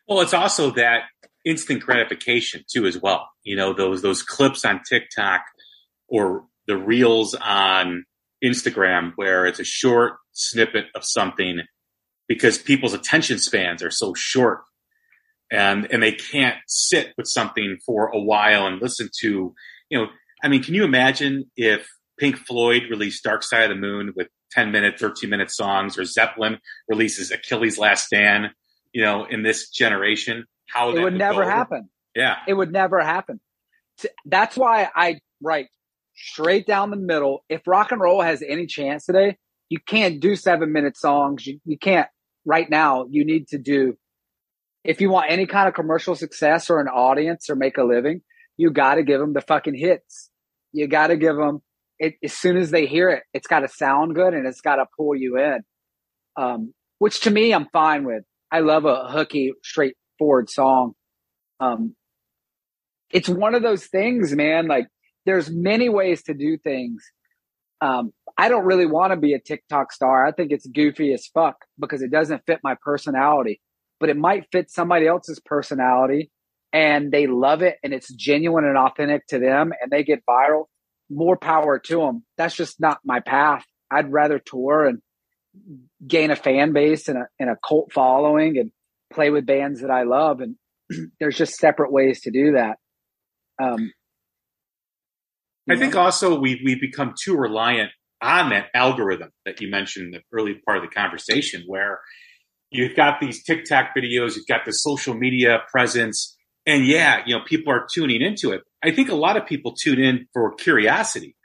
Well, 0.07 0.21
it's 0.21 0.33
also 0.33 0.71
that 0.71 1.03
instant 1.45 1.81
gratification 1.81 2.63
too, 2.69 2.85
as 2.85 2.99
well. 3.01 3.29
You 3.43 3.55
know, 3.55 3.73
those 3.73 4.01
those 4.01 4.23
clips 4.23 4.63
on 4.65 4.81
TikTok 4.87 5.41
or 6.07 6.45
the 6.67 6.77
reels 6.77 7.35
on 7.35 8.05
Instagram 8.43 9.13
where 9.15 9.45
it's 9.45 9.59
a 9.59 9.65
short 9.65 10.13
snippet 10.31 10.85
of 10.95 11.03
something 11.05 11.61
because 12.27 12.57
people's 12.57 12.93
attention 12.93 13.39
spans 13.39 13.83
are 13.83 13.91
so 13.91 14.13
short 14.13 14.61
and 15.51 15.87
and 15.91 16.01
they 16.01 16.11
can't 16.11 16.57
sit 16.67 17.13
with 17.17 17.27
something 17.27 17.77
for 17.85 18.07
a 18.07 18.19
while 18.19 18.65
and 18.65 18.81
listen 18.81 19.09
to 19.21 19.53
you 19.89 19.97
know 19.97 20.07
I 20.43 20.49
mean, 20.49 20.61
can 20.61 20.73
you 20.73 20.83
imagine 20.83 21.49
if 21.55 21.87
Pink 22.19 22.37
Floyd 22.37 22.83
released 22.89 23.23
Dark 23.23 23.43
Side 23.43 23.63
of 23.63 23.69
the 23.69 23.75
Moon 23.75 24.11
with 24.15 24.27
10 24.51 24.71
minute, 24.71 24.99
13 24.99 25.29
minute 25.29 25.49
songs, 25.49 25.97
or 25.97 26.03
Zeppelin 26.03 26.59
releases 26.89 27.31
Achilles 27.31 27.77
Last 27.77 28.05
Stand, 28.05 28.49
you 28.91 29.01
know, 29.01 29.25
in 29.25 29.43
this 29.43 29.69
generation? 29.69 30.45
How 30.69 30.89
it 30.89 30.95
would, 30.95 31.03
would 31.03 31.17
never 31.17 31.49
happen. 31.49 31.89
Yeah. 32.13 32.37
It 32.47 32.53
would 32.53 32.71
never 32.71 33.01
happen. 33.01 33.39
That's 34.25 34.57
why 34.57 34.89
I 34.93 35.19
write 35.41 35.67
straight 36.15 36.67
down 36.67 36.91
the 36.91 36.97
middle. 36.97 37.45
If 37.47 37.65
rock 37.65 37.91
and 37.91 38.01
roll 38.01 38.21
has 38.21 38.43
any 38.47 38.65
chance 38.65 39.05
today, 39.05 39.37
you 39.69 39.79
can't 39.79 40.19
do 40.19 40.35
seven 40.35 40.73
minute 40.73 40.97
songs. 40.97 41.47
You, 41.47 41.59
you 41.65 41.77
can't 41.77 42.07
right 42.45 42.69
now. 42.69 43.05
You 43.09 43.25
need 43.25 43.47
to 43.49 43.57
do, 43.57 43.97
if 44.83 44.99
you 44.99 45.09
want 45.09 45.31
any 45.31 45.45
kind 45.45 45.69
of 45.69 45.73
commercial 45.73 46.15
success 46.15 46.69
or 46.69 46.81
an 46.81 46.89
audience 46.89 47.49
or 47.49 47.55
make 47.55 47.77
a 47.77 47.83
living, 47.83 48.21
you 48.57 48.71
got 48.71 48.95
to 48.95 49.03
give 49.03 49.19
them 49.19 49.33
the 49.33 49.41
fucking 49.41 49.75
hits 49.75 50.29
you 50.73 50.87
got 50.87 51.07
to 51.07 51.17
give 51.17 51.37
them 51.37 51.61
it 51.99 52.15
as 52.23 52.33
soon 52.33 52.57
as 52.57 52.71
they 52.71 52.85
hear 52.85 53.09
it. 53.09 53.23
It's 53.33 53.47
got 53.47 53.59
to 53.59 53.69
sound 53.69 54.15
good 54.15 54.33
and 54.33 54.45
it's 54.45 54.61
got 54.61 54.75
to 54.75 54.85
pull 54.97 55.15
you 55.15 55.37
in. 55.37 55.59
Um, 56.35 56.73
which 56.99 57.21
to 57.21 57.31
me, 57.31 57.53
I'm 57.53 57.67
fine 57.71 58.05
with. 58.05 58.23
I 58.51 58.59
love 58.59 58.85
a 58.85 59.07
hooky, 59.09 59.53
straightforward 59.63 60.49
song. 60.49 60.93
Um, 61.59 61.95
it's 63.11 63.29
one 63.29 63.55
of 63.55 63.61
those 63.61 63.85
things, 63.85 64.35
man. 64.35 64.67
Like 64.67 64.87
there's 65.25 65.49
many 65.49 65.89
ways 65.89 66.23
to 66.23 66.33
do 66.33 66.57
things. 66.57 67.03
Um, 67.81 68.11
I 68.37 68.49
don't 68.49 68.65
really 68.65 68.85
want 68.85 69.11
to 69.11 69.17
be 69.17 69.33
a 69.33 69.39
TikTok 69.39 69.91
star. 69.91 70.25
I 70.25 70.31
think 70.31 70.51
it's 70.51 70.65
goofy 70.65 71.13
as 71.13 71.27
fuck 71.27 71.57
because 71.79 72.01
it 72.01 72.11
doesn't 72.11 72.43
fit 72.47 72.59
my 72.63 72.75
personality, 72.81 73.61
but 73.99 74.09
it 74.09 74.17
might 74.17 74.47
fit 74.51 74.71
somebody 74.71 75.05
else's 75.05 75.39
personality 75.45 76.31
and 76.73 77.11
they 77.11 77.27
love 77.27 77.61
it 77.61 77.77
and 77.83 77.93
it's 77.93 78.11
genuine 78.11 78.65
and 78.65 78.77
authentic 78.77 79.27
to 79.27 79.39
them 79.39 79.71
and 79.79 79.91
they 79.91 80.03
get 80.03 80.23
viral, 80.27 80.65
more 81.09 81.37
power 81.37 81.77
to 81.77 81.97
them. 81.97 82.25
That's 82.35 82.55
just 82.55 82.81
not 82.81 82.97
my 83.05 83.19
path. 83.19 83.63
I'd 83.91 84.11
rather 84.11 84.39
tour 84.39 84.85
and 84.87 84.99
gain 86.05 86.31
a 86.31 86.35
fan 86.35 86.73
base 86.73 87.07
and 87.07 87.19
a, 87.19 87.27
and 87.39 87.49
a 87.49 87.57
cult 87.67 87.93
following 87.93 88.57
and 88.57 88.71
play 89.13 89.29
with 89.29 89.45
bands 89.45 89.81
that 89.81 89.91
I 89.91 90.03
love. 90.03 90.41
And 90.41 90.55
there's 91.19 91.37
just 91.37 91.55
separate 91.55 91.91
ways 91.91 92.21
to 92.21 92.31
do 92.31 92.53
that. 92.53 92.77
Um, 93.61 93.91
I 95.69 95.77
think 95.77 95.95
also 95.95 96.39
we 96.39 96.61
we 96.65 96.75
become 96.75 97.13
too 97.23 97.35
reliant 97.35 97.91
on 98.21 98.49
that 98.49 98.67
algorithm 98.73 99.29
that 99.45 99.61
you 99.61 99.69
mentioned 99.69 100.07
in 100.07 100.11
the 100.11 100.37
early 100.37 100.55
part 100.65 100.77
of 100.77 100.83
the 100.83 100.89
conversation, 100.89 101.63
where 101.67 102.01
you've 102.69 102.95
got 102.95 103.21
these 103.21 103.43
TikTok 103.43 103.91
videos, 103.97 104.35
you've 104.35 104.47
got 104.47 104.65
the 104.65 104.71
social 104.71 105.13
media 105.13 105.59
presence, 105.71 106.35
and 106.65 106.85
yeah, 106.85 107.21
you 107.25 107.37
know, 107.37 107.43
people 107.43 107.73
are 107.73 107.87
tuning 107.93 108.21
into 108.21 108.51
it. 108.51 108.61
I 108.83 108.91
think 108.91 109.09
a 109.09 109.15
lot 109.15 109.37
of 109.37 109.45
people 109.45 109.73
tune 109.73 109.99
in 109.99 110.27
for 110.33 110.53
curiosity. 110.55 111.35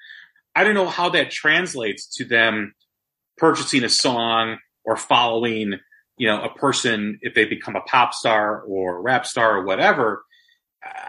I 0.54 0.64
don't 0.64 0.74
know 0.74 0.88
how 0.88 1.08
that 1.10 1.30
translates 1.30 2.06
to 2.16 2.24
them 2.24 2.74
purchasing 3.36 3.84
a 3.84 3.88
song 3.88 4.58
or 4.84 4.96
following, 4.96 5.74
you 6.16 6.26
know, 6.26 6.42
a 6.42 6.52
person 6.54 7.18
if 7.22 7.34
they 7.34 7.44
become 7.44 7.76
a 7.76 7.80
pop 7.82 8.14
star 8.14 8.62
or 8.62 9.02
rap 9.02 9.26
star 9.26 9.58
or 9.58 9.64
whatever. 9.64 10.24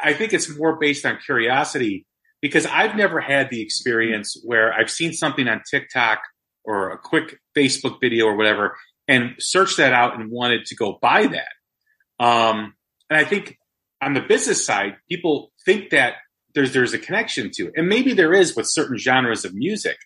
I 0.04 0.14
think 0.14 0.34
it's 0.34 0.56
more 0.58 0.78
based 0.80 1.06
on 1.06 1.18
curiosity 1.24 2.06
because 2.42 2.66
I've 2.66 2.96
never 2.96 3.20
had 3.20 3.50
the 3.50 3.62
experience 3.62 4.40
where 4.44 4.74
I've 4.74 4.90
seen 4.90 5.14
something 5.14 5.48
on 5.48 5.62
TikTok 5.70 6.20
or 6.64 6.92
a 6.92 6.98
quick 6.98 7.40
Facebook 7.58 8.00
video 8.02 8.26
or 8.26 8.36
whatever 8.36 8.76
and 9.08 9.36
searched 9.40 9.78
that 9.78 9.94
out 9.94 10.20
and 10.20 10.32
wanted 10.32 10.66
to 10.66 10.76
go 10.76 11.00
buy 11.02 11.28
that. 11.28 12.24
Um, 12.24 12.76
and 13.10 13.18
I 13.18 13.24
think 13.24 13.58
on 14.02 14.14
the 14.14 14.22
business 14.22 14.66
side, 14.66 14.98
people 15.10 15.52
think 15.66 15.90
that 15.92 16.14
there's 16.56 16.74
there's 16.74 16.94
a 16.94 17.00
connection 17.00 17.52
to 17.54 17.68
it, 17.68 17.74
and 17.76 17.88
maybe 17.88 18.14
there 18.14 18.34
is 18.34 18.56
with 18.56 18.68
certain 18.70 18.98
genres 18.98 19.46
of 19.46 19.54
music. 19.54 19.98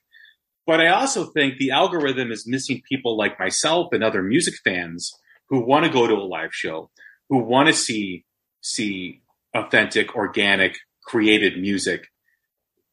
But 0.66 0.80
I 0.80 0.88
also 0.88 1.26
think 1.26 1.58
the 1.58 1.72
algorithm 1.72 2.32
is 2.32 2.48
missing 2.48 2.82
people 2.88 3.18
like 3.18 3.39
myself 3.39 3.89
and 3.91 4.04
other 4.04 4.24
music 4.24 4.56
fans 4.64 5.14
who 5.50 5.66
want 5.66 5.86
to 5.86 5.91
go 5.91 6.08
to 6.08 6.14
a 6.14 6.24
live 6.24 6.54
show, 6.54 6.89
who 7.30 7.39
want 7.39 7.68
to 7.68 7.74
see 7.74 8.26
see 8.62 9.22
authentic, 9.54 10.16
organic, 10.16 10.78
created 11.06 11.60
music. 11.60 12.08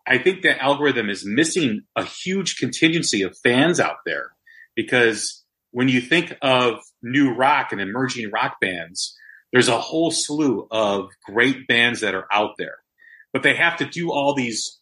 I 0.06 0.18
think 0.18 0.42
the 0.42 0.60
algorithm 0.60 1.08
is 1.08 1.24
missing 1.24 1.82
a 1.96 2.04
huge 2.04 2.56
contingency 2.56 3.22
of 3.22 3.36
fans 3.42 3.78
out 3.78 3.98
there 4.04 4.32
because 4.74 5.44
when 5.70 5.88
you 5.88 6.00
think 6.00 6.36
of 6.42 6.80
new 7.02 7.32
rock 7.32 7.70
and 7.70 7.80
emerging 7.80 8.30
rock 8.30 8.56
bands, 8.60 9.16
there's 9.52 9.68
a 9.68 9.78
whole 9.78 10.10
slew 10.10 10.66
of 10.70 11.08
great 11.26 11.66
bands 11.66 12.00
that 12.00 12.14
are 12.14 12.26
out 12.32 12.52
there, 12.58 12.76
but 13.32 13.42
they 13.42 13.54
have 13.54 13.76
to 13.78 13.84
do 13.84 14.12
all 14.12 14.34
these 14.34 14.80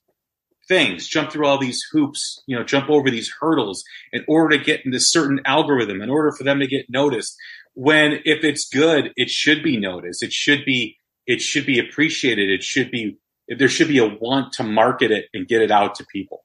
things, 0.69 1.09
jump 1.09 1.33
through 1.33 1.47
all 1.47 1.59
these 1.59 1.81
hoops, 1.91 2.43
you 2.47 2.57
know, 2.57 2.63
jump 2.63 2.91
over 2.91 3.11
these 3.11 3.33
hurdles 3.41 3.83
in 4.13 4.25
order 4.29 4.57
to 4.57 4.63
get 4.63 4.85
into 4.85 5.01
certain 5.01 5.41
algorithm, 5.45 6.03
in 6.03 6.11
order 6.11 6.31
for 6.33 6.45
them 6.45 6.61
to 6.61 6.67
get 6.67 6.87
noticed. 6.91 7.35
When 7.75 8.21
if 8.25 8.45
it's 8.45 8.69
good, 8.69 9.13
it 9.17 9.31
should 9.31 9.63
be 9.63 9.79
noticed. 9.79 10.23
It 10.23 10.33
should 10.33 10.65
be 10.65 10.99
it 11.27 11.41
should 11.41 11.67
be 11.67 11.79
appreciated. 11.79 12.51
It 12.51 12.63
should 12.63 12.91
be 12.91 13.19
there 13.49 13.69
should 13.69 13.89
be 13.89 13.99
a 13.99 14.07
want 14.07 14.53
to 14.55 14.63
market 14.63 15.11
it 15.11 15.27
and 15.33 15.49
get 15.49 15.63
it 15.63 15.71
out 15.71 15.95
to 15.97 16.07
people. 16.13 16.45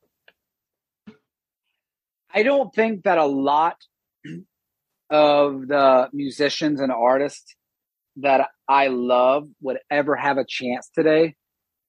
I 2.33 2.43
don't 2.43 2.73
think 2.73 3.03
that 3.03 3.17
a 3.17 3.25
lot 3.25 3.77
of 5.09 5.67
the 5.67 6.09
musicians 6.13 6.79
and 6.79 6.91
artists 6.91 7.55
that 8.17 8.49
I 8.67 8.87
love 8.87 9.47
would 9.61 9.79
ever 9.89 10.15
have 10.15 10.37
a 10.37 10.45
chance 10.47 10.89
today 10.93 11.35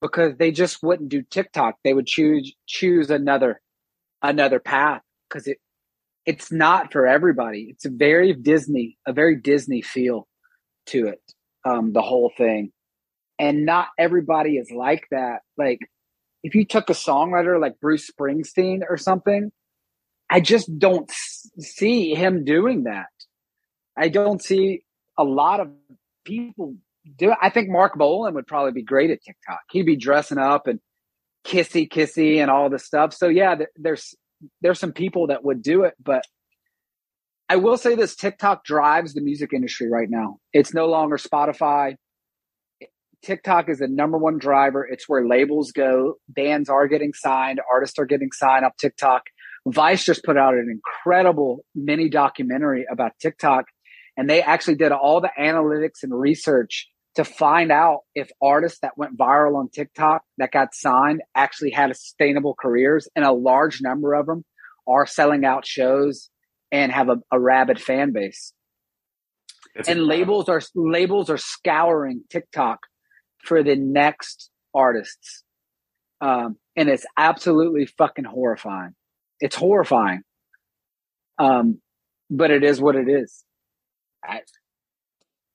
because 0.01 0.35
they 0.37 0.51
just 0.51 0.81
wouldn't 0.83 1.09
do 1.09 1.23
TikTok. 1.23 1.75
They 1.83 1.93
would 1.93 2.07
choose 2.07 2.53
choose 2.67 3.09
another 3.09 3.61
another 4.21 4.59
path 4.59 5.01
because 5.29 5.47
it 5.47 5.57
it's 6.25 6.51
not 6.51 6.91
for 6.91 7.05
everybody. 7.05 7.67
It's 7.69 7.85
a 7.85 7.91
very 7.91 8.33
Disney, 8.33 8.97
a 9.07 9.13
very 9.13 9.35
Disney 9.35 9.81
feel 9.81 10.27
to 10.87 11.07
it. 11.07 11.21
Um, 11.63 11.93
the 11.93 12.01
whole 12.01 12.31
thing, 12.37 12.71
and 13.39 13.65
not 13.65 13.87
everybody 13.97 14.57
is 14.57 14.71
like 14.71 15.05
that. 15.11 15.39
Like 15.57 15.79
if 16.43 16.53
you 16.53 16.65
took 16.65 16.89
a 16.89 16.93
songwriter 16.93 17.59
like 17.59 17.79
Bruce 17.79 18.09
Springsteen 18.09 18.81
or 18.87 18.97
something, 18.97 19.51
I 20.29 20.41
just 20.41 20.69
don't 20.77 21.11
see 21.59 22.13
him 22.13 22.45
doing 22.45 22.83
that. 22.83 23.07
I 23.97 24.09
don't 24.09 24.41
see 24.41 24.83
a 25.17 25.23
lot 25.23 25.59
of 25.59 25.69
people 26.25 26.75
do 27.17 27.31
it. 27.31 27.37
I 27.41 27.49
think 27.49 27.69
Marc 27.69 27.97
Bolan 27.97 28.33
would 28.33 28.47
probably 28.47 28.71
be 28.71 28.83
great 28.83 29.11
at 29.11 29.21
TikTok. 29.21 29.61
He'd 29.71 29.85
be 29.85 29.95
dressing 29.95 30.37
up 30.37 30.67
and 30.67 30.79
kissy 31.45 31.87
kissy 31.87 32.37
and 32.37 32.49
all 32.49 32.69
this 32.69 32.85
stuff. 32.85 33.13
So 33.13 33.27
yeah, 33.27 33.55
there's 33.75 34.15
there's 34.61 34.79
some 34.79 34.91
people 34.91 35.27
that 35.27 35.43
would 35.43 35.61
do 35.61 35.83
it, 35.83 35.93
but 36.03 36.23
I 37.47 37.57
will 37.57 37.77
say 37.77 37.95
this 37.95 38.15
TikTok 38.15 38.65
drives 38.65 39.13
the 39.13 39.21
music 39.21 39.53
industry 39.53 39.89
right 39.89 40.09
now. 40.09 40.39
It's 40.51 40.73
no 40.73 40.87
longer 40.87 41.17
Spotify. 41.17 41.95
TikTok 43.23 43.69
is 43.69 43.79
the 43.79 43.87
number 43.87 44.17
one 44.17 44.37
driver. 44.37 44.85
It's 44.85 45.07
where 45.07 45.27
labels 45.27 45.71
go. 45.71 46.15
Bands 46.27 46.69
are 46.69 46.87
getting 46.87 47.13
signed, 47.13 47.59
artists 47.71 47.99
are 47.99 48.05
getting 48.05 48.31
signed 48.31 48.65
up 48.65 48.77
TikTok. 48.77 49.23
Vice 49.67 50.03
just 50.03 50.23
put 50.23 50.37
out 50.37 50.53
an 50.53 50.69
incredible 50.69 51.65
mini 51.73 52.07
documentary 52.09 52.85
about 52.91 53.13
TikTok 53.19 53.65
and 54.17 54.29
they 54.29 54.41
actually 54.41 54.75
did 54.75 54.91
all 54.91 55.21
the 55.21 55.31
analytics 55.39 56.03
and 56.03 56.17
research 56.17 56.89
to 57.15 57.23
find 57.23 57.71
out 57.71 58.01
if 58.13 58.29
artists 58.41 58.79
that 58.81 58.97
went 58.97 59.17
viral 59.17 59.55
on 59.55 59.69
TikTok 59.69 60.23
that 60.37 60.51
got 60.51 60.73
signed 60.73 61.21
actually 61.33 61.71
had 61.71 61.95
sustainable 61.95 62.55
careers, 62.59 63.07
and 63.15 63.23
a 63.23 63.31
large 63.31 63.81
number 63.81 64.13
of 64.13 64.25
them 64.25 64.43
are 64.87 65.05
selling 65.05 65.45
out 65.45 65.65
shows 65.65 66.29
and 66.71 66.91
have 66.91 67.09
a, 67.09 67.17
a 67.31 67.39
rabid 67.39 67.81
fan 67.81 68.11
base. 68.11 68.53
That's 69.75 69.87
and 69.87 69.99
incredible. 69.99 70.39
labels 70.39 70.49
are 70.49 70.61
labels 70.75 71.29
are 71.29 71.37
scouring 71.37 72.23
TikTok 72.29 72.79
for 73.43 73.63
the 73.63 73.75
next 73.75 74.49
artists, 74.73 75.43
um, 76.19 76.57
and 76.75 76.89
it's 76.89 77.05
absolutely 77.17 77.85
fucking 77.85 78.25
horrifying. 78.25 78.93
It's 79.39 79.55
horrifying, 79.55 80.21
um, 81.37 81.81
but 82.29 82.51
it 82.51 82.63
is 82.63 82.81
what 82.81 82.95
it 82.95 83.07
is. 83.07 83.44
I, 84.27 84.41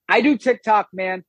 I 0.09 0.21
do 0.21 0.37
TikTok, 0.37 0.89
man. 0.93 1.25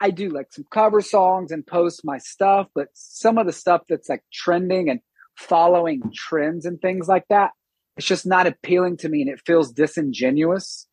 I 0.00 0.10
do 0.10 0.28
like 0.28 0.52
some 0.52 0.64
cover 0.70 1.00
songs 1.00 1.52
and 1.52 1.66
post 1.66 2.02
my 2.04 2.18
stuff, 2.18 2.66
but 2.74 2.88
some 2.94 3.38
of 3.38 3.46
the 3.46 3.52
stuff 3.52 3.82
that's 3.88 4.08
like 4.08 4.22
trending 4.32 4.90
and 4.90 5.00
following 5.36 6.02
trends 6.14 6.66
and 6.66 6.80
things 6.80 7.08
like 7.08 7.24
that, 7.30 7.52
it's 7.96 8.06
just 8.06 8.26
not 8.26 8.46
appealing 8.46 8.96
to 8.98 9.08
me 9.08 9.22
and 9.22 9.30
it 9.30 9.40
feels 9.46 9.72
disingenuous. 9.72 10.86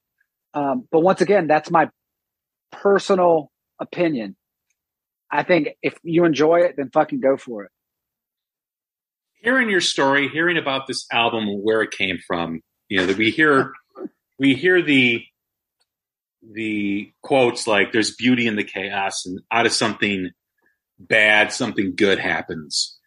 Um, 0.53 0.87
but 0.91 0.99
once 0.99 1.21
again, 1.21 1.47
that's 1.47 1.71
my 1.71 1.89
personal 2.71 3.51
opinion. 3.79 4.35
I 5.31 5.43
think 5.43 5.69
if 5.81 5.97
you 6.03 6.25
enjoy 6.25 6.61
it, 6.61 6.75
then 6.77 6.89
fucking 6.91 7.21
go 7.21 7.37
for 7.37 7.63
it. 7.63 7.71
Hearing 9.41 9.69
your 9.69 9.81
story, 9.81 10.29
hearing 10.29 10.57
about 10.57 10.87
this 10.87 11.07
album, 11.11 11.47
where 11.63 11.81
it 11.81 11.91
came 11.91 12.19
from, 12.27 12.61
you 12.89 12.99
know, 12.99 13.07
that 13.07 13.17
we 13.17 13.31
hear, 13.31 13.73
we 14.37 14.53
hear 14.53 14.81
the 14.81 15.23
the 16.41 17.11
quotes 17.21 17.67
like 17.67 17.91
there's 17.91 18.15
beauty 18.15 18.47
in 18.47 18.55
the 18.55 18.63
chaos 18.63 19.25
and 19.25 19.39
out 19.51 19.65
of 19.65 19.71
something 19.71 20.31
bad 20.99 21.51
something 21.51 21.93
good 21.95 22.19
happens. 22.19 22.97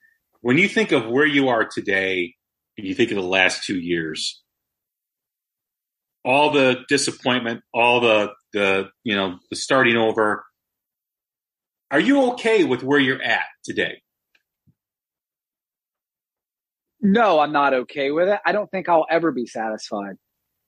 When 0.40 0.58
you 0.58 0.68
think 0.68 0.92
of 0.92 1.06
where 1.06 1.26
you 1.26 1.48
are 1.48 1.64
today 1.64 2.34
and 2.76 2.86
you 2.86 2.94
think 2.94 3.10
of 3.10 3.16
the 3.16 3.22
last 3.22 3.64
two 3.64 3.78
years 3.78 4.42
all 6.24 6.50
the 6.50 6.78
disappointment 6.88 7.62
all 7.72 8.00
the 8.00 8.30
the 8.52 8.88
you 9.02 9.14
know 9.14 9.38
the 9.50 9.56
starting 9.56 9.96
over 9.96 10.44
are 11.90 12.00
you 12.00 12.32
okay 12.32 12.64
with 12.64 12.82
where 12.82 12.98
you're 12.98 13.22
at 13.22 13.44
today? 13.64 14.00
No 17.00 17.40
i'm 17.40 17.52
not 17.52 17.74
okay 17.74 18.10
with 18.10 18.28
it. 18.28 18.40
I 18.46 18.52
don't 18.52 18.70
think 18.70 18.88
i'll 18.88 19.06
ever 19.10 19.32
be 19.32 19.46
satisfied. 19.46 20.16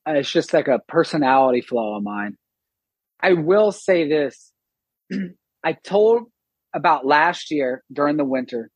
Uh, 0.06 0.12
it's 0.12 0.30
just 0.30 0.52
like 0.52 0.68
a 0.68 0.80
personality 0.86 1.62
flaw 1.62 1.96
of 1.96 2.02
mine 2.02 2.36
I 3.20 3.32
will 3.32 3.72
say 3.72 4.08
this. 4.08 4.52
I 5.64 5.72
told 5.72 6.24
about 6.74 7.06
last 7.06 7.50
year 7.50 7.82
during 7.92 8.16
the 8.16 8.24
winter, 8.24 8.70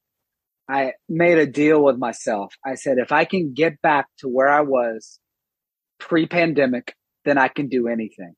I 0.68 0.93
made 1.09 1.38
a 1.38 1.47
deal 1.47 1.82
with 1.82 1.99
myself. 1.99 2.55
I 2.64 2.74
said, 2.74 2.99
if 2.99 3.12
I 3.12 3.24
can 3.24 3.55
get 3.55 3.82
back 3.82 4.07
to 4.18 4.28
where 4.28 4.49
I 4.49 4.61
was 4.61 5.18
pre 5.99 6.26
pandemic, 6.26 6.95
then 7.24 7.38
I 7.38 7.49
can 7.49 7.68
do 7.68 7.88
anything. 7.88 8.34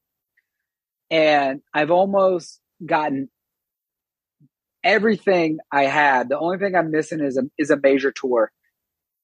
And 1.11 1.61
I've 1.75 1.91
almost 1.91 2.61
gotten 2.85 3.29
everything 4.83 5.59
I 5.71 5.85
had. 5.85 6.29
The 6.29 6.39
only 6.39 6.59
thing 6.59 6.75
I'm 6.75 6.91
missing 6.91 7.21
is 7.21 7.37
a, 7.37 7.43
is 7.59 7.71
a 7.71 7.79
major 7.81 8.13
tour. 8.13 8.51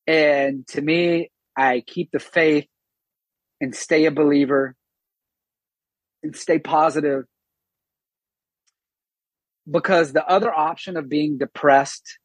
And 0.06 0.66
to 0.68 0.80
me, 0.80 1.30
I 1.56 1.82
keep 1.86 2.10
the 2.12 2.20
faith 2.20 2.66
and 3.60 3.74
stay 3.74 4.04
a 4.04 4.10
believer 4.10 4.76
and 6.22 6.36
stay 6.36 6.58
positive. 6.58 7.24
Because 9.70 10.12
the 10.12 10.26
other 10.26 10.52
option 10.52 10.96
of 10.96 11.08
being 11.08 11.38
depressed 11.38 12.18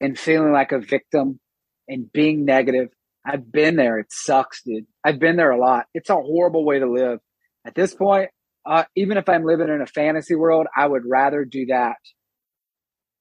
and 0.00 0.18
feeling 0.18 0.52
like 0.52 0.72
a 0.72 0.78
victim 0.78 1.40
and 1.88 2.12
being 2.12 2.44
negative 2.44 2.88
i've 3.26 3.50
been 3.50 3.76
there. 3.76 3.98
It 3.98 4.06
sucks 4.10 4.62
dude. 4.62 4.86
I've 5.02 5.18
been 5.18 5.36
there 5.36 5.50
a 5.50 5.58
lot. 5.58 5.86
It's 5.94 6.10
a 6.10 6.14
horrible 6.14 6.64
way 6.64 6.78
to 6.78 6.90
live. 6.90 7.20
At 7.66 7.74
this 7.74 7.94
point 7.94 8.30
uh, 8.66 8.84
even 8.96 9.16
if 9.18 9.28
i'm 9.28 9.44
living 9.44 9.68
in 9.68 9.80
a 9.80 9.86
fantasy 9.86 10.34
world 10.34 10.66
i 10.76 10.86
would 10.86 11.02
rather 11.06 11.44
do 11.44 11.66
that. 11.66 11.96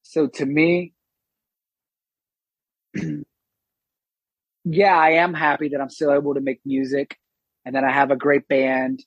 So 0.04 0.28
to 0.28 0.46
me 0.46 0.94
yeah 4.66 4.96
i 4.96 5.12
am 5.12 5.34
happy 5.34 5.70
that 5.70 5.82
i'm 5.82 5.90
still 5.90 6.14
able 6.14 6.36
to 6.36 6.42
make 6.42 6.60
music 6.66 7.18
and 7.66 7.76
that 7.76 7.84
i 7.84 7.92
have 7.92 8.12
a 8.12 8.16
great 8.16 8.48
band 8.48 9.04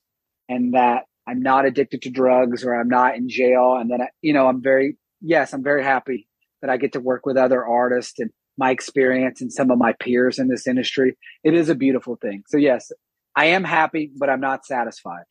and 0.48 0.74
that 0.74 1.04
I'm 1.26 1.40
not 1.40 1.64
addicted 1.64 2.02
to 2.02 2.10
drugs 2.10 2.64
or 2.64 2.74
I'm 2.74 2.88
not 2.88 3.16
in 3.16 3.28
jail. 3.28 3.76
And 3.78 3.90
then, 3.90 4.00
you 4.22 4.32
know, 4.32 4.46
I'm 4.46 4.62
very, 4.62 4.96
yes, 5.20 5.52
I'm 5.52 5.62
very 5.62 5.82
happy 5.82 6.28
that 6.60 6.70
I 6.70 6.76
get 6.76 6.92
to 6.92 7.00
work 7.00 7.26
with 7.26 7.36
other 7.36 7.64
artists 7.64 8.18
and 8.18 8.30
my 8.56 8.70
experience 8.70 9.40
and 9.40 9.52
some 9.52 9.70
of 9.70 9.78
my 9.78 9.92
peers 9.92 10.38
in 10.38 10.48
this 10.48 10.66
industry. 10.66 11.16
It 11.44 11.54
is 11.54 11.68
a 11.68 11.74
beautiful 11.74 12.16
thing. 12.16 12.44
So, 12.48 12.56
yes, 12.56 12.90
I 13.34 13.46
am 13.46 13.64
happy, 13.64 14.10
but 14.16 14.30
I'm 14.30 14.40
not 14.40 14.64
satisfied. 14.64 15.24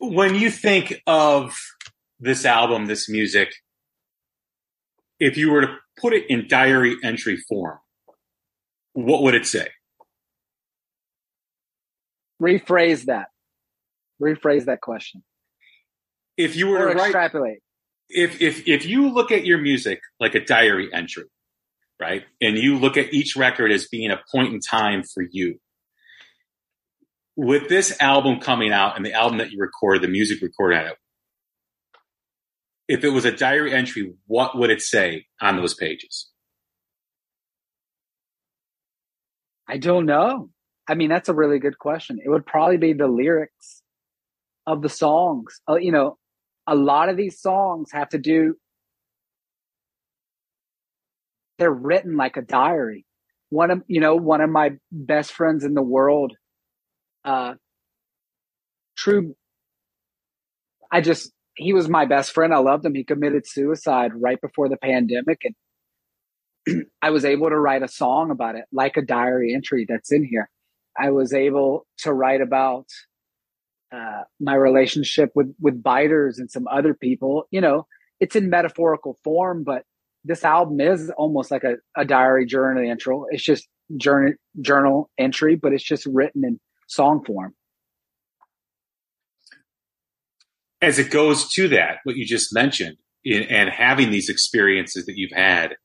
When 0.00 0.34
you 0.34 0.50
think 0.50 1.00
of 1.06 1.56
this 2.18 2.44
album, 2.44 2.86
this 2.86 3.08
music, 3.08 3.52
if 5.20 5.36
you 5.36 5.50
were 5.52 5.60
to 5.60 5.76
put 6.00 6.12
it 6.12 6.24
in 6.28 6.48
diary 6.48 6.96
entry 7.04 7.36
form, 7.36 7.78
what 8.92 9.22
would 9.22 9.34
it 9.34 9.46
say? 9.46 9.68
Rephrase 12.42 13.04
that. 13.06 13.28
Rephrase 14.22 14.66
that 14.66 14.80
question. 14.80 15.22
If 16.36 16.56
you 16.56 16.68
were 16.68 16.78
or 16.78 16.92
to 16.92 16.94
write, 16.94 17.06
extrapolate, 17.06 17.58
if 18.08 18.40
if 18.40 18.66
if 18.68 18.86
you 18.86 19.10
look 19.12 19.30
at 19.32 19.44
your 19.44 19.58
music 19.58 20.00
like 20.20 20.34
a 20.34 20.44
diary 20.44 20.88
entry, 20.92 21.24
right, 22.00 22.24
and 22.40 22.56
you 22.56 22.78
look 22.78 22.96
at 22.96 23.12
each 23.12 23.36
record 23.36 23.70
as 23.72 23.86
being 23.88 24.10
a 24.10 24.20
point 24.32 24.52
in 24.52 24.60
time 24.60 25.02
for 25.02 25.24
you, 25.30 25.58
with 27.36 27.68
this 27.68 28.00
album 28.00 28.40
coming 28.40 28.72
out 28.72 28.96
and 28.96 29.04
the 29.04 29.12
album 29.12 29.38
that 29.38 29.50
you 29.50 29.60
recorded, 29.60 30.02
the 30.02 30.08
music 30.08 30.40
recorded 30.42 30.78
on 30.78 30.86
it, 30.86 30.96
if 32.88 33.04
it 33.04 33.10
was 33.10 33.24
a 33.24 33.32
diary 33.32 33.72
entry, 33.72 34.14
what 34.26 34.56
would 34.56 34.70
it 34.70 34.82
say 34.82 35.26
on 35.40 35.56
those 35.56 35.74
pages? 35.74 36.30
I 39.66 39.78
don't 39.78 40.06
know. 40.06 40.50
I 40.88 40.94
mean, 40.94 41.08
that's 41.08 41.28
a 41.28 41.34
really 41.34 41.58
good 41.58 41.78
question. 41.78 42.18
It 42.24 42.28
would 42.28 42.46
probably 42.46 42.76
be 42.76 42.92
the 42.92 43.06
lyrics 43.06 43.82
of 44.66 44.82
the 44.82 44.88
songs. 44.88 45.60
Uh, 45.68 45.76
you 45.76 45.92
know, 45.92 46.18
a 46.66 46.74
lot 46.74 47.08
of 47.08 47.16
these 47.16 47.40
songs 47.40 47.90
have 47.92 48.08
to 48.10 48.18
do, 48.18 48.54
they're 51.58 51.72
written 51.72 52.16
like 52.16 52.36
a 52.36 52.42
diary. 52.42 53.06
One 53.50 53.70
of, 53.70 53.82
you 53.86 54.00
know, 54.00 54.16
one 54.16 54.40
of 54.40 54.50
my 54.50 54.72
best 54.90 55.32
friends 55.32 55.64
in 55.64 55.74
the 55.74 55.82
world, 55.82 56.32
uh, 57.24 57.54
true. 58.96 59.34
I 60.90 61.00
just, 61.00 61.32
he 61.56 61.72
was 61.72 61.88
my 61.88 62.04
best 62.04 62.32
friend. 62.32 62.52
I 62.52 62.58
loved 62.58 62.84
him. 62.84 62.94
He 62.94 63.04
committed 63.04 63.46
suicide 63.46 64.12
right 64.14 64.40
before 64.40 64.68
the 64.68 64.76
pandemic. 64.76 65.42
And 66.66 66.84
I 67.02 67.10
was 67.10 67.24
able 67.24 67.48
to 67.48 67.58
write 67.58 67.82
a 67.82 67.88
song 67.88 68.30
about 68.30 68.56
it, 68.56 68.64
like 68.72 68.96
a 68.96 69.02
diary 69.02 69.54
entry 69.54 69.86
that's 69.88 70.10
in 70.10 70.24
here. 70.24 70.50
I 70.98 71.10
was 71.10 71.32
able 71.32 71.86
to 71.98 72.12
write 72.12 72.40
about 72.40 72.86
uh, 73.92 74.22
my 74.40 74.54
relationship 74.54 75.30
with 75.34 75.54
with 75.60 75.82
biters 75.82 76.38
and 76.38 76.50
some 76.50 76.66
other 76.68 76.94
people. 76.94 77.44
You 77.50 77.60
know, 77.60 77.86
it's 78.20 78.36
in 78.36 78.50
metaphorical 78.50 79.18
form, 79.24 79.64
but 79.64 79.84
this 80.24 80.44
album 80.44 80.80
is 80.80 81.10
almost 81.16 81.50
like 81.50 81.64
a, 81.64 81.76
a 81.96 82.04
diary 82.04 82.46
journal 82.46 82.88
entry. 82.88 83.16
It's 83.30 83.42
just 83.42 83.68
journal 83.96 84.34
journal 84.60 85.10
entry, 85.18 85.56
but 85.56 85.72
it's 85.72 85.84
just 85.84 86.06
written 86.06 86.44
in 86.44 86.60
song 86.88 87.24
form. 87.24 87.54
As 90.80 90.98
it 90.98 91.10
goes 91.10 91.50
to 91.54 91.68
that, 91.68 91.98
what 92.04 92.16
you 92.16 92.26
just 92.26 92.52
mentioned, 92.52 92.96
in, 93.24 93.44
and 93.44 93.70
having 93.70 94.10
these 94.10 94.28
experiences 94.28 95.06
that 95.06 95.16
you've 95.16 95.32
had, 95.32 95.76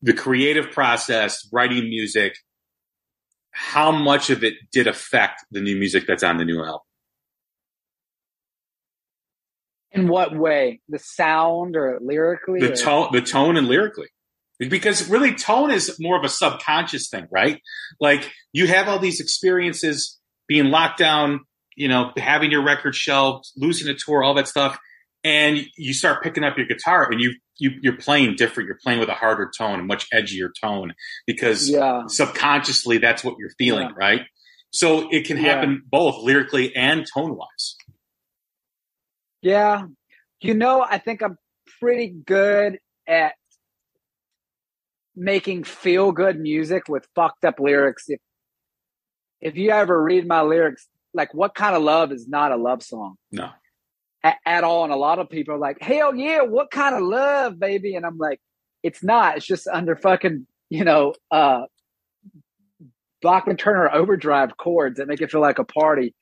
the 0.00 0.12
creative 0.12 0.70
process, 0.70 1.48
writing 1.52 1.88
music, 1.88 2.36
how 3.58 3.90
much 3.90 4.30
of 4.30 4.44
it 4.44 4.54
did 4.72 4.86
affect 4.86 5.44
the 5.50 5.60
new 5.60 5.76
music 5.76 6.06
that's 6.06 6.22
on 6.22 6.36
the 6.36 6.44
new 6.44 6.62
album? 6.62 6.80
In 9.90 10.06
what 10.06 10.36
way? 10.38 10.80
The 10.88 11.00
sound 11.00 11.74
or 11.74 11.98
lyrically? 12.00 12.60
The 12.60 12.72
or? 12.72 12.76
tone, 12.76 13.08
the 13.10 13.20
tone 13.20 13.56
and 13.56 13.66
lyrically. 13.66 14.06
Because 14.60 15.08
really 15.08 15.34
tone 15.34 15.72
is 15.72 15.96
more 15.98 16.16
of 16.16 16.24
a 16.24 16.28
subconscious 16.28 17.08
thing, 17.08 17.26
right? 17.32 17.60
Like 18.00 18.30
you 18.52 18.68
have 18.68 18.86
all 18.86 19.00
these 19.00 19.20
experiences 19.20 20.18
being 20.46 20.66
locked 20.66 20.98
down, 20.98 21.40
you 21.76 21.88
know, 21.88 22.12
having 22.16 22.52
your 22.52 22.64
record 22.64 22.94
shelved, 22.94 23.46
losing 23.56 23.88
a 23.88 23.94
tour, 23.94 24.22
all 24.22 24.34
that 24.34 24.46
stuff. 24.46 24.78
And 25.24 25.66
you 25.76 25.92
start 25.94 26.22
picking 26.22 26.44
up 26.44 26.56
your 26.56 26.66
guitar 26.66 27.10
and 27.10 27.20
you 27.20 27.34
you, 27.58 27.72
you're 27.82 27.96
playing 27.96 28.36
different. 28.36 28.66
You're 28.68 28.78
playing 28.82 29.00
with 29.00 29.08
a 29.08 29.14
harder 29.14 29.50
tone, 29.56 29.80
a 29.80 29.82
much 29.82 30.08
edgier 30.10 30.48
tone, 30.60 30.94
because 31.26 31.68
Yeah. 31.68 32.04
subconsciously 32.06 32.98
that's 32.98 33.22
what 33.24 33.36
you're 33.38 33.50
feeling, 33.58 33.88
Yeah. 33.88 33.94
right? 33.96 34.20
So 34.70 35.08
it 35.10 35.26
can 35.26 35.36
Yeah. 35.36 35.54
happen 35.54 35.82
both 35.90 36.22
lyrically 36.22 36.74
and 36.76 37.06
tone 37.12 37.36
wise. 37.36 37.76
Yeah. 39.42 39.86
You 40.40 40.54
know, 40.54 40.82
I 40.82 40.98
think 40.98 41.22
I'm 41.22 41.38
pretty 41.80 42.08
good 42.08 42.78
at 43.06 43.34
making 45.16 45.64
feel 45.64 46.12
good 46.12 46.38
music 46.38 46.88
with 46.88 47.06
fucked 47.14 47.44
up 47.44 47.58
lyrics. 47.60 48.04
If 48.08 48.20
if 49.40 49.56
you 49.56 49.70
ever 49.70 50.00
read 50.02 50.26
my 50.26 50.42
lyrics, 50.42 50.88
like 51.14 51.32
what 51.32 51.54
kind 51.54 51.76
of 51.76 51.82
love 51.82 52.10
is 52.12 52.26
not 52.28 52.50
a 52.52 52.56
love 52.56 52.82
song 52.82 53.16
No. 53.30 53.50
At, 54.22 54.36
at 54.44 54.64
all? 54.64 54.84
And 54.84 54.92
a 54.92 54.96
lot 54.96 55.18
of 55.18 55.30
people 55.30 55.54
are 55.54 55.58
like, 55.58 55.80
hell 55.80 56.14
yeah, 56.14 56.42
what 56.42 56.70
kind 56.70 56.94
of 56.94 57.02
love, 57.02 57.58
baby? 57.58 57.94
And 57.94 58.04
I'm 58.04 58.18
like, 58.18 58.40
it's 58.82 59.02
not. 59.02 59.36
It's 59.36 59.46
just 59.46 59.68
under 59.68 59.96
fucking, 59.96 60.46
you 60.70 60.84
know, 60.84 61.14
uh 61.30 61.62
Bachman 63.22 63.56
Turner 63.56 63.90
overdrive 63.92 64.56
chords 64.56 64.98
that 64.98 65.08
make 65.08 65.20
it 65.20 65.30
feel 65.30 65.40
like 65.40 65.58
a 65.58 65.64
party. 65.64 66.14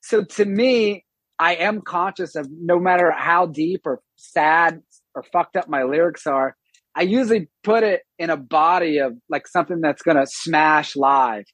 So 0.00 0.24
to 0.24 0.44
me, 0.44 1.04
I 1.38 1.54
am 1.56 1.80
conscious 1.80 2.34
of 2.34 2.48
no 2.50 2.78
matter 2.78 3.10
how 3.10 3.46
deep 3.46 3.82
or 3.84 4.00
sad 4.16 4.82
or 5.14 5.22
fucked 5.22 5.56
up 5.56 5.68
my 5.68 5.84
lyrics 5.84 6.26
are, 6.26 6.56
I 6.94 7.02
usually 7.02 7.48
put 7.62 7.84
it 7.84 8.02
in 8.18 8.30
a 8.30 8.36
body 8.36 8.98
of 8.98 9.16
like 9.28 9.46
something 9.46 9.80
that's 9.80 10.02
going 10.02 10.16
to 10.16 10.26
smash 10.26 10.96
live. 10.96 11.44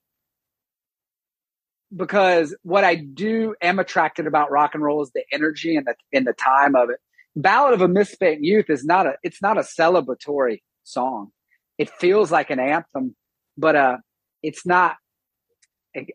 Because 1.94 2.56
what 2.62 2.84
I 2.84 2.96
do 2.96 3.54
am 3.62 3.78
attracted 3.78 4.26
about 4.26 4.50
rock 4.50 4.74
and 4.74 4.82
roll 4.82 5.02
is 5.02 5.10
the 5.14 5.24
energy 5.32 5.76
and 5.76 5.86
the 5.86 5.94
and 6.12 6.26
the 6.26 6.32
time 6.32 6.74
of 6.74 6.90
it. 6.90 6.98
Ballad 7.36 7.74
of 7.74 7.80
a 7.80 7.88
Misspent 7.88 8.42
Youth 8.42 8.70
is 8.70 8.84
not 8.84 9.06
a 9.06 9.14
it's 9.22 9.40
not 9.40 9.56
a 9.56 9.60
celebratory 9.60 10.62
song. 10.82 11.30
It 11.78 11.90
feels 11.90 12.32
like 12.32 12.50
an 12.50 12.58
anthem, 12.58 13.14
but 13.56 13.76
uh 13.76 13.98
it's 14.42 14.66
not 14.66 14.96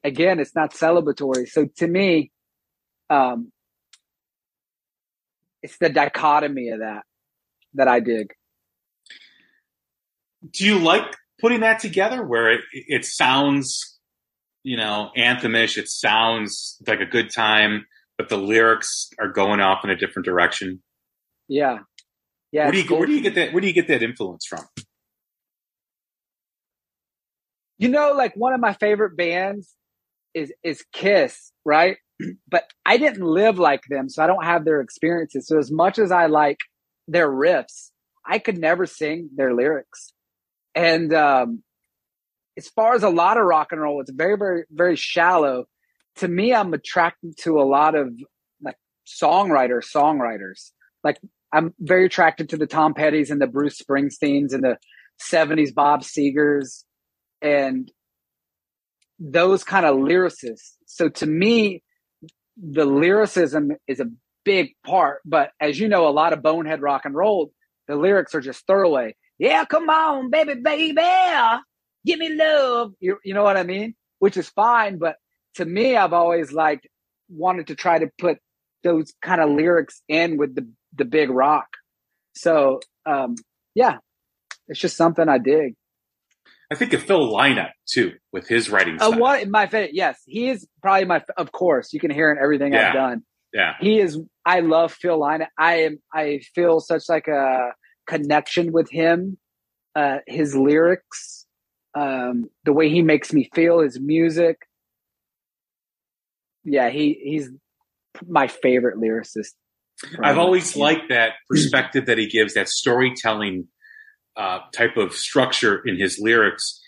again 0.04 0.40
it's 0.40 0.56
not 0.56 0.74
celebratory. 0.74 1.48
So 1.48 1.68
to 1.78 1.88
me, 1.88 2.32
um 3.10 3.52
it's 5.64 5.78
the 5.78 5.90
dichotomy 5.90 6.70
of 6.70 6.80
that 6.80 7.04
that 7.76 7.88
I 7.88 8.00
dig. 8.00 8.34
Do 10.50 10.66
you 10.66 10.80
like 10.80 11.04
putting 11.40 11.62
that 11.62 11.80
together 11.80 12.24
where 12.24 12.52
it, 12.52 12.62
it 12.74 13.06
sounds, 13.06 13.91
you 14.64 14.78
know, 14.78 15.10
anthemish? 15.18 15.78
It 15.78 15.90
sounds 15.90 16.78
like 16.88 17.00
a 17.00 17.06
good 17.06 17.30
time, 17.32 17.86
but 18.18 18.30
the 18.30 18.38
lyrics 18.38 19.10
are 19.20 19.30
going 19.30 19.60
off 19.60 19.84
in 19.84 19.90
a 19.90 19.96
different 19.96 20.26
direction. 20.26 20.82
Yeah. 21.48 21.80
Yeah. 22.52 22.66
where 22.66 22.72
do 22.72 22.82
you 22.82 22.96
where 22.96 23.08
do 23.08 23.14
you 23.14 23.22
get 23.22 23.36
that? 23.36 23.54
Where 23.54 23.62
do 23.62 23.68
you 23.68 23.74
get 23.74 23.88
that 23.88 24.04
influence 24.04 24.46
from? 24.46 24.66
You 27.78 27.90
know, 27.90 28.12
like 28.12 28.34
one 28.36 28.54
of 28.54 28.60
my 28.60 28.74
favorite 28.74 29.18
bands 29.18 29.74
is 30.34 30.54
is 30.64 30.84
Kiss, 30.94 31.52
right? 31.66 31.98
But 32.48 32.66
I 32.86 32.98
didn't 32.98 33.26
live 33.26 33.58
like 33.58 33.82
them, 33.90 34.08
so 34.08 34.24
I 34.24 34.28
don't 34.28 34.46
have 34.46 34.64
their 34.64 34.82
experiences. 34.82 35.48
So 35.48 35.58
as 35.58 35.72
much 35.72 35.98
as 35.98 36.12
I 36.12 36.28
like 36.28 36.60
their 37.08 37.28
riffs, 37.30 37.90
I 38.26 38.38
could 38.38 38.60
never 38.60 38.86
sing 38.86 39.30
their 39.36 39.54
lyrics. 39.56 40.14
And 40.76 41.14
um 41.14 41.64
as 42.58 42.68
far 42.70 42.94
as 42.94 43.04
a 43.04 43.10
lot 43.10 43.38
of 43.38 43.46
rock 43.46 43.72
and 43.72 43.82
roll, 43.82 44.02
it's 44.02 44.12
very, 44.12 44.38
very, 44.38 44.64
very 44.72 44.96
shallow. 44.96 45.66
To 46.18 46.28
me, 46.28 46.54
I'm 46.54 46.74
attracted 46.74 47.38
to 47.40 47.60
a 47.60 47.64
lot 47.64 47.96
of 47.96 48.14
like 48.62 48.78
songwriters, 49.08 49.86
songwriters. 49.94 50.72
Like 51.04 51.20
I'm 51.54 51.74
very 51.80 52.06
attracted 52.06 52.50
to 52.50 52.58
the 52.58 52.68
Tom 52.68 52.94
Petty's 52.94 53.32
and 53.32 53.42
the 53.42 53.48
Bruce 53.48 53.82
Springsteens 53.82 54.54
and 54.54 54.64
the 54.64 54.78
70s 55.22 55.74
Bob 55.74 56.02
Segers 56.02 56.84
and 57.42 57.92
those 59.20 59.64
kind 59.64 59.86
of 59.86 59.98
lyricists. 59.98 60.74
So 60.86 61.10
to 61.10 61.26
me, 61.26 61.84
the 62.58 62.86
lyricism 62.86 63.72
is 63.88 64.00
a 64.00 64.10
big 64.44 64.74
part. 64.86 65.22
But 65.26 65.52
as 65.60 65.80
you 65.80 65.88
know, 65.88 66.08
a 66.08 66.10
lot 66.10 66.34
of 66.34 66.42
bonehead 66.42 66.82
rock 66.82 67.06
and 67.06 67.16
roll, 67.16 67.52
the 67.88 67.96
lyrics 67.96 68.36
are 68.36 68.42
just 68.42 68.66
throwaway. 68.68 69.16
Yeah, 69.38 69.66
come 69.66 69.90
on, 69.90 70.30
baby, 70.30 70.56
baby, 70.56 70.94
give 72.06 72.20
me 72.20 72.30
love. 72.36 72.94
You, 73.00 73.18
you 73.24 73.34
know 73.34 73.44
what 73.44 73.58
I 73.58 73.64
mean? 73.64 73.96
Which 74.20 74.38
is 74.38 74.50
fine. 74.50 74.98
But 74.98 75.16
to 75.56 75.66
me, 75.66 75.96
I've 75.96 76.14
always 76.14 76.52
like 76.52 76.82
wanted 77.30 77.68
to 77.68 77.76
try 77.76 78.00
to 78.00 78.10
put 78.18 78.38
those 78.84 79.14
kind 79.22 79.42
of 79.42 79.50
lyrics 79.52 80.02
in 80.08 80.38
with 80.38 80.56
the, 80.56 80.68
the 80.96 81.06
big 81.06 81.30
rock. 81.30 81.68
So, 82.36 82.80
um, 83.06 83.36
yeah, 83.76 83.98
it's 84.68 84.80
just 84.80 84.98
something 84.98 85.28
I 85.28 85.38
dig. 85.38 85.76
I 86.72 86.76
think 86.76 86.94
of 86.94 87.04
Phil 87.04 87.30
Lynott 87.34 87.72
too, 87.86 88.14
with 88.32 88.48
his 88.48 88.70
writing 88.70 88.96
Uh, 88.96 89.08
style. 89.10 89.20
what 89.20 89.48
my 89.50 89.68
favorite? 89.68 89.92
Yes, 89.94 90.22
he 90.26 90.50
is 90.50 90.66
probably 90.82 91.04
my. 91.06 91.22
Of 91.36 91.52
course, 91.52 91.92
you 91.92 92.00
can 92.00 92.12
hear 92.12 92.32
in 92.32 92.38
everything 92.42 92.72
Yeah. 92.72 92.88
I've 92.88 92.94
done. 92.94 93.24
Yeah, 93.54 93.74
He 93.82 94.00
is. 94.00 94.18
I 94.46 94.62
love 94.62 94.94
Phil 94.94 95.20
Lynott. 95.20 95.48
I 95.58 95.82
am. 95.82 95.98
I 96.14 96.40
feel 96.56 96.80
such 96.80 97.04
like 97.10 97.28
a 97.28 97.72
connection 98.08 98.72
with 98.72 98.90
him. 98.90 99.38
Uh, 99.94 100.20
his 100.26 100.56
lyrics, 100.56 101.41
um, 101.94 102.50
the 102.66 102.74
way 102.74 102.90
he 102.90 103.02
makes 103.02 103.34
me 103.34 103.50
feel, 103.54 103.80
his 103.80 104.00
music. 104.00 104.68
Yeah, 106.64 106.90
he 106.90 107.20
he's 107.24 107.50
my 108.28 108.48
favorite 108.48 108.98
lyricist. 108.98 109.54
I've 110.24 110.38
always 110.38 110.76
liked 110.76 111.10
that 111.10 111.34
perspective 111.50 112.08
that 112.08 112.18
he 112.18 112.28
gives, 112.28 112.54
that 112.56 112.68
storytelling 112.68 113.68
uh, 114.36 114.60
type 114.74 114.98
of 114.98 115.14
structure 115.14 115.82
in 115.86 116.00
his 116.00 116.20
lyrics, 116.20 116.80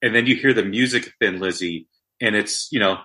and 0.00 0.14
then 0.14 0.26
you 0.26 0.36
hear 0.36 0.54
the 0.54 0.64
music 0.64 1.06
of 1.06 1.12
Thin 1.20 1.40
Lizzy, 1.40 1.86
and 2.20 2.34
it's 2.34 2.70
you 2.72 2.80
know 2.80 2.98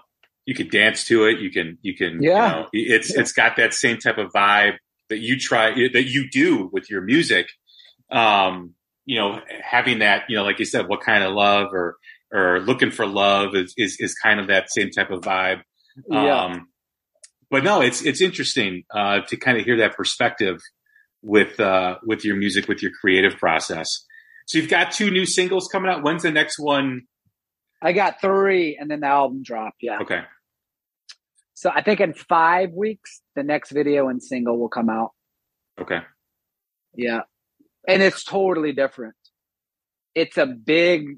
you 0.46 0.56
can 0.56 0.70
dance 0.70 1.06
to 1.06 1.26
it, 1.26 1.40
you 1.40 1.52
can 1.52 1.78
you 1.82 1.96
can 1.96 2.22
you 2.22 2.30
Yeah. 2.30 2.50
know, 2.50 2.68
it's 2.72 3.14
Yeah. 3.14 3.22
it's 3.22 3.32
got 3.32 3.56
that 3.58 3.74
same 3.74 3.98
type 3.98 4.18
of 4.18 4.32
vibe 4.32 4.78
that 5.10 5.20
you 5.20 5.40
try 5.40 5.72
that 5.94 6.06
you 6.08 6.30
do 6.30 6.70
with 6.72 6.90
your 6.90 7.02
music. 7.02 7.48
Um, 8.12 8.74
you 9.08 9.18
know, 9.18 9.40
having 9.64 10.00
that 10.00 10.24
you 10.30 10.36
know, 10.36 10.44
like 10.44 10.60
you 10.60 10.66
said, 10.66 10.88
what 10.88 11.02
kind 11.02 11.24
of 11.24 11.34
love 11.34 11.70
or 11.74 11.96
or 12.32 12.60
looking 12.60 12.92
for 12.92 13.08
love 13.08 13.56
is 13.56 13.74
is, 13.78 13.98
is 14.00 14.14
kind 14.14 14.40
of 14.40 14.48
that 14.48 14.70
same 14.70 14.92
type 14.92 15.10
of 15.10 15.22
vibe. 15.22 15.62
Yeah. 16.10 16.44
Um, 16.44 16.68
but 17.50 17.64
no, 17.64 17.82
it's 17.82 18.06
it's 18.06 18.22
interesting 18.22 18.84
uh, 18.94 19.22
to 19.30 19.38
kind 19.38 19.58
of 19.58 19.66
hear 19.66 19.78
that 19.78 19.96
perspective 19.96 20.60
with 21.24 21.60
uh, 21.60 21.96
with 22.04 22.26
your 22.26 22.36
music, 22.36 22.68
with 22.68 22.84
your 22.84 22.92
creative 23.00 23.38
process. 23.38 23.88
So 24.46 24.58
you've 24.58 24.70
got 24.70 24.92
two 24.92 25.10
new 25.10 25.26
singles 25.26 25.70
coming 25.72 25.90
out. 25.90 26.04
When's 26.04 26.24
the 26.24 26.32
next 26.32 26.60
one? 26.60 27.04
I 27.82 27.94
got 27.94 28.20
three, 28.20 28.78
and 28.80 28.92
then 28.92 29.00
the 29.00 29.08
album 29.08 29.42
drop. 29.42 29.74
Yeah. 29.82 30.00
Okay. 30.02 30.22
So 31.54 31.72
I 31.74 31.82
think 31.82 32.02
in 32.02 32.14
five 32.14 32.72
weeks, 32.72 33.22
the 33.36 33.44
next 33.44 33.72
video 33.72 34.10
and 34.10 34.22
single 34.22 34.60
will 34.60 34.70
come 34.70 34.90
out. 34.90 35.12
Okay. 35.80 36.00
Yeah. 36.94 37.22
And 37.88 38.02
it's 38.02 38.24
totally 38.24 38.74
different. 38.74 39.16
It's 40.14 40.38
a 40.38 40.46
big, 40.46 41.18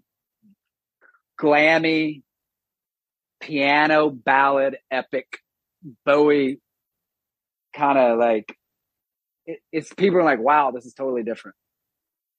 glammy 1.39 2.21
piano 3.39 4.09
ballad 4.09 4.77
epic 4.91 5.39
Bowie 6.05 6.59
kind 7.73 7.97
of 7.97 8.19
like 8.19 8.55
it, 9.45 9.59
it's 9.71 9.93
people 9.93 10.19
are 10.19 10.23
like, 10.23 10.39
wow, 10.39 10.71
this 10.71 10.85
is 10.85 10.93
totally 10.93 11.23
different. 11.23 11.55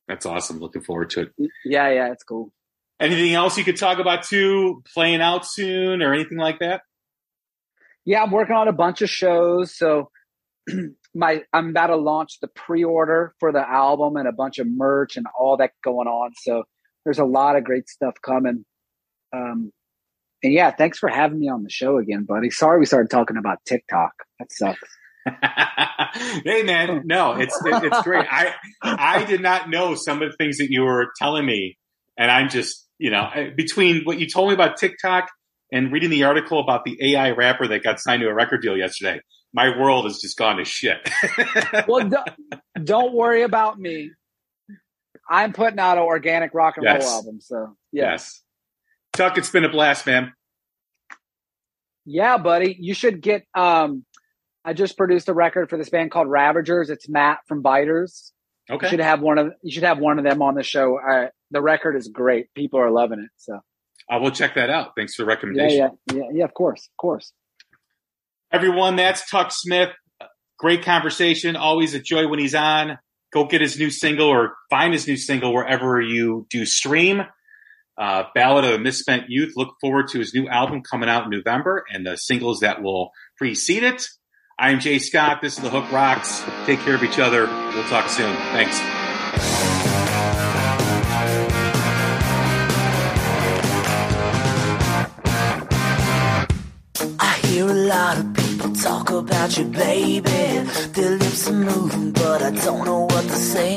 That's 0.06 0.26
awesome. 0.26 0.58
Looking 0.58 0.82
forward 0.82 1.10
to 1.10 1.22
it. 1.22 1.32
Yeah, 1.64 1.90
yeah, 1.90 2.12
it's 2.12 2.24
cool. 2.24 2.52
Anything 3.00 3.32
else 3.32 3.56
you 3.56 3.64
could 3.64 3.78
talk 3.78 3.98
about 3.98 4.24
too? 4.24 4.82
Playing 4.92 5.22
out 5.22 5.46
soon 5.46 6.02
or 6.02 6.12
anything 6.12 6.36
like 6.36 6.58
that? 6.58 6.82
Yeah, 8.04 8.22
I'm 8.22 8.30
working 8.30 8.56
on 8.56 8.68
a 8.68 8.72
bunch 8.72 9.02
of 9.02 9.08
shows. 9.08 9.76
So 9.76 10.10
my 11.14 11.42
I'm 11.52 11.70
about 11.70 11.88
to 11.88 11.96
launch 11.96 12.38
the 12.40 12.48
pre-order 12.48 13.34
for 13.40 13.52
the 13.52 13.68
album 13.68 14.16
and 14.16 14.28
a 14.28 14.32
bunch 14.32 14.58
of 14.58 14.66
merch 14.68 15.16
and 15.16 15.26
all 15.38 15.56
that 15.56 15.72
going 15.82 16.08
on. 16.08 16.32
So 16.42 16.64
there's 17.04 17.18
a 17.18 17.24
lot 17.24 17.56
of 17.56 17.64
great 17.64 17.88
stuff 17.88 18.14
coming. 18.22 18.64
Um, 19.32 19.72
and 20.42 20.52
yeah, 20.52 20.70
thanks 20.70 20.98
for 20.98 21.08
having 21.08 21.38
me 21.38 21.48
on 21.48 21.62
the 21.62 21.70
show 21.70 21.98
again, 21.98 22.24
buddy. 22.24 22.50
Sorry 22.50 22.78
we 22.78 22.86
started 22.86 23.10
talking 23.10 23.36
about 23.36 23.58
TikTok. 23.66 24.12
That 24.38 24.52
sucks. 24.52 24.78
hey 26.44 26.62
man, 26.62 27.02
no, 27.04 27.34
it's 27.34 27.58
it's 27.64 28.02
great. 28.02 28.26
I 28.30 28.54
I 28.82 29.24
did 29.24 29.42
not 29.42 29.68
know 29.68 29.94
some 29.94 30.22
of 30.22 30.30
the 30.30 30.36
things 30.36 30.58
that 30.58 30.70
you 30.70 30.82
were 30.82 31.12
telling 31.18 31.44
me, 31.44 31.76
and 32.16 32.30
I'm 32.30 32.48
just 32.48 32.88
you 32.98 33.10
know 33.10 33.28
between 33.54 34.04
what 34.04 34.18
you 34.18 34.26
told 34.26 34.48
me 34.48 34.54
about 34.54 34.78
TikTok 34.78 35.28
and 35.72 35.92
reading 35.92 36.10
the 36.10 36.24
article 36.24 36.58
about 36.58 36.84
the 36.84 36.96
AI 37.12 37.30
rapper 37.32 37.68
that 37.68 37.82
got 37.82 38.00
signed 38.00 38.22
to 38.22 38.28
a 38.28 38.34
record 38.34 38.62
deal 38.62 38.78
yesterday, 38.78 39.20
my 39.52 39.76
world 39.78 40.04
has 40.04 40.18
just 40.18 40.36
gone 40.36 40.56
to 40.56 40.64
shit. 40.64 41.08
well, 41.88 42.08
don't, 42.08 42.84
don't 42.84 43.14
worry 43.14 43.42
about 43.42 43.78
me. 43.78 44.10
I'm 45.28 45.52
putting 45.52 45.78
out 45.78 45.96
an 45.96 46.04
organic 46.04 46.54
rock 46.54 46.76
and 46.76 46.84
yes. 46.84 47.04
roll 47.04 47.12
album, 47.12 47.40
so 47.40 47.76
yeah. 47.92 48.12
yes. 48.12 48.42
Tuk, 49.12 49.38
it's 49.38 49.50
been 49.50 49.64
a 49.64 49.68
blast, 49.68 50.06
man. 50.06 50.32
Yeah, 52.04 52.38
buddy. 52.38 52.76
You 52.80 52.94
should 52.94 53.20
get 53.20 53.44
um 53.54 54.04
I 54.64 54.72
just 54.72 54.96
produced 54.96 55.28
a 55.28 55.34
record 55.34 55.70
for 55.70 55.78
this 55.78 55.88
band 55.88 56.10
called 56.10 56.28
Ravagers. 56.28 56.90
It's 56.90 57.08
Matt 57.08 57.38
from 57.46 57.62
Biters. 57.62 58.32
Okay. 58.70 58.86
You 58.86 58.90
should 58.90 59.00
have 59.00 59.20
one 59.20 59.38
of 59.38 59.52
you 59.62 59.72
should 59.72 59.84
have 59.84 59.98
one 59.98 60.18
of 60.18 60.24
them 60.24 60.42
on 60.42 60.54
the 60.54 60.62
show. 60.62 60.98
Uh, 60.98 61.28
the 61.50 61.62
record 61.62 61.96
is 61.96 62.08
great. 62.08 62.52
People 62.54 62.80
are 62.80 62.90
loving 62.90 63.20
it. 63.20 63.30
So 63.36 63.60
I 64.08 64.18
will 64.18 64.30
check 64.30 64.54
that 64.54 64.70
out. 64.70 64.92
Thanks 64.96 65.14
for 65.14 65.22
the 65.22 65.26
recommendation. 65.26 65.78
Yeah, 65.78 65.88
yeah, 66.12 66.22
yeah, 66.22 66.30
yeah. 66.32 66.44
Of 66.44 66.54
course, 66.54 66.88
of 66.92 66.96
course. 66.96 67.32
Everyone, 68.52 68.96
that's 68.96 69.28
Tuk 69.30 69.52
Smith. 69.52 69.90
Great 70.58 70.84
conversation. 70.84 71.56
Always 71.56 71.94
a 71.94 72.00
joy 72.00 72.28
when 72.28 72.38
he's 72.38 72.54
on. 72.54 72.98
Go 73.32 73.44
get 73.44 73.60
his 73.60 73.78
new 73.78 73.90
single 73.90 74.26
or 74.26 74.56
find 74.68 74.92
his 74.92 75.06
new 75.06 75.16
single 75.16 75.54
wherever 75.54 76.00
you 76.00 76.46
do 76.50 76.66
stream. 76.66 77.22
Uh, 77.96 78.24
Ballad 78.34 78.64
of 78.64 78.72
a 78.72 78.78
Misspent 78.78 79.24
Youth. 79.28 79.52
Look 79.56 79.76
forward 79.80 80.08
to 80.08 80.18
his 80.18 80.34
new 80.34 80.48
album 80.48 80.82
coming 80.82 81.08
out 81.08 81.24
in 81.24 81.30
November 81.30 81.84
and 81.92 82.04
the 82.04 82.16
singles 82.16 82.60
that 82.60 82.82
will 82.82 83.10
precede 83.36 83.84
it. 83.84 84.06
I'm 84.58 84.80
Jay 84.80 84.98
Scott. 84.98 85.40
This 85.40 85.56
is 85.56 85.62
The 85.62 85.70
Hook 85.70 85.90
Rocks. 85.92 86.42
Take 86.66 86.80
care 86.80 86.94
of 86.94 87.04
each 87.04 87.18
other. 87.18 87.46
We'll 87.46 87.88
talk 87.88 88.08
soon. 88.08 88.34
Thanks. 88.52 88.99
Talk 98.68 99.10
about 99.10 99.56
you, 99.56 99.64
baby. 99.64 100.30
Their 100.92 101.16
lips 101.16 101.48
are 101.48 101.52
moving, 101.52 102.12
but 102.12 102.42
I 102.42 102.50
don't 102.50 102.84
know 102.84 103.00
what 103.04 103.22
to 103.22 103.36
say. 103.36 103.76